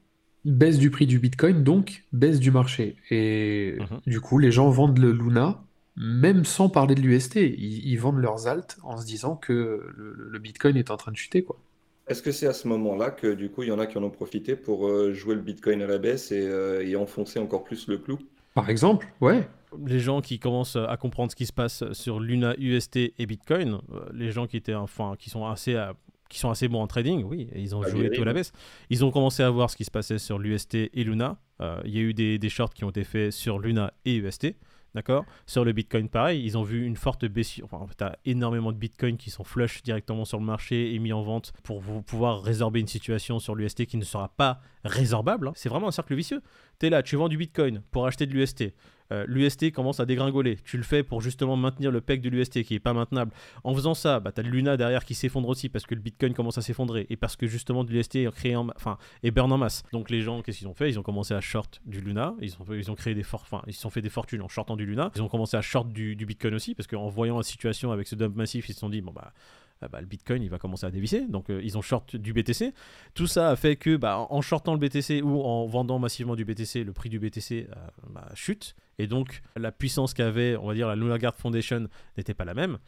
baisse 0.45 0.79
du 0.79 0.91
prix 0.91 1.07
du 1.07 1.19
Bitcoin, 1.19 1.65
donc 1.65 2.05
baisse 2.13 2.41
du 2.41 2.51
marché. 2.51 2.97
Et 3.11 3.79
Mhm. 3.79 4.01
du 4.07 4.21
coup, 4.21 4.39
les 4.39 4.53
gens 4.53 4.71
vendent 4.71 4.99
le 4.99 5.13
Luna, 5.13 5.65
même 5.97 6.45
sans 6.45 6.69
parler 6.71 6.95
de 6.95 7.01
l'UST. 7.03 7.41
Ils, 7.59 7.87
ils 7.89 7.97
vendent 7.99 8.19
leurs 8.21 8.47
alts 8.49 8.79
en 8.83 8.97
se 8.99 9.07
disant 9.07 9.37
que 9.37 9.53
le, 9.97 10.15
le 10.31 10.39
Bitcoin 10.39 10.77
est 10.77 10.91
en 10.91 10.97
train 10.97 11.13
de 11.13 11.17
chuter, 11.17 11.45
quoi. 11.45 11.61
Est-ce 12.09 12.21
que 12.21 12.33
c'est 12.33 12.49
à 12.49 12.53
ce 12.53 12.67
moment-là 12.67 13.13
que 13.13 13.33
du 13.33 13.49
coup 13.49 13.63
il 13.63 13.69
y 13.69 13.73
en 13.73 13.79
a 13.79 13.87
qui 13.87 13.97
en 13.97 14.03
ont 14.03 14.11
profité 14.11 14.57
pour 14.57 14.89
euh, 14.89 15.13
jouer 15.13 15.37
le 15.37 15.41
Bitcoin 15.41 15.83
à 15.83 15.87
la 15.87 15.99
baisse 15.99 16.33
et, 16.33 16.45
euh, 16.45 16.85
et 16.85 16.97
enfoncer 16.97 17.39
encore 17.39 17.63
plus 17.63 17.87
le 17.87 17.99
clou? 17.99 18.19
Par 18.55 18.71
exemple, 18.71 19.07
ouais. 19.21 19.49
Les 19.87 20.01
gens 20.01 20.21
qui 20.21 20.39
commencent 20.39 20.77
à 20.77 20.97
comprendre 20.97 21.31
ce 21.31 21.37
qui 21.37 21.47
se 21.47 21.53
passe 21.53 21.85
sur 21.93 22.21
Luna, 22.21 22.55
UST 22.59 22.97
et 23.19 23.27
Bitcoin, 23.27 23.79
euh, 23.93 24.07
les 24.13 24.31
gens 24.31 24.47
qui 24.47 24.57
étaient 24.57 24.75
enfin 24.75 25.15
qui 25.19 25.31
sont 25.31 25.47
assez 25.47 25.75
euh, 25.75 25.93
qui 26.29 26.39
sont 26.41 26.51
assez 26.51 26.67
bons 26.67 26.81
en 26.83 26.87
trading, 26.89 27.23
oui, 27.25 27.49
et 27.53 27.61
ils 27.61 27.75
ont 27.77 27.83
Ah, 27.83 27.89
joué 27.89 28.11
tout 28.11 28.23
à 28.23 28.25
la 28.25 28.33
baisse. 28.33 28.53
Ils 28.91 29.05
ont 29.05 29.11
commencé 29.13 29.43
à 29.45 29.51
voir 29.51 29.71
ce 29.71 29.77
qui 29.77 29.85
se 29.85 29.93
passait 29.93 30.19
sur 30.19 30.39
l'UST 30.39 30.75
et 30.75 31.05
Luna. 31.05 31.39
Euh, 31.61 31.81
Il 31.85 31.95
y 31.95 31.99
a 31.99 32.03
eu 32.03 32.15
des, 32.15 32.39
des 32.39 32.49
shorts 32.49 32.75
qui 32.75 32.83
ont 32.85 32.91
été 32.91 33.05
faits 33.05 33.31
sur 33.33 33.59
Luna 33.61 33.93
et 34.05 34.17
UST. 34.17 34.57
D'accord? 34.95 35.27
Sur 35.47 35.63
le 35.63 35.73
Bitcoin, 35.73 36.09
pareil, 36.09 36.43
ils 36.43 36.57
ont 36.57 36.63
vu 36.63 36.87
une 36.87 36.97
forte 36.97 37.27
baisse. 37.27 37.61
Enfin, 37.63 37.77
en 37.77 37.87
fait, 37.87 37.95
t'as 37.99 38.15
énormément 38.25 38.73
de 38.73 38.79
Bitcoin 38.79 39.19
qui 39.19 39.29
sont 39.29 39.45
flush 39.45 39.83
directement 39.83 40.25
sur 40.25 40.39
le 40.41 40.47
marché 40.47 40.95
et 40.95 40.99
mis 40.99 41.13
en 41.13 41.23
vente 41.23 41.53
pour 41.63 41.81
vous 41.81 42.01
pouvoir 42.01 42.43
résorber 42.43 42.81
une 42.81 42.87
situation 42.87 43.39
sur 43.39 43.55
l'UST 43.55 43.85
qui 43.85 43.99
ne 43.99 44.05
sera 44.05 44.29
pas 44.31 44.61
résorbable. 44.87 45.49
hein. 45.49 45.53
C'est 45.55 45.69
vraiment 45.69 45.89
un 45.89 45.93
cercle 45.93 46.15
vicieux. 46.15 46.43
Tu 46.79 46.87
es 46.87 46.91
là, 46.91 47.03
tu 47.03 47.17
vends 47.17 47.29
du 47.29 47.37
Bitcoin 47.37 47.83
pour 47.91 48.07
acheter 48.07 48.27
de 48.27 48.33
l'UST. 48.33 48.73
Euh, 49.13 49.25
L'UST 49.29 49.71
commence 49.71 50.01
à 50.01 50.05
dégringoler. 50.05 50.57
Tu 50.65 50.77
le 50.77 50.83
fais 50.83 51.05
pour 51.05 51.21
justement 51.21 51.57
maintenir 51.57 51.93
le 51.93 52.01
peg 52.01 52.21
de 52.21 52.29
l'UST 52.29 52.65
qui 52.65 52.75
est 52.75 52.81
pas 52.81 52.93
maintenable. 52.93 53.31
En 53.63 53.73
faisant 53.73 53.95
ça, 53.95 54.19
bah, 54.19 54.33
tu 54.33 54.41
as 54.41 54.43
le 54.43 54.51
Luna 54.51 54.77
derrière 54.77 55.05
qui 55.05 55.15
s'effondre 55.15 55.49
aussi 55.49 55.69
parce 55.69 55.87
que 55.87 55.95
le 55.95 56.01
Bitcoin 56.01 56.35
commence 56.35 56.59
à 56.59 56.63
s'effondrer 56.63 57.07
et 57.09 57.17
parce 57.17 57.37
que 57.37 57.47
justement 57.47 57.85
de 57.85 57.93
l'UST 57.93 58.17
est 58.17 58.33
créé 58.35 58.57
en 58.57 58.69
enfin 58.75 58.99
est 59.23 59.31
burn 59.31 59.53
en 59.53 59.59
masse. 59.59 59.85
Donc 59.93 60.11
les 60.11 60.23
gens, 60.23 60.43
qu'est-ce 60.43 60.59
qu'ils 60.59 60.67
ont 60.67 60.75
fait? 60.75 60.89
Ils 60.89 60.99
ont 60.99 61.05
commencé 61.05 61.35
à 61.35 61.41
short 61.41 61.81
du 61.87 62.01
Luna. 62.01 62.35
Ils 62.41 62.55
ont, 62.55 62.75
ils 62.75 62.91
ont 62.91 62.97
créé 62.97 63.15
des 63.15 63.25
enfin 63.33 63.63
ils 63.69 63.75
sont 63.75 63.91
fait 63.91 64.03
des 64.03 64.11
fortunes 64.11 64.43
en 64.43 64.49
shortant 64.49 64.75
du 64.75 64.85
Luna. 64.85 65.13
Ils 65.15 65.23
ont 65.23 65.29
commencé 65.29 65.57
à 65.57 65.63
short 65.63 65.89
du, 65.93 66.17
du 66.17 66.27
Bitcoin 66.27 66.55
aussi 66.55 66.75
parce 66.75 66.89
qu'en 66.89 67.07
voyant 67.09 67.37
la 67.37 67.45
situation 67.45 67.93
avec 67.93 68.09
ce 68.09 68.17
dump 68.17 68.35
massif, 68.35 68.69
ils 68.69 68.75
se 68.75 68.81
sont 68.81 68.89
dit 68.89 69.03
bon 69.03 69.13
bah 69.13 69.27
ah 69.27 69.33
bah, 69.83 70.01
le 70.01 70.07
Bitcoin 70.07 70.43
il 70.43 70.51
va 70.51 70.59
commencer 70.59 70.87
à 70.87 70.91
dévisser. 70.91 71.27
Donc 71.29 71.51
euh, 71.51 71.61
ils 71.63 71.77
ont 71.79 71.83
short 71.83 72.17
du 72.17 72.33
BTC. 72.33 72.73
Tout 73.15 73.27
ça 73.27 73.51
a 73.51 73.57
fait 73.57 73.77
que 73.77 73.97
bah, 73.97 74.27
en 74.31 74.41
shortant 74.41 74.73
le 74.75 74.79
BTC 74.81 75.23
ou 75.23 75.43
en 75.43 75.67
vendant 75.67 75.99
massivement 75.99 76.35
du 76.37 76.45
BTC, 76.45 76.85
le 76.85 76.93
prix 76.93 77.09
du 77.09 77.19
BTC 77.19 77.69
euh, 77.71 77.75
bah, 78.11 78.29
chute. 78.35 78.75
Et 78.99 79.07
donc 79.07 79.43
la 79.57 79.73
puissance 79.73 80.15
qu'avait, 80.15 80.57
on 80.57 80.67
va 80.67 80.75
dire, 80.75 80.89
la 80.89 80.97
Lunar 80.97 81.19
Guard 81.19 81.35
Foundation 81.37 81.89
n'était 82.17 82.35
pas 82.35 82.45
la 82.45 82.55
même. 82.55 82.79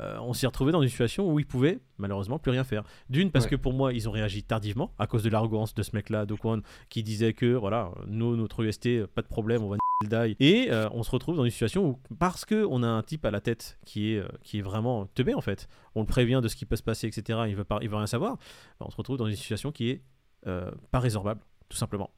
Euh, 0.00 0.16
on 0.20 0.32
s'est 0.32 0.46
retrouvé 0.46 0.70
dans 0.70 0.82
une 0.82 0.88
situation 0.88 1.30
où 1.32 1.40
ils 1.40 1.46
pouvaient 1.46 1.80
malheureusement 1.96 2.38
plus 2.38 2.50
rien 2.52 2.62
faire. 2.64 2.84
D'une 3.10 3.30
parce 3.30 3.46
Ouais. 3.46 3.52
que 3.52 3.56
pour 3.56 3.72
moi 3.72 3.92
ils 3.92 4.08
ont 4.08 4.12
réagi 4.12 4.42
tardivement 4.44 4.92
à 4.98 5.06
cause 5.06 5.22
de 5.22 5.30
l'arrogance 5.30 5.74
de 5.74 5.82
ce 5.82 5.90
mec-là, 5.94 6.24
de 6.26 6.34
Kwon, 6.34 6.62
qui 6.88 7.02
disait 7.02 7.32
que 7.32 7.54
voilà, 7.54 7.90
nous 8.06 8.36
notre 8.36 8.62
UST, 8.64 9.06
pas 9.06 9.22
de 9.22 9.26
problème, 9.28 9.62
on 9.64 9.68
va 9.68 9.76
die. 10.06 10.36
Et 10.38 10.70
euh, 10.70 10.88
on 10.92 11.02
se 11.02 11.10
retrouve 11.10 11.36
dans 11.36 11.44
une 11.44 11.50
situation 11.50 11.86
où 11.88 11.98
parce 12.18 12.44
que 12.44 12.64
on 12.70 12.82
a 12.82 12.86
un 12.86 13.02
type 13.02 13.24
à 13.24 13.30
la 13.30 13.40
tête 13.40 13.78
qui 13.84 14.12
est 14.14 14.18
euh, 14.18 14.28
qui 14.42 14.58
est 14.58 14.62
vraiment 14.62 15.06
teubé 15.14 15.34
en 15.34 15.40
fait, 15.40 15.68
on 15.94 16.00
le 16.00 16.06
prévient 16.06 16.40
de 16.42 16.48
ce 16.48 16.56
qui 16.56 16.66
peut 16.66 16.76
se 16.76 16.82
passer, 16.82 17.06
etc. 17.08 17.40
Il 17.48 17.56
veut 17.56 17.64
pas, 17.64 17.78
il 17.82 17.88
veut 17.88 17.96
rien 17.96 18.06
savoir. 18.06 18.36
bah, 18.78 18.86
on 18.86 18.90
se 18.90 18.96
retrouve 18.96 19.16
dans 19.16 19.26
une 19.26 19.36
situation 19.36 19.72
qui 19.72 19.90
est 19.90 20.02
euh, 20.46 20.70
pas 20.90 21.00
résorbable, 21.00 21.40
tout 21.68 21.76
simplement. 21.76 22.10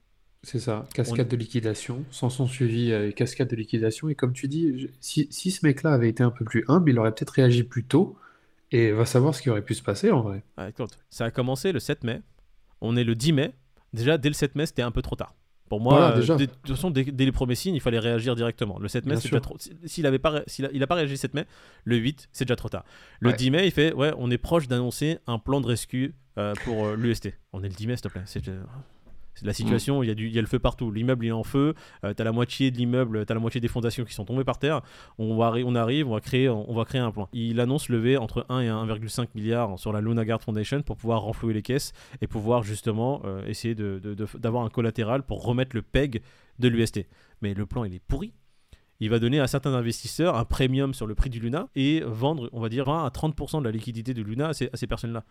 C'est 0.43 0.59
ça, 0.59 0.87
cascade 0.95 1.29
de 1.29 1.37
liquidation, 1.37 2.05
sans 2.11 2.31
son 2.31 2.47
suivi, 2.47 3.13
cascade 3.15 3.49
de 3.51 3.57
liquidation. 3.57 4.09
Et 4.09 4.15
comme 4.15 4.33
tu 4.33 4.49
dis, 4.49 4.79
je- 4.81 4.87
si, 4.99 5.27
si 5.31 5.51
ce 5.51 5.67
mec-là 5.67 5.93
avait 5.93 6.09
été 6.09 6.23
un 6.23 6.31
peu 6.31 6.47
plus 6.47 6.65
humble, 6.69 6.91
il 6.91 6.99
aurait 6.99 7.13
peut-être 7.15 7.29
réagi 7.31 7.63
plus 7.63 7.85
tôt 7.85 8.17
et 8.71 8.91
va 8.93 9.05
savoir 9.05 9.35
ce 9.35 9.43
qui 9.43 9.51
aurait 9.51 9.61
pu 9.65 9.75
se 9.75 9.83
passer 9.83 10.11
en 10.11 10.23
vrai. 10.23 10.43
Écoute, 10.67 10.99
ça 11.11 11.27
a 11.27 11.31
commencé 11.31 11.73
le 11.73 11.79
7 11.81 12.05
mai. 12.05 12.23
On 12.81 12.97
est 12.97 13.05
le 13.05 13.15
10 13.15 13.35
mai. 13.35 13.53
Déjà, 13.93 14.17
dès 14.17 14.29
le 14.31 14.35
7 14.35 14.55
mai, 14.55 14.65
c'était 14.65 14.81
un 14.81 14.93
peu 14.93 15.03
trop 15.03 15.17
tard. 15.17 15.35
Pour 15.71 15.81
moi, 15.81 15.95
Voilà, 15.95 16.17
euh, 16.35 16.37
dès- 16.37 16.47
de 16.49 16.53
toute 16.53 16.75
façon, 16.75 16.91
dès, 16.91 17.05
dès 17.05 17.25
les 17.25 17.33
premiers 17.33 17.55
signes, 17.55 17.77
il 17.77 17.81
fallait 17.81 17.99
réagir 18.01 18.35
directement. 18.35 18.79
Le 18.79 18.89
7 18.89 19.07
mai, 19.07 19.15
c'est 19.17 19.29
déjà 19.29 19.41
trop. 19.41 19.57
si- 19.59 19.73
S'il 19.87 20.05
avait 20.05 20.19
pas, 20.19 20.43
il 20.73 20.83
a 20.83 20.87
pas 20.89 20.97
réagi 20.97 21.13
le 21.13 21.17
7 21.17 21.33
mai, 21.33 21.47
le 21.85 21.97
8, 21.97 22.29
c'est 22.33 22.45
déjà 22.45 22.57
trop 22.57 22.69
tard. 22.69 22.85
Le 23.21 23.31
Ouais. 23.31 23.37
10 23.37 23.51
mai, 23.53 23.67
il 23.67 23.71
fait 23.71 23.93
Ouais, 23.95 24.13
on 24.19 24.31
est 24.31 24.37
proche 24.39 24.67
d'annoncer 24.69 25.19
un 25.29 25.39
plan 25.39 25.61
de 25.63 25.67
rescue 25.67 26.13
euh, 26.39 26.55
pour 26.65 26.87
euh, 26.87 26.97
l'UST. 26.97 27.33
On 27.53 27.63
est 27.63 27.69
le 27.69 27.75
10 27.75 27.87
mai, 27.87 27.95
s'il 27.97 28.03
te 28.03 28.09
plaît. 28.09 28.23
C'est 28.27 28.45
c'est 28.45 28.53
la 29.43 29.53
situation, 29.53 30.03
il 30.03 30.11
y, 30.21 30.31
y 30.35 30.39
a 30.39 30.41
le 30.41 30.47
feu 30.47 30.59
partout. 30.59 30.91
L'immeuble 30.91 31.25
est 31.27 31.31
en 31.33 31.43
feu, 31.45 31.75
euh, 32.05 32.13
t'as 32.15 32.25
la 32.25 32.33
moitié 32.33 32.71
de 32.71 32.77
l'immeuble, 32.77 33.25
t'as 33.27 33.35
la 33.35 33.41
moitié 33.41 33.61
des 33.61 33.69
fondations 33.69 34.05
qui 34.05 34.13
sont 34.15 34.25
tombées 34.25 34.45
par 34.45 34.59
terre. 34.59 34.81
On, 35.19 35.37
va, 35.37 35.53
on 35.65 35.75
arrive, 35.75 36.09
on 36.09 36.13
va, 36.15 36.21
créer, 36.21 36.49
on 36.49 36.75
va 36.75 36.85
créer 36.85 37.01
un 37.01 37.11
plan. 37.11 37.29
Il 37.33 37.59
annonce 37.61 37.89
lever 37.89 38.17
entre 38.17 38.45
1 38.49 38.61
et 38.61 38.69
1,5 38.69 39.29
milliard 39.35 39.79
sur 39.79 39.93
la 39.93 40.01
Luna 40.01 40.25
Guard 40.25 40.43
Foundation 40.43 40.83
pour 40.83 40.97
pouvoir 40.97 41.23
renflouer 41.23 41.55
les 41.55 41.63
caisses 41.63 41.93
et 42.21 42.27
pouvoir 42.27 42.63
justement 42.63 43.23
euh, 43.25 43.45
essayer 43.47 43.75
de- 43.75 43.99
de- 44.03 44.15
de- 44.15 44.27
d'avoir 44.39 44.65
un 44.65 44.69
collatéral 44.69 45.23
pour 45.23 45.43
remettre 45.45 45.75
le 45.75 45.83
PEG 45.83 46.23
de 46.59 46.69
l'UST. 46.69 47.07
Mais 47.43 47.55
le 47.55 47.65
plan, 47.67 47.85
il 47.85 47.95
est 47.95 48.03
pourri. 48.07 48.33
Il 49.03 49.09
va 49.09 49.19
donner 49.19 49.41
à 49.41 49.47
certains 49.47 49.73
investisseurs 49.73 50.37
un 50.37 50.45
premium 50.45 50.93
sur 50.93 51.07
le 51.07 51.15
prix 51.15 51.31
du 51.31 51.41
Luna 51.41 51.69
et 51.75 52.03
vendre, 52.05 52.51
on 52.53 52.61
va 52.61 52.69
dire, 52.69 52.85
20 52.85 53.07
à 53.07 53.09
30% 53.09 53.61
de 53.61 53.65
la 53.65 53.71
liquidité 53.71 54.13
de 54.13 54.21
Luna 54.23 54.49
à 54.49 54.53
ces 54.53 54.87
personnes-là. 54.87 55.25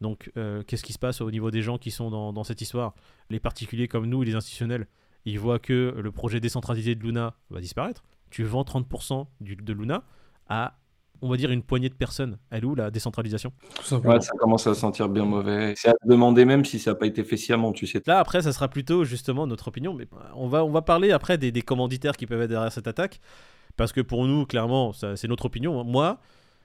Donc, 0.00 0.30
euh, 0.36 0.62
qu'est-ce 0.66 0.82
qui 0.82 0.92
se 0.92 0.98
passe 0.98 1.20
au 1.20 1.30
niveau 1.30 1.50
des 1.50 1.62
gens 1.62 1.78
qui 1.78 1.90
sont 1.90 2.10
dans, 2.10 2.32
dans 2.32 2.44
cette 2.44 2.60
histoire? 2.60 2.94
Les 3.30 3.40
particuliers 3.40 3.88
comme 3.88 4.06
nous 4.06 4.22
et 4.22 4.26
les 4.26 4.34
institutionnels, 4.34 4.86
ils 5.24 5.38
voient 5.38 5.58
que 5.58 5.94
le 5.96 6.12
projet 6.12 6.40
décentralisé 6.40 6.94
de 6.94 7.02
Luna 7.02 7.34
va 7.50 7.60
disparaître. 7.60 8.02
Tu 8.30 8.44
vends 8.44 8.62
30% 8.64 9.26
du, 9.40 9.56
de 9.56 9.72
Luna 9.72 10.02
à, 10.48 10.76
on 11.22 11.30
va 11.30 11.36
dire, 11.36 11.50
une 11.50 11.62
poignée 11.62 11.88
de 11.88 11.94
personnes. 11.94 12.38
Elle 12.50 12.64
est 12.64 12.66
où 12.66 12.74
la 12.74 12.90
décentralisation? 12.90 13.52
Tout. 13.88 13.94
Ouais, 13.96 14.20
ça 14.20 14.32
commence 14.38 14.66
à 14.66 14.74
sentir 14.74 15.08
bien 15.08 15.24
mauvais. 15.24 15.72
C'est 15.76 15.88
à 15.88 15.92
se 16.02 16.08
demander 16.08 16.44
même 16.44 16.64
si 16.64 16.78
ça 16.78 16.90
n'a 16.90 16.94
pas 16.96 17.06
été 17.06 17.24
fait 17.24 17.36
sciemment, 17.38 17.72
tu 17.72 17.86
sais. 17.86 18.02
Là, 18.06 18.18
après, 18.18 18.42
ça 18.42 18.52
sera 18.52 18.68
plutôt 18.68 19.04
justement 19.04 19.46
notre 19.46 19.68
opinion. 19.68 19.94
Mais 19.94 20.06
on 20.34 20.48
va, 20.48 20.64
on 20.64 20.70
va 20.70 20.82
parler 20.82 21.12
après 21.12 21.38
des, 21.38 21.52
des 21.52 21.62
commanditaires 21.62 22.16
qui 22.16 22.26
peuvent 22.26 22.42
être 22.42 22.50
derrière 22.50 22.72
cette 22.72 22.88
attaque. 22.88 23.20
Parce 23.76 23.92
que 23.92 24.00
pour 24.02 24.26
nous, 24.26 24.44
clairement, 24.44 24.92
ça- 24.92 25.16
c'est 25.16 25.28
notre 25.28 25.46
opinion. 25.46 25.82
Moi, 25.84 26.18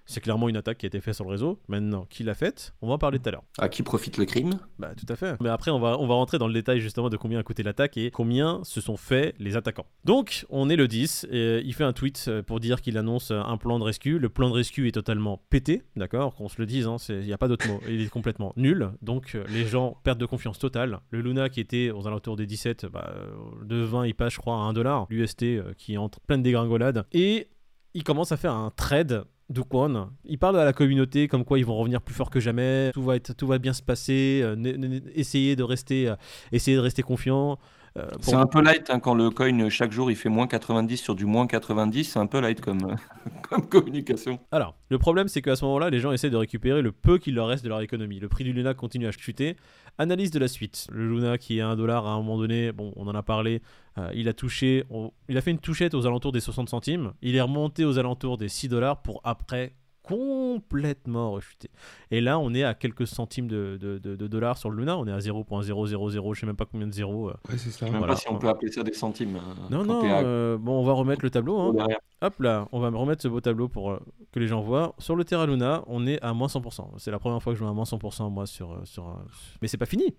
c'est 0.10 0.22
clairement 0.22 0.50
une 0.50 0.58
attaque 0.58 0.80
qui 0.80 0.86
a 0.86 0.88
été 0.88 1.00
faite 1.02 1.14
sur 1.14 1.24
le 1.26 1.30
réseau. 1.32 1.60
Maintenant, 1.68 2.06
qui 2.10 2.24
l'a 2.24 2.34
faite? 2.34 2.74
On 2.82 2.88
va 2.88 2.96
en 2.96 2.98
parler 2.98 3.20
tout 3.20 3.30
à 3.30 3.32
l'heure. 3.32 3.44
À 3.60 3.70
qui 3.70 3.84
profite 3.84 4.18
le 4.18 4.26
crime? 4.26 4.60
Bah, 4.80 4.92
tout 4.96 5.06
à 5.12 5.16
fait. 5.16 5.36
Mais 5.40 5.50
après, 5.50 5.70
on 5.72 5.80
va, 5.80 6.00
on 6.00 6.08
va 6.08 6.16
rentrer 6.16 6.38
dans 6.40 6.48
le 6.48 6.54
détail 6.54 6.80
justement 6.80 7.10
de 7.10 7.18
combien 7.18 7.40
a 7.40 7.44
coûté 7.44 7.62
l'attaque 7.64 7.96
et 7.98 8.10
combien 8.10 8.62
se 8.64 8.82
sont 8.82 8.98
fait 8.98 9.36
les 9.40 9.56
attaquants. 9.56 9.86
Donc, 10.06 10.46
on 10.50 10.70
est 10.70 10.76
le 10.76 10.88
10 10.88 11.28
et 11.32 11.62
il 11.64 11.74
fait 11.74 11.84
un 11.84 11.94
tweet 11.94 12.26
euh, 12.28 12.42
pour 12.42 12.60
dire 12.60 12.82
qu'il 12.82 12.98
annonce 12.98 13.32
euh, 13.32 13.40
un 13.42 13.58
plan 13.58 13.78
de 13.78 13.84
rescue. 13.84 14.18
Le 14.20 14.30
plan 14.30 14.50
de 14.50 14.56
rescue 14.56 14.88
est 14.88 14.92
totalement 14.94 15.42
pété, 15.50 15.84
d'accord? 15.96 16.36
Qu'on 16.36 16.50
se 16.50 16.56
le 16.60 16.66
dise, 16.66 16.88
hein, 16.88 16.98
c'est- 16.98 17.20
il 17.20 17.26
n'y 17.26 17.34
a 17.34 17.38
pas 17.38 17.48
d'autre 17.48 17.68
mot. 17.68 17.80
Il 17.88 18.02
est 18.02 18.10
complètement 18.10 18.54
nul. 18.56 18.90
Donc, 19.02 19.36
euh, 19.36 19.44
les 19.50 19.66
gens 19.68 19.98
perdent 20.04 20.20
de 20.20 20.26
confiance 20.26 20.58
totale. 20.58 21.00
Le 21.12 21.22
Luna 21.22 21.50
qui 21.50 21.60
était 21.60 21.92
aux 21.92 22.08
alentours 22.08 22.36
des 22.36 22.46
17, 22.48 22.88
bah, 22.88 23.14
euh, 23.16 23.30
de 23.66 23.78
20, 23.84 24.08
il 24.08 24.16
passe, 24.16 24.34
je 24.34 24.40
crois, 24.40 24.56
à 24.56 24.60
1 24.60 24.74
dollar. 24.74 25.06
L'UST 25.10 25.44
euh, 25.44 25.74
qui 25.78 25.94
est 25.94 25.98
en 25.98 26.10
pleine 26.10 26.42
dégringolade. 26.42 27.06
Et 27.12 27.50
il 27.94 28.04
commence 28.04 28.32
à 28.32 28.38
faire 28.38 28.54
un 28.54 28.72
trade 28.72 29.24
de 29.50 29.62
Kwon. 29.62 30.10
Il 30.26 30.38
parle 30.38 30.60
à 30.60 30.66
la 30.66 30.74
communauté 30.74 31.28
comme 31.28 31.44
quoi 31.44 31.60
ils 31.60 31.66
vont 31.66 31.76
revenir 31.76 32.02
plus 32.02 32.14
fort 32.14 32.30
que 32.30 32.40
jamais, 32.40 32.92
tout 32.94 33.48
va, 33.48 33.58
bien 33.58 33.74
se 33.74 33.82
passer, 33.82 34.42
euh, 34.44 35.00
essayez, 35.16 35.56
de 35.56 35.64
rester, 35.64 36.08
euh, 36.08 36.16
de 36.52 36.80
rester 36.80 37.02
confiant. 37.02 37.58
Euh, 38.00 38.08
C'est 38.22 38.36
un 38.36 38.46
peu 38.48 38.62
light 38.62 38.90
hein, 38.90 39.00
quand 39.00 39.14
le 39.14 39.30
coin 39.30 39.70
chaque 39.70 39.92
jour 39.92 40.10
il 40.10 40.16
fait 40.16 40.30
moins 40.30 40.48
90 40.48 40.98
sur 40.98 41.16
du 41.16 41.26
moins 41.26 41.48
90, 41.48 42.04
c'est 42.04 42.20
un 42.20 42.28
peu 42.28 42.40
light 42.40 42.62
comme, 42.62 42.96
comme 43.50 43.68
communication. 43.68 44.40
Alors, 44.52 44.76
le 44.90 44.98
problème, 44.98 45.28
c'est 45.28 45.42
qu'à 45.42 45.56
ce 45.56 45.66
moment-là, 45.66 45.90
les 45.90 46.00
gens 46.00 46.12
essaient 46.12 46.30
de 46.30 46.38
récupérer 46.38 46.82
le 46.82 46.92
peu 46.92 47.18
qu'il 47.18 47.36
leur 47.36 47.48
reste 47.48 47.64
de 47.64 47.70
leur 47.70 47.82
économie. 47.82 48.20
Le 48.20 48.30
prix 48.30 48.44
du 48.44 48.54
Luna 48.54 48.74
continue 48.74 49.08
à 49.08 49.12
chuter. 49.12 49.56
Analyse 49.98 50.32
de 50.32 50.40
la 50.40 50.48
suite. 50.48 50.88
Le 50.92 51.10
Luna 51.10 51.38
qui 51.38 51.58
est 51.58 51.62
à 51.62 51.68
1 51.68 51.76
dollar 51.76 52.08
à 52.08 52.12
un 52.12 52.18
moment 52.18 52.38
donné, 52.38 52.72
bon, 52.72 52.94
on 52.96 53.08
en 53.08 53.16
a 53.16 53.24
parlé, 53.24 53.62
euh, 53.98 54.10
il 54.14 54.30
a 54.30 54.34
touché, 54.34 54.86
on- 54.90 55.12
il 55.28 55.38
a 55.38 55.42
fait 55.42 55.52
une 55.52 55.60
touchette 55.60 55.94
aux 55.94 56.06
alentours 56.08 56.32
des 56.32 56.40
60 56.40 56.70
centimes. 56.70 57.12
Il 57.22 57.36
est 57.36 57.42
remonté 57.42 57.84
aux 57.86 58.00
alentours 58.00 58.38
des 58.38 58.48
6 58.50 58.70
dollars 58.70 59.02
pour 59.02 59.20
après 59.26 59.74
complètement 60.10 61.32
rechuter. 61.32 61.70
Et 62.12 62.22
là, 62.22 62.40
on 62.40 62.54
est 62.54 62.64
à 62.64 62.74
quelques 62.74 63.08
centimes 63.08 63.48
de, 63.48 63.78
de- 63.80 63.98
de- 63.98 64.16
de 64.16 64.28
dollars 64.28 64.58
sur 64.58 64.70
le 64.70 64.78
Luna. 64.78 64.98
On 64.98 65.06
est 65.08 65.12
à 65.12 65.20
0.000, 65.20 66.34
je 66.34 66.40
sais 66.40 66.46
même 66.46 66.56
pas 66.56 66.66
combien 66.66 66.88
de 66.88 66.94
zéros. 66.94 67.30
euh. 67.30 67.34
Ouais, 67.50 67.58
c'est 67.58 67.70
ça. 67.72 67.72
Je 67.72 67.72
sais 67.72 67.86
même 67.86 67.98
Voilà. 68.00 68.14
pas 68.14 68.20
si 68.20 68.30
on 68.30 68.38
peut 68.38 68.48
appeler 68.50 68.72
ça 68.72 68.84
des 68.84 68.94
centimes. 68.94 69.36
euh, 69.38 69.70
Non, 69.70 69.84
non, 69.86 70.02
euh, 70.04 70.58
bon, 70.58 70.80
on 70.80 70.84
va 70.84 70.94
remettre 70.94 71.24
le 71.24 71.30
tableau. 71.30 71.60
hein. 71.60 71.74
Hop 72.22 72.40
là, 72.42 72.68
on 72.74 72.80
va 72.80 72.92
me 72.92 72.98
remettre 72.98 73.22
ce 73.22 73.28
beau 73.30 73.40
tableau 73.40 73.70
pour, 73.70 73.92
euh, 73.92 74.00
que 74.32 74.40
les 74.40 74.48
gens 74.48 74.62
voient. 74.62 74.94
Sur 75.00 75.16
le 75.16 75.24
Terra 75.24 75.46
Luna, 75.46 75.84
on 75.88 76.06
est 76.06 76.22
à 76.22 76.34
moins 76.34 76.48
100%. 76.50 76.92
C'est 76.98 77.12
la 77.12 77.20
première 77.20 77.42
fois 77.42 77.54
que 77.54 77.58
je 77.60 77.64
vois 77.64 77.72
à 77.72 77.74
moins 77.74 77.86
100% 77.86 78.30
moi 78.30 78.46
sur. 78.46 78.82
sur 78.86 79.18
Mais 79.62 79.68
c'est 79.68 79.78
pas 79.78 79.86
fini. 79.86 80.16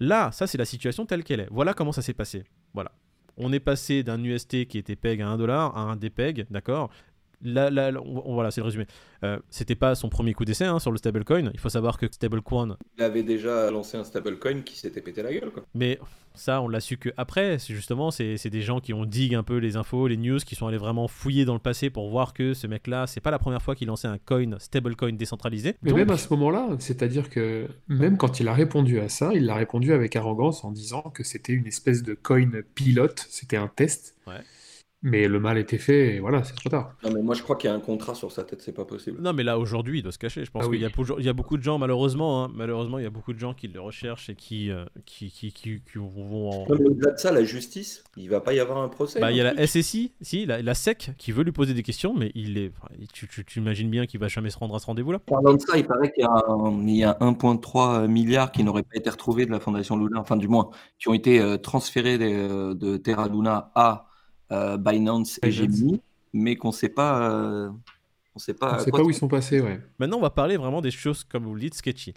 Là, 0.00 0.30
ça, 0.32 0.46
c'est 0.46 0.58
la 0.58 0.64
situation 0.64 1.06
telle 1.06 1.24
qu'elle 1.24 1.40
est. 1.40 1.48
Voilà 1.50 1.74
comment 1.74 1.92
ça 1.92 2.02
s'est 2.02 2.14
passé. 2.14 2.44
Voilà. 2.74 2.92
On 3.36 3.52
est 3.52 3.60
passé 3.60 4.02
d'un 4.02 4.22
UST 4.22 4.66
qui 4.66 4.78
était 4.78 4.96
PEG 4.96 5.22
à 5.22 5.26
1$ 5.34 5.38
dollar 5.38 5.76
à 5.76 5.82
un 5.82 5.96
DPEG, 5.96 6.46
d'accord? 6.50 6.90
Là, 7.42 7.70
là, 7.70 7.90
là, 7.92 8.00
on- 8.04 8.22
on- 8.30 8.34
voilà, 8.34 8.50
c'est 8.50 8.60
le 8.60 8.64
résumé. 8.66 8.86
Euh, 9.24 9.38
C'était 9.50 9.74
pas 9.76 9.94
son 9.94 10.08
premier 10.08 10.32
coup 10.34 10.44
d'essai 10.44 10.64
hein, 10.64 10.78
sur 10.78 10.90
le 10.90 10.98
stablecoin. 10.98 11.50
Il 11.54 11.60
faut 11.60 11.68
savoir 11.68 11.98
que 11.98 12.06
stablecoin, 12.10 12.76
Il 12.98 13.04
avait 13.04 13.22
déjà 13.22 13.70
lancé 13.70 13.96
un 13.96 14.04
stablecoin 14.04 14.62
qui 14.62 14.76
s'était 14.78 15.00
pété 15.00 15.22
la 15.22 15.32
gueule. 15.32 15.50
Quoi. 15.50 15.64
mais 15.74 15.98
ça, 16.34 16.60
on 16.62 16.68
l'a 16.68 16.78
su 16.80 16.96
que 16.98 17.08
après. 17.16 17.58
C'est 17.58 17.74
justement, 17.74 18.10
c'est 18.12 18.36
c'est 18.36 18.50
des 18.50 18.60
gens 18.60 18.78
qui 18.80 18.92
ont 18.92 19.04
dig 19.04 19.34
un 19.34 19.42
peu 19.42 19.56
les 19.56 19.76
infos, 19.76 20.06
les 20.06 20.16
news, 20.16 20.38
qui 20.38 20.54
sont 20.54 20.66
allés 20.68 20.78
vraiment 20.78 21.08
fouiller 21.08 21.44
dans 21.44 21.54
le 21.54 21.58
passé 21.60 21.90
pour 21.90 22.08
voir 22.10 22.32
que 22.32 22.54
ce 22.54 22.66
mec-là, 22.68 23.06
c'est 23.08 23.20
pas 23.20 23.32
la 23.32 23.40
première 23.40 23.62
fois 23.62 23.74
qu'il 23.74 23.88
lançait 23.88 24.06
un 24.08 24.18
coin, 24.18 24.56
stablecoin 24.58 25.12
décentralisé. 25.14 25.74
Mais 25.82 25.90
Donc, 25.90 25.98
même 25.98 26.10
à 26.10 26.16
ce 26.18 26.32
moment-là, 26.34 26.68
c'est-à-dire 26.78 27.28
que 27.30 27.66
même 27.88 28.16
quand 28.16 28.38
il 28.40 28.46
a 28.48 28.52
répondu 28.54 29.00
à 29.00 29.08
ça, 29.08 29.32
il 29.34 29.46
l'a 29.46 29.54
répondu 29.56 29.92
avec 29.92 30.14
arrogance 30.14 30.64
en 30.64 30.70
disant 30.70 31.02
que 31.14 31.24
c'était 31.24 31.52
une 31.54 31.66
espèce 31.66 32.02
de 32.04 32.14
coin 32.14 32.48
pilote, 32.76 33.26
c'était 33.30 33.56
un 33.56 33.68
test. 33.68 34.14
Ouais. 34.28 34.34
Mais 35.00 35.28
le 35.28 35.38
mal 35.38 35.58
était 35.58 35.78
fait, 35.78 36.16
et 36.16 36.18
voilà, 36.18 36.42
c'est 36.42 36.54
trop 36.56 36.68
tard. 36.70 36.92
Non, 37.04 37.12
mais 37.14 37.22
moi, 37.22 37.36
je 37.36 37.42
crois 37.44 37.54
qu'il 37.54 37.70
y 37.70 37.72
a 37.72 37.76
un 37.76 37.78
contrat 37.80 38.16
sur 38.16 38.32
sa 38.32 38.42
tête, 38.42 38.62
c'est 38.62 38.72
pas 38.72 38.84
possible. 38.84 39.20
Non, 39.22 39.32
mais 39.32 39.44
là 39.44 39.56
aujourd'hui, 39.56 40.00
il 40.00 40.02
doit 40.02 40.10
se 40.10 40.18
cacher. 40.18 40.44
Je 40.44 40.50
pense 40.50 40.62
Ah 40.62 40.64
qu'il 40.66 40.72
oui. 40.72 40.78
y, 41.20 41.24
y 41.24 41.28
a 41.28 41.32
beaucoup 41.32 41.56
de 41.56 41.62
gens, 41.62 41.78
malheureusement, 41.78 42.44
hein, 42.44 42.50
malheureusement, 42.52 42.98
il 42.98 43.04
y 43.04 43.06
a 43.06 43.10
beaucoup 43.10 43.32
de 43.32 43.38
gens 43.38 43.54
qui 43.54 43.68
le 43.68 43.80
recherchent 43.80 44.28
et 44.28 44.34
qui, 44.34 44.72
euh, 44.72 44.84
qui, 45.06 45.30
qui, 45.30 45.52
qui, 45.52 45.80
qui 45.82 45.98
vont 45.98 46.50
en. 46.50 46.66
Au-delà 46.66 47.12
de 47.12 47.16
ça, 47.16 47.30
la 47.30 47.44
justice, 47.44 48.02
il 48.16 48.28
va 48.28 48.40
pas 48.40 48.54
y 48.54 48.58
avoir 48.58 48.78
un 48.78 48.88
procès. 48.88 49.20
Bah, 49.20 49.30
il 49.30 49.36
y 49.36 49.40
a 49.40 49.52
la 49.52 49.66
SSI, 49.68 50.14
si, 50.20 50.46
la, 50.46 50.62
la 50.62 50.74
SEC, 50.74 51.12
qui 51.16 51.30
veut 51.30 51.44
lui 51.44 51.52
poser 51.52 51.74
des 51.74 51.84
questions, 51.84 52.12
mais 52.16 52.32
il 52.34 52.58
est. 52.58 52.72
enfin, 52.76 52.92
tu, 53.12 53.28
tu, 53.28 53.44
tu 53.44 53.60
imagines 53.60 53.90
bien 53.90 54.04
qu'il 54.06 54.18
va 54.18 54.26
jamais 54.26 54.50
se 54.50 54.58
rendre 54.58 54.74
à 54.74 54.80
ce 54.80 54.86
rendez-vous-là. 54.86 55.20
Parlant 55.20 55.54
de 55.54 55.60
ça, 55.60 55.78
il 55.78 55.86
paraît 55.86 56.10
qu'il 56.10 56.24
y 56.24 56.26
a, 56.26 56.32
un- 56.48 56.82
il 56.88 56.96
y 56.96 57.04
a 57.04 57.16
1,3 57.20 58.08
milliard 58.08 58.50
qui 58.50 58.64
n'auraient 58.64 58.82
pas 58.82 58.96
été 58.96 59.08
retrouvés 59.10 59.46
de 59.46 59.52
la 59.52 59.60
Fondation 59.60 59.96
Luna, 59.96 60.18
enfin 60.20 60.36
du 60.36 60.48
moins, 60.48 60.70
qui 60.98 61.08
ont 61.08 61.14
été 61.14 61.38
euh, 61.40 61.56
transférés 61.56 62.18
des, 62.18 62.34
euh, 62.34 62.74
de 62.74 62.96
Terra 62.96 63.28
Luna 63.28 63.70
à 63.76 64.07
Binance 64.50 65.38
et. 65.42 65.50
Gemini, 65.50 66.00
mais 66.32 66.56
qu'on 66.56 66.68
ne 66.68 66.72
sait 66.72 66.88
pas, 66.88 67.30
euh, 67.30 67.70
on 68.34 68.38
sait 68.38 68.54
pas. 68.54 68.76
On 68.76 68.78
sait 68.78 68.90
quoi 68.90 69.00
pas 69.00 69.06
où 69.06 69.10
ils 69.10 69.14
sont 69.14 69.28
passés, 69.28 69.60
ouais. 69.60 69.80
Maintenant, 69.98 70.18
on 70.18 70.22
va 70.22 70.30
parler 70.30 70.56
vraiment 70.56 70.80
des 70.80 70.90
choses, 70.90 71.24
comme 71.24 71.44
vous 71.44 71.54
le 71.54 71.60
dites, 71.60 71.74
sketchy. 71.74 72.14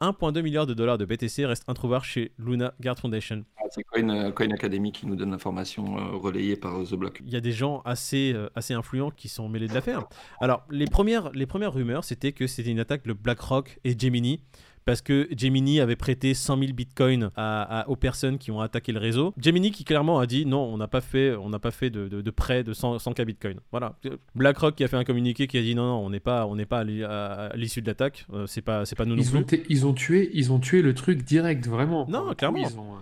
1,2 0.00 0.42
milliard 0.42 0.66
de 0.66 0.74
dollars 0.74 0.98
de 0.98 1.04
BTC 1.04 1.46
restent 1.46 1.68
introuvables 1.68 2.04
chez 2.04 2.32
Luna 2.36 2.74
Guard 2.80 2.98
Foundation. 2.98 3.44
Ah, 3.56 3.62
C'est 3.70 3.84
Coin, 3.84 4.08
euh, 4.08 4.32
Coin 4.32 4.50
Academy 4.50 4.90
qui 4.90 5.06
nous 5.06 5.14
donne 5.14 5.30
l'information 5.30 5.96
euh, 5.96 6.16
relayée 6.16 6.56
par 6.56 6.76
euh, 6.76 6.84
The 6.84 6.94
Block. 6.94 7.22
Il 7.24 7.32
y 7.32 7.36
a 7.36 7.40
des 7.40 7.52
gens 7.52 7.82
assez, 7.84 8.32
euh, 8.34 8.48
assez 8.56 8.74
influents 8.74 9.12
qui 9.12 9.28
sont 9.28 9.48
mêlés 9.48 9.68
de 9.68 9.74
l'affaire. 9.74 10.08
Alors, 10.40 10.64
les 10.70 10.86
premières, 10.86 11.30
les 11.30 11.46
premières 11.46 11.72
rumeurs, 11.72 12.02
c'était 12.02 12.32
que 12.32 12.48
c'était 12.48 12.72
une 12.72 12.80
attaque 12.80 13.04
de 13.04 13.12
BlackRock 13.12 13.78
et 13.84 13.96
Gemini. 13.96 14.42
Parce 14.84 15.00
que 15.02 15.28
Gemini 15.36 15.80
avait 15.80 15.96
prêté 15.96 16.34
100 16.34 16.58
000 16.58 16.72
bitcoins 16.72 17.30
à- 17.36 17.80
à- 17.82 17.88
aux 17.88 17.96
personnes 17.96 18.38
qui 18.38 18.50
ont 18.50 18.60
attaqué 18.60 18.92
le 18.92 18.98
réseau. 18.98 19.32
Gemini 19.40 19.70
qui 19.70 19.84
clairement 19.84 20.18
a 20.18 20.26
dit 20.26 20.44
non, 20.46 20.62
on 20.62 20.76
n'a 20.76 20.88
pas 20.88 21.00
fait, 21.00 21.34
on 21.36 21.48
n'a 21.48 21.58
pas 21.58 21.70
fait 21.70 21.90
de, 21.90 22.08
de, 22.08 22.20
de 22.20 22.30
prêt 22.30 22.64
de 22.64 22.72
100, 22.72 22.96
100K 22.98 23.24
bitcoin. 23.24 23.60
Voilà. 23.70 23.96
BlackRock 24.34 24.74
qui 24.74 24.84
a 24.84 24.88
fait 24.88 24.96
un 24.96 25.04
communiqué 25.04 25.46
qui 25.46 25.58
a 25.58 25.62
dit 25.62 25.74
non, 25.74 25.84
non, 25.86 26.06
on 26.06 26.10
n'est 26.10 26.20
pas, 26.20 26.46
on 26.46 26.56
n'est 26.56 26.66
pas 26.66 26.80
à 26.80 26.84
l'i- 26.84 27.04
à 27.04 27.32
à 27.52 27.56
l'issue 27.56 27.82
de 27.82 27.86
l'attaque. 27.86 28.26
Euh, 28.32 28.46
c'est 28.46 28.62
pas, 28.62 28.84
c'est 28.84 28.96
pas 28.96 29.04
nous 29.04 29.16
Ils 29.16 29.36
ont, 29.36 29.42
t- 29.42 29.62
ils 29.68 29.86
ont 29.86 29.92
tué, 29.92 30.30
ils 30.34 30.52
ont 30.52 30.58
tué 30.58 30.82
le 30.82 30.94
truc 30.94 31.22
direct, 31.22 31.66
vraiment. 31.66 32.06
Non, 32.08 32.32
clairement. 32.34 32.58
ils 32.68 32.78
ont, 32.78 32.94
euh, 32.94 32.98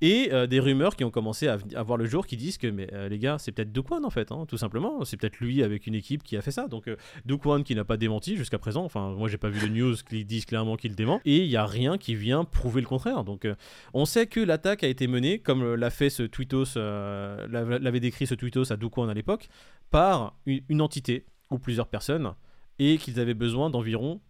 Et 0.00 0.28
euh, 0.32 0.46
des 0.46 0.60
rumeurs 0.60 0.96
qui 0.96 1.04
ont 1.04 1.10
commencé 1.10 1.48
à, 1.48 1.58
à 1.74 1.82
voir 1.82 1.96
le 1.98 2.04
jour 2.06 2.26
qui 2.26 2.36
disent 2.36 2.58
que, 2.58 2.66
mais 2.66 2.88
euh, 2.92 3.08
les 3.08 3.18
gars, 3.18 3.38
c'est 3.38 3.52
peut-être 3.52 3.72
Duquan 3.72 4.04
en 4.04 4.10
fait, 4.10 4.30
hein, 4.32 4.44
tout 4.48 4.56
simplement. 4.56 5.04
C'est 5.04 5.16
peut-être 5.16 5.38
lui 5.40 5.62
avec 5.62 5.86
une 5.86 5.94
équipe 5.94 6.22
qui 6.22 6.36
a 6.36 6.42
fait 6.42 6.50
ça. 6.50 6.68
Donc, 6.68 6.88
Duquan 7.24 7.62
qui 7.62 7.74
n'a 7.74 7.84
pas 7.84 7.96
démenti 7.96 8.36
jusqu'à 8.36 8.58
présent. 8.58 8.84
Enfin, 8.84 9.10
moi, 9.16 9.28
j'ai 9.28 9.38
pas 9.38 9.48
vu 9.48 9.66
de 9.66 9.72
news 9.72 9.94
qui 10.08 10.24
disent 10.24 10.44
clairement 10.44 10.76
qu'il 10.76 10.94
dément. 10.94 11.20
Et 11.24 11.38
il 11.38 11.50
y 11.50 11.56
a 11.56 11.66
rien 11.66 11.96
qui 11.98 12.14
vient 12.14 12.44
prouver 12.44 12.80
le 12.80 12.86
contraire. 12.86 13.24
Donc, 13.24 13.44
euh, 13.44 13.54
on 13.94 14.04
sait 14.04 14.26
que 14.26 14.40
l'attaque 14.40 14.84
a 14.84 14.88
été 14.88 15.06
menée, 15.06 15.38
comme 15.38 15.62
euh, 15.62 15.76
l'a 15.76 15.90
fait 15.90 16.10
ce 16.10 16.22
tweetos, 16.22 16.76
euh, 16.76 17.46
l'a- 17.48 17.78
l'avait 17.78 18.00
décrit 18.00 18.26
ce 18.26 18.34
tweetos 18.34 18.72
à 18.72 18.76
Duquan 18.76 19.08
à 19.08 19.14
l'époque, 19.14 19.48
par 19.90 20.36
une, 20.46 20.82
entité 20.82 21.24
ou 21.50 21.58
plusieurs 21.58 21.86
personnes 21.88 22.34
et 22.78 22.98
qu'ils 22.98 23.20
avaient 23.20 23.34
besoin 23.34 23.70
d'environ, 23.70 24.20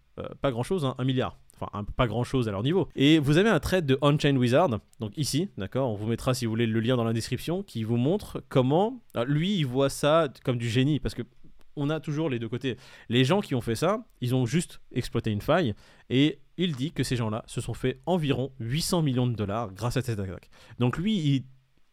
pas 0.42 0.50
grand 0.50 0.62
chose, 0.62 0.84
un 0.98 1.04
milliard. 1.04 1.38
Enfin, 1.58 1.84
pas 1.96 2.06
grand 2.06 2.24
chose 2.24 2.48
à 2.48 2.50
leur 2.50 2.62
niveau. 2.62 2.88
Et 2.96 3.18
vous 3.18 3.38
avez 3.38 3.48
un 3.48 3.60
trade 3.60 3.86
de 3.86 3.96
On-Chain 4.02 4.36
Wizard, 4.36 4.68
donc 5.00 5.16
ici, 5.16 5.48
d'accord, 5.56 5.90
on 5.90 5.94
vous 5.94 6.06
mettra 6.06 6.34
si 6.34 6.44
vous 6.44 6.50
voulez 6.50 6.66
le 6.66 6.80
lien 6.80 6.96
dans 6.96 7.04
la 7.04 7.12
description, 7.12 7.62
qui 7.62 7.84
vous 7.84 7.96
montre 7.96 8.42
comment. 8.48 9.00
lui, 9.26 9.56
il 9.56 9.64
voit 9.64 9.88
ça 9.88 10.28
comme 10.44 10.58
du 10.58 10.68
génie, 10.68 11.00
parce 11.00 11.14
que 11.14 11.22
on 11.76 11.90
a 11.90 12.00
toujours 12.00 12.30
les 12.30 12.38
deux 12.38 12.48
côtés. 12.48 12.76
Les 13.08 13.24
gens 13.24 13.40
qui 13.40 13.54
ont 13.54 13.60
fait 13.60 13.74
ça, 13.74 14.04
ils 14.20 14.34
ont 14.34 14.46
juste 14.46 14.80
exploité 14.92 15.30
une 15.30 15.40
faille, 15.40 15.74
et 16.10 16.38
il 16.56 16.76
dit 16.76 16.92
que 16.92 17.02
ces 17.02 17.16
gens-là 17.16 17.44
se 17.46 17.60
sont 17.60 17.74
fait 17.74 18.00
environ 18.06 18.52
800 18.60 19.02
millions 19.02 19.26
de 19.26 19.34
dollars 19.34 19.72
grâce 19.72 19.96
à 19.96 20.02
cette 20.02 20.18
attaque. 20.18 20.50
Donc 20.78 20.98
lui, 20.98 21.44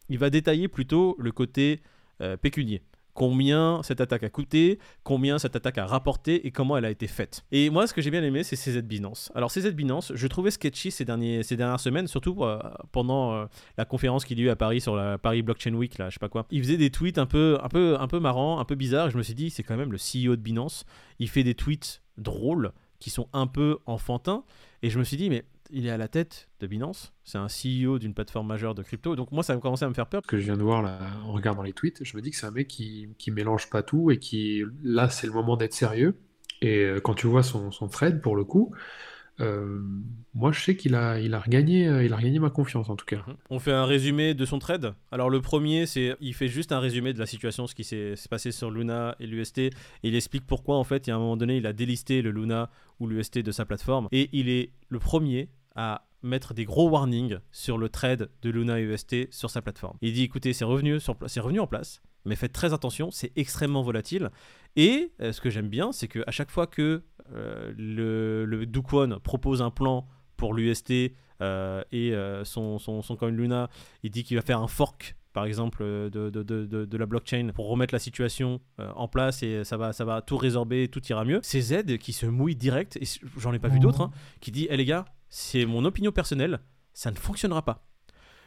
il, 0.08 0.18
va 0.18 0.30
détailler 0.30 0.68
plutôt 0.68 1.16
le 1.18 1.32
côté 1.32 1.80
euh, 2.20 2.36
pécunier. 2.36 2.82
Combien 3.14 3.80
cette 3.82 4.00
attaque 4.00 4.22
a 4.22 4.30
coûté, 4.30 4.78
combien 5.04 5.38
cette 5.38 5.54
attaque 5.54 5.76
a 5.76 5.86
rapporté 5.86 6.46
et 6.46 6.50
comment 6.50 6.78
elle 6.78 6.86
a 6.86 6.90
été 6.90 7.06
faite. 7.06 7.44
Et 7.52 7.68
moi, 7.68 7.86
ce 7.86 7.92
que 7.92 8.00
j'ai 8.00 8.10
bien 8.10 8.22
aimé, 8.22 8.42
c'est 8.42 8.56
CZ 8.56 8.82
Binance. 8.82 9.30
Alors, 9.34 9.50
CZ 9.50 9.72
Binance, 9.72 10.12
je 10.14 10.26
trouvais 10.26 10.50
sketchy 10.50 10.90
ces, 10.90 11.04
derniers, 11.04 11.42
ces 11.42 11.56
dernières 11.56 11.80
semaines, 11.80 12.06
surtout 12.06 12.42
euh, 12.42 12.58
pendant 12.90 13.34
euh, 13.34 13.44
la 13.76 13.84
conférence 13.84 14.24
qu'il 14.24 14.38
y 14.38 14.42
a 14.42 14.46
eu 14.46 14.48
à 14.48 14.56
Paris 14.56 14.80
sur 14.80 14.96
la 14.96 15.18
Paris 15.18 15.42
Blockchain 15.42 15.74
Week, 15.74 15.98
là, 15.98 16.08
je 16.08 16.14
sais 16.14 16.20
pas 16.20 16.30
quoi. 16.30 16.46
Il 16.50 16.62
faisait 16.62 16.78
des 16.78 16.90
tweets 16.90 17.18
un 17.18 17.26
peu, 17.26 17.58
un 17.62 17.68
peu, 17.68 17.96
un 18.00 18.08
peu 18.08 18.18
marrants, 18.18 18.58
un 18.60 18.64
peu 18.64 18.76
bizarres. 18.76 19.08
Et 19.08 19.10
je 19.10 19.18
me 19.18 19.22
suis 19.22 19.34
dit, 19.34 19.50
c'est 19.50 19.62
quand 19.62 19.76
même 19.76 19.92
le 19.92 19.98
CEO 19.98 20.36
de 20.36 20.42
Binance. 20.42 20.84
Il 21.18 21.28
fait 21.28 21.44
des 21.44 21.54
tweets 21.54 22.02
drôles 22.16 22.72
qui 22.98 23.10
sont 23.10 23.28
un 23.32 23.46
peu 23.46 23.78
enfantins. 23.84 24.44
Et 24.82 24.88
je 24.88 24.98
me 24.98 25.04
suis 25.04 25.16
dit, 25.16 25.28
mais 25.28 25.44
il 25.72 25.86
est 25.86 25.90
à 25.90 25.96
la 25.96 26.08
tête 26.08 26.48
de 26.60 26.66
Binance. 26.66 27.12
C'est 27.24 27.38
un 27.38 27.46
CEO 27.46 27.98
d'une 27.98 28.14
plateforme 28.14 28.46
majeure 28.46 28.74
de 28.74 28.82
crypto. 28.82 29.16
Donc 29.16 29.32
moi, 29.32 29.42
ça 29.42 29.54
a 29.54 29.56
commencé 29.56 29.84
à 29.84 29.88
me 29.88 29.94
faire 29.94 30.06
peur. 30.06 30.22
Ce 30.22 30.28
que 30.28 30.38
je 30.38 30.44
viens 30.44 30.56
de 30.56 30.62
voir 30.62 30.82
là, 30.82 30.98
en 31.24 31.32
regardant 31.32 31.62
les 31.62 31.72
tweets, 31.72 32.04
je 32.04 32.16
me 32.16 32.22
dis 32.22 32.30
que 32.30 32.36
c'est 32.36 32.46
un 32.46 32.50
mec 32.50 32.68
qui, 32.68 33.08
qui 33.18 33.30
mélange 33.30 33.70
pas 33.70 33.82
tout 33.82 34.10
et 34.10 34.18
qui, 34.18 34.62
là, 34.82 35.08
c'est 35.08 35.26
le 35.26 35.32
moment 35.32 35.56
d'être 35.56 35.74
sérieux. 35.74 36.16
Et 36.60 36.78
euh, 36.78 37.00
quand 37.00 37.14
tu 37.14 37.26
vois 37.26 37.42
son, 37.42 37.72
son 37.72 37.88
thread, 37.88 38.20
pour 38.20 38.36
le 38.36 38.44
coup, 38.44 38.72
euh, 39.40 39.80
moi, 40.34 40.52
je 40.52 40.60
sais 40.60 40.76
qu'il 40.76 40.94
a, 40.94 41.18
il 41.18 41.34
a 41.34 41.40
regagné, 41.40 41.88
euh, 41.88 42.04
il 42.04 42.12
a 42.12 42.16
regagné 42.16 42.38
ma 42.38 42.50
confiance, 42.50 42.88
en 42.88 42.96
tout 42.96 43.06
cas. 43.06 43.24
On 43.50 43.58
fait 43.58 43.72
un 43.72 43.84
résumé 43.84 44.34
de 44.34 44.44
son 44.44 44.58
trade. 44.58 44.94
Alors 45.10 45.30
le 45.30 45.40
premier, 45.40 45.86
c'est 45.86 46.16
il 46.20 46.34
fait 46.34 46.48
juste 46.48 46.70
un 46.72 46.80
résumé 46.80 47.12
de 47.12 47.18
la 47.18 47.26
situation, 47.26 47.66
ce 47.66 47.74
qui 47.74 47.84
s'est 47.84 48.14
passé 48.30 48.52
sur 48.52 48.70
Luna 48.70 49.16
et 49.20 49.26
l'UST. 49.26 49.70
Il 50.02 50.14
explique 50.14 50.46
pourquoi 50.46 50.76
en 50.76 50.84
fait, 50.84 51.06
il 51.06 51.10
y 51.10 51.12
a 51.12 51.16
un 51.16 51.18
moment 51.18 51.36
donné, 51.36 51.56
il 51.56 51.66
a 51.66 51.72
délisté 51.72 52.22
le 52.22 52.30
Luna 52.30 52.70
ou 53.00 53.06
l'UST 53.06 53.38
de 53.38 53.52
sa 53.52 53.64
plateforme. 53.64 54.08
Et 54.12 54.28
il 54.32 54.48
est 54.48 54.70
le 54.88 54.98
premier 54.98 55.48
à 55.76 56.06
mettre 56.22 56.54
des 56.54 56.64
gros 56.64 56.88
warnings 56.88 57.38
sur 57.50 57.78
le 57.78 57.88
trade 57.88 58.30
de 58.42 58.50
Luna 58.50 58.78
et 58.78 58.82
UST 58.84 59.32
sur 59.32 59.50
sa 59.50 59.60
plateforme. 59.62 59.96
Il 60.02 60.12
dit 60.12 60.22
écoutez, 60.22 60.52
c'est 60.52 60.64
revenu, 60.64 61.00
sur, 61.00 61.16
revenu 61.20 61.58
en 61.60 61.66
place, 61.66 62.00
mais 62.24 62.36
faites 62.36 62.52
très 62.52 62.72
attention, 62.72 63.10
c'est 63.10 63.32
extrêmement 63.36 63.82
volatile. 63.82 64.30
Et 64.76 65.12
euh, 65.20 65.32
ce 65.32 65.40
que 65.40 65.50
j'aime 65.50 65.68
bien, 65.68 65.90
c'est 65.92 66.06
qu'à 66.08 66.30
chaque 66.30 66.50
fois 66.50 66.66
que 66.68 67.02
euh, 67.34 67.72
le, 67.76 68.44
le 68.44 68.66
Dukwon 68.66 69.18
propose 69.22 69.62
un 69.62 69.70
plan 69.70 70.06
pour 70.36 70.54
l'UST 70.54 70.92
euh, 71.40 71.82
et 71.90 72.14
euh, 72.14 72.44
son, 72.44 72.78
son, 72.78 73.02
son 73.02 73.16
coin 73.16 73.30
Luna, 73.30 73.68
il 74.04 74.10
dit 74.10 74.22
qu'il 74.22 74.36
va 74.36 74.42
faire 74.42 74.60
un 74.60 74.68
fork 74.68 75.16
par 75.32 75.46
exemple 75.46 75.82
de, 75.82 76.08
de, 76.10 76.30
de, 76.30 76.66
de- 76.66 76.84
de 76.84 76.96
la 76.98 77.06
blockchain 77.06 77.48
pour 77.54 77.66
remettre 77.68 77.94
la 77.94 77.98
situation 77.98 78.60
en 78.78 79.08
place 79.08 79.42
et 79.42 79.64
ça 79.64 79.78
va, 79.78 79.92
ça 79.94 80.04
va 80.04 80.20
tout 80.20 80.36
résorber, 80.36 80.88
tout 80.88 81.02
ira 81.06 81.24
mieux. 81.24 81.40
C'est 81.42 81.62
Z 81.62 81.96
qui 81.98 82.12
se 82.12 82.26
mouille 82.26 82.54
direct, 82.54 82.98
et 83.00 83.06
j'en 83.38 83.52
ai 83.54 83.58
pas 83.58 83.68
vu 83.68 83.78
d'autres, 83.80 84.02
hein, 84.02 84.10
qui 84.40 84.50
dit 84.50 84.66
Eh 84.68 84.76
les 84.76 84.84
gars, 84.84 85.06
c'est 85.34 85.64
mon 85.64 85.86
opinion 85.86 86.12
personnelle, 86.12 86.60
ça 86.92 87.10
ne 87.10 87.16
fonctionnera 87.16 87.64
pas. 87.64 87.88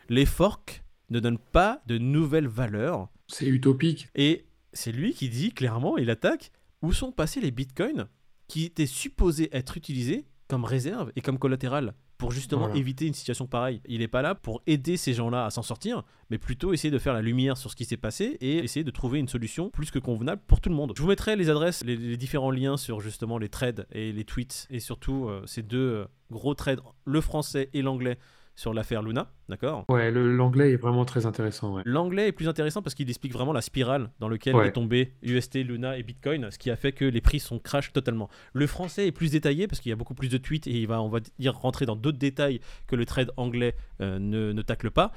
Les 0.08 0.28
forks 0.28 0.84
ne 1.10 1.20
donnent 1.20 1.40
pas 1.40 1.82
de 1.88 1.98
nouvelles 1.98 2.48
valeurs 2.48 3.10
C'est 3.28 3.48
utopique. 3.48 4.08
et 4.14 4.46
c'est 4.72 4.92
lui 4.92 5.14
qui 5.14 5.28
dit 5.30 5.52
clairement, 5.52 5.98
il 5.98 6.12
attaque, 6.12 6.52
où 6.84 6.94
sont 6.94 7.12
passés 7.12 7.42
les 7.42 7.50
bitcoins 7.50 8.08
qui 8.48 8.66
étaient 8.66 8.86
supposés 8.86 9.50
être 9.52 9.78
utilisés 9.78 10.28
comme 10.48 10.64
réserve 10.64 11.12
et 11.16 11.22
comme 11.22 11.40
collatéral? 11.40 11.96
Pour 12.18 12.32
justement 12.32 12.62
Voilà. 12.66 12.76
éviter 12.80 13.08
une 13.08 13.14
situation 13.14 13.46
pareille. 13.48 13.82
Il 13.88 14.00
n'est 14.00 14.08
pas 14.08 14.22
là 14.22 14.36
pour 14.36 14.62
aider 14.68 14.96
ces 14.98 15.14
gens-là 15.14 15.46
à 15.46 15.50
s'en 15.50 15.62
sortir, 15.64 16.04
mais 16.30 16.38
plutôt 16.38 16.74
essayer 16.74 16.92
de 16.92 16.98
faire 17.00 17.14
la 17.14 17.22
lumière 17.22 17.58
sur 17.58 17.70
ce 17.72 17.76
qui 17.76 17.86
s'est 17.86 17.98
passé 17.98 18.38
et 18.42 18.58
essayer 18.60 18.84
de 18.84 18.92
trouver 18.92 19.20
une 19.20 19.28
solution 19.28 19.70
plus 19.70 19.92
que 19.92 20.00
convenable 20.00 20.42
pour 20.48 20.62
tout 20.62 20.70
le 20.70 20.76
monde. 20.76 20.94
Je 20.96 21.02
vous 21.02 21.08
mettrai 21.10 21.36
les 21.36 21.50
adresses, 21.50 21.84
les, 21.84 21.96
les 21.98 22.18
différents 22.18 22.52
liens 22.52 22.78
sur 22.78 23.02
justement 23.02 23.38
les 23.38 23.50
trades 23.50 23.86
et 23.92 24.12
les 24.12 24.24
tweets 24.24 24.68
et 24.70 24.80
surtout 24.80 25.28
euh, 25.28 25.42
ces 25.46 25.62
deux 25.64 25.78
euh, 25.78 26.06
gros 26.32 26.54
trades, 26.56 26.80
le 27.06 27.22
français 27.22 27.70
et 27.74 27.82
l'anglais, 27.82 28.18
sur 28.58 28.74
l'affaire 28.74 29.02
Luna. 29.04 29.30
D'accord? 29.50 29.86
Ouais, 29.90 30.12
l'anglais 30.12 30.72
est 30.72 30.76
vraiment 30.78 31.06
très 31.06 31.26
intéressant. 31.26 31.76
Ouais. 31.76 31.82
L'anglais 31.86 32.28
est 32.28 32.32
plus 32.32 32.48
intéressant 32.48 32.82
parce 32.82 32.96
qu'il 32.96 33.10
explique 33.10 33.34
vraiment 33.34 33.54
la 33.54 33.62
spirale 33.62 34.10
dans 34.20 34.30
laquelle 34.30 34.56
Ouais. 34.56 34.68
est 34.68 34.72
tombé 34.72 35.14
UST, 35.24 35.64
Luna 35.64 35.98
et 35.98 36.04
Bitcoin, 36.04 36.50
ce 36.52 36.58
qui 36.58 36.70
a 36.72 36.76
fait 36.76 36.92
que 36.92 37.06
les 37.06 37.22
prix 37.22 37.40
sont 37.40 37.60
crash 37.60 37.92
totalement. 37.94 38.30
Le 38.54 38.68
français 38.68 39.08
est 39.08 39.12
plus 39.12 39.32
détaillé 39.32 39.68
parce 39.68 39.80
qu'il 39.82 39.90
y 39.90 39.94
a 39.94 39.96
beaucoup 39.96 40.14
plus 40.16 40.30
de 40.30 40.38
tweets 40.38 40.68
et 40.68 40.72
il 40.72 40.88
va, 40.88 41.02
on 41.02 41.10
va 41.10 41.20
dire, 41.40 41.56
rentrer 41.56 41.86
dans 41.86 41.96
d'autres 41.96 42.18
détails 42.18 42.60
que 42.88 42.96
le 42.96 43.06
trade 43.06 43.32
anglais 43.38 43.76
euh, 44.02 44.20
ne, 44.20 44.52
ne 44.52 44.62
tacle 44.62 44.92
pas. 44.92 45.12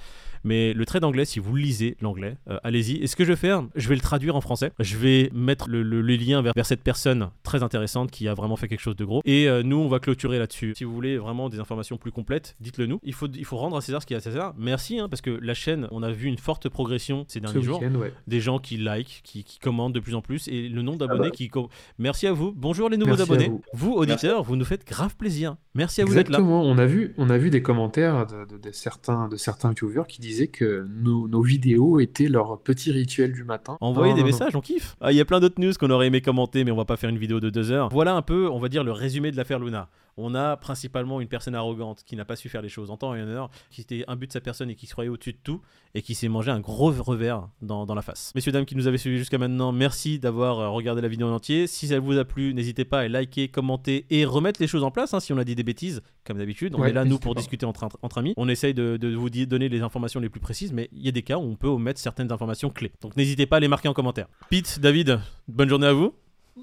Mais 0.44 0.72
le 0.72 0.86
trade 0.86 1.04
anglais, 1.04 1.24
si 1.24 1.38
vous 1.40 1.56
lisez 1.56 1.96
l'anglais, 2.00 2.36
euh, 2.48 2.58
allez-y. 2.62 2.96
Et 3.02 3.06
ce 3.06 3.16
que 3.16 3.24
je 3.24 3.30
vais 3.30 3.36
faire, 3.36 3.64
je 3.74 3.88
vais 3.88 3.94
le 3.96 4.00
traduire 4.00 4.36
en 4.36 4.40
français. 4.40 4.72
Je 4.78 4.96
vais 4.96 5.30
mettre 5.32 5.68
le, 5.68 5.82
le- 5.82 6.00
les 6.02 6.16
liens 6.16 6.42
vers, 6.42 6.52
vers 6.54 6.66
cette 6.66 6.82
personne 6.82 7.30
très 7.42 7.62
intéressante 7.62 8.10
qui 8.10 8.28
a 8.28 8.34
vraiment 8.34 8.56
fait 8.56 8.68
quelque 8.68 8.80
chose 8.80 8.96
de 8.96 9.04
gros. 9.04 9.20
Et 9.24 9.48
euh, 9.48 9.62
nous, 9.62 9.76
on 9.76 9.88
va 9.88 9.98
clôturer 9.98 10.38
là-dessus. 10.38 10.74
Si 10.76 10.84
vous 10.84 10.92
voulez 10.94 11.18
vraiment 11.18 11.48
des 11.48 11.58
informations 11.58 11.96
plus 11.96 12.12
complètes, 12.12 12.56
dites-le 12.60 12.86
nous. 12.86 13.00
Il 13.03 13.14
faut, 13.14 13.26
il 13.28 13.44
faut 13.44 13.57
rendre 13.57 13.76
à 13.76 13.80
César 13.80 14.00
ce 14.03 14.07
qui 14.07 14.14
est 14.14 14.16
à 14.18 14.20
César. 14.20 14.54
Merci, 14.58 14.98
hein, 14.98 15.08
parce 15.08 15.20
que 15.22 15.30
la 15.30 15.54
chaîne, 15.54 15.88
on 15.90 16.02
a 16.02 16.10
vu 16.10 16.28
une 16.28 16.38
forte 16.38 16.68
progression 16.68 17.24
ces 17.28 17.38
Ce 17.40 17.44
derniers 17.44 17.62
jours. 17.62 17.80
ouais. 17.82 18.12
Des 18.26 18.40
gens 18.40 18.58
qui 18.58 18.76
like, 18.76 19.20
qui, 19.24 19.44
qui 19.44 19.58
commentent 19.58 19.92
de 19.94 20.00
plus 20.00 20.14
en 20.14 20.20
plus, 20.20 20.48
et 20.48 20.68
le 20.68 20.82
nombre 20.82 20.98
Ah 21.02 21.06
d'abonnés 21.06 21.30
bah. 21.30 21.34
qui. 21.34 21.50
Merci 21.98 22.26
à 22.26 22.32
vous. 22.32 22.52
Bonjour 22.54 22.88
les 22.90 22.96
nouveaux 22.96 23.10
Merci 23.16 23.22
abonnés. 23.22 23.48
vous. 23.48 23.62
Vous, 23.72 23.92
auditeurs, 23.92 24.42
vous 24.42 24.56
nous 24.56 24.64
faites 24.64 24.86
grave 24.86 25.16
plaisir. 25.16 25.56
Merci 25.74 26.02
à 26.02 26.04
vous 26.04 26.14
d'être 26.14 26.28
là. 26.28 26.38
Exactement. 26.38 26.62
On 26.62 26.76
a 26.78 26.86
vu, 26.86 27.14
on 27.18 27.30
a 27.30 27.38
vu 27.38 27.50
des 27.50 27.62
commentaires 27.62 28.26
de, 28.26 28.44
de- 28.44 28.58
de 28.60 28.72
certains, 28.72 29.28
de 29.28 29.36
certains 29.36 29.72
viewers 29.72 30.04
qui 30.08 30.20
disaient 30.20 30.48
que 30.48 30.86
nos, 30.90 31.28
nos 31.28 31.42
vidéos 31.42 32.00
étaient 32.00 32.28
leur 32.28 32.60
petit 32.60 32.90
rituel 32.90 33.32
du 33.32 33.44
matin. 33.44 33.76
Envoyez 33.80 34.10
Non, 34.12 34.16
des 34.16 34.22
non, 34.22 34.26
non. 34.28 34.32
messages, 34.32 34.56
on 34.56 34.60
kiffe. 34.60 34.96
Ah, 35.00 35.12
Il 35.12 35.16
y 35.16 35.20
a 35.20 35.24
plein 35.24 35.40
d'autres 35.40 35.60
news 35.60 35.72
qu'on 35.78 35.90
aurait 35.90 36.08
aimé 36.08 36.20
commenter, 36.20 36.64
mais 36.64 36.70
on 36.70 36.76
va 36.76 36.84
pas 36.84 36.96
faire 36.96 37.10
une 37.10 37.18
vidéo 37.18 37.40
de 37.40 37.50
deux 37.50 37.70
heures. 37.70 37.88
Voilà 37.90 38.14
un 38.14 38.22
peu, 38.22 38.48
on 38.50 38.58
va 38.58 38.68
dire, 38.68 38.82
le 38.84 38.92
résumé 38.92 39.30
de 39.30 39.36
l'affaire 39.36 39.58
Luna. 39.58 39.88
On 40.20 40.34
a 40.34 40.56
principalement 40.56 41.20
une 41.20 41.28
personne 41.28 41.54
arrogante 41.54 42.02
qui 42.04 42.16
n'a 42.16 42.24
pas 42.24 42.34
su 42.36 42.48
faire 42.48 42.60
les 42.60 42.68
choses 42.68 42.90
en 42.90 42.96
temps 42.96 43.14
et 43.14 43.22
en 43.22 43.28
heure, 43.28 43.50
qui 43.70 43.80
était 43.82 44.04
un 44.08 44.16
but 44.16 44.26
de 44.26 44.32
sa 44.32 44.40
personne 44.40 44.68
et 44.68 44.74
qui 44.74 44.86
se 44.86 44.92
croyait 44.92 45.08
au-dessus 45.08 45.32
de 45.32 45.38
tout, 45.42 45.60
et 45.94 46.02
qui 46.02 46.14
s'est 46.14 46.28
mangé 46.28 46.50
un 46.50 46.58
gros 46.60 46.90
revers 46.90 47.48
dans, 47.62 47.86
dans 47.86 47.94
la 47.94 48.02
face. 48.02 48.32
Messieurs, 48.34 48.50
dames 48.52 48.64
qui 48.66 48.74
nous 48.76 48.86
avez 48.88 48.98
suivis 48.98 49.16
jusqu'à 49.18 49.38
maintenant, 49.38 49.70
merci 49.72 50.18
d'avoir 50.18 50.58
euh, 50.58 50.68
regardé 50.70 51.00
la 51.02 51.08
vidéo 51.08 51.28
en 51.28 51.32
entier. 51.34 51.66
Si 51.68 51.86
ça 51.86 52.00
vous 52.00 52.18
a 52.18 52.24
plu, 52.24 52.52
n'hésitez 52.52 52.84
pas 52.84 53.00
à 53.00 53.08
liker, 53.08 53.48
commenter 53.48 54.06
et 54.10 54.24
remettre 54.24 54.60
les 54.60 54.66
choses 54.66 54.82
en 54.84 54.90
place. 54.90 55.14
hein, 55.14 55.20
si 55.20 55.32
on 55.32 55.38
a 55.38 55.44
dit 55.44 55.54
des 55.54 55.62
bêtises, 55.62 56.02
comme 56.24 56.38
d'habitude, 56.38 56.74
on 56.74 56.80
Ouais, 56.80 56.90
est 56.90 56.92
là, 56.92 57.04
nous, 57.04 57.18
pour 57.20 57.34
pas. 57.34 57.40
discuter 57.40 57.64
entre, 57.64 57.88
entre 58.02 58.18
amis. 58.18 58.34
On 58.36 58.48
essaye 58.48 58.74
de, 58.74 58.96
de 58.96 59.14
vous 59.14 59.30
donner 59.30 59.68
les 59.68 59.80
informations 59.82 60.18
les 60.20 60.28
plus 60.28 60.40
précises, 60.40 60.72
mais 60.72 60.88
il 60.92 61.02
y 61.04 61.08
a 61.08 61.12
des 61.12 61.22
cas 61.22 61.38
où 61.38 61.42
on 61.42 61.54
peut 61.56 61.68
omettre 61.68 62.00
certaines 62.00 62.32
informations 62.32 62.70
clés. 62.70 62.90
Donc 63.02 63.16
n'hésitez 63.16 63.46
pas 63.46 63.58
à 63.58 63.60
les 63.60 63.68
marquer 63.68 63.88
en 63.88 63.94
commentaire. 63.94 64.26
Pete, 64.50 64.80
David, 64.80 65.20
bonne 65.46 65.68
journée 65.68 65.86
à 65.86 65.92
vous. 65.92 66.12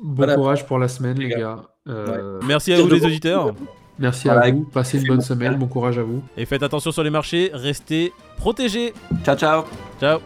Bon 0.03 0.15
Voilà. 0.15 0.35
courage 0.35 0.65
pour 0.65 0.77
la 0.79 0.87
semaine, 0.87 1.17
les 1.19 1.29
gars. 1.29 1.57
Euh, 1.87 2.39
Merci 2.45 2.73
à 2.73 2.81
vous 2.81 2.87
les 2.89 3.05
auditeurs. 3.05 3.53
Merci 3.97 4.27
Voilà, 4.27 4.41
à 4.47 4.51
vous. 4.51 4.63
Passez 4.65 4.99
une 4.99 5.07
bonne 5.07 5.17
bon. 5.17 5.23
semaine. 5.23 5.55
Bon 5.55 5.67
courage 5.67 5.97
à 5.97 6.03
vous. 6.03 6.21
Et 6.35 6.45
faites 6.45 6.63
attention 6.63 6.91
sur 6.91 7.03
les 7.03 7.09
marchés, 7.09 7.49
restez 7.53 8.11
protégés. 8.37 8.93
Ciao, 9.23 9.35
ciao 9.37 9.63
Ciao 9.99 10.19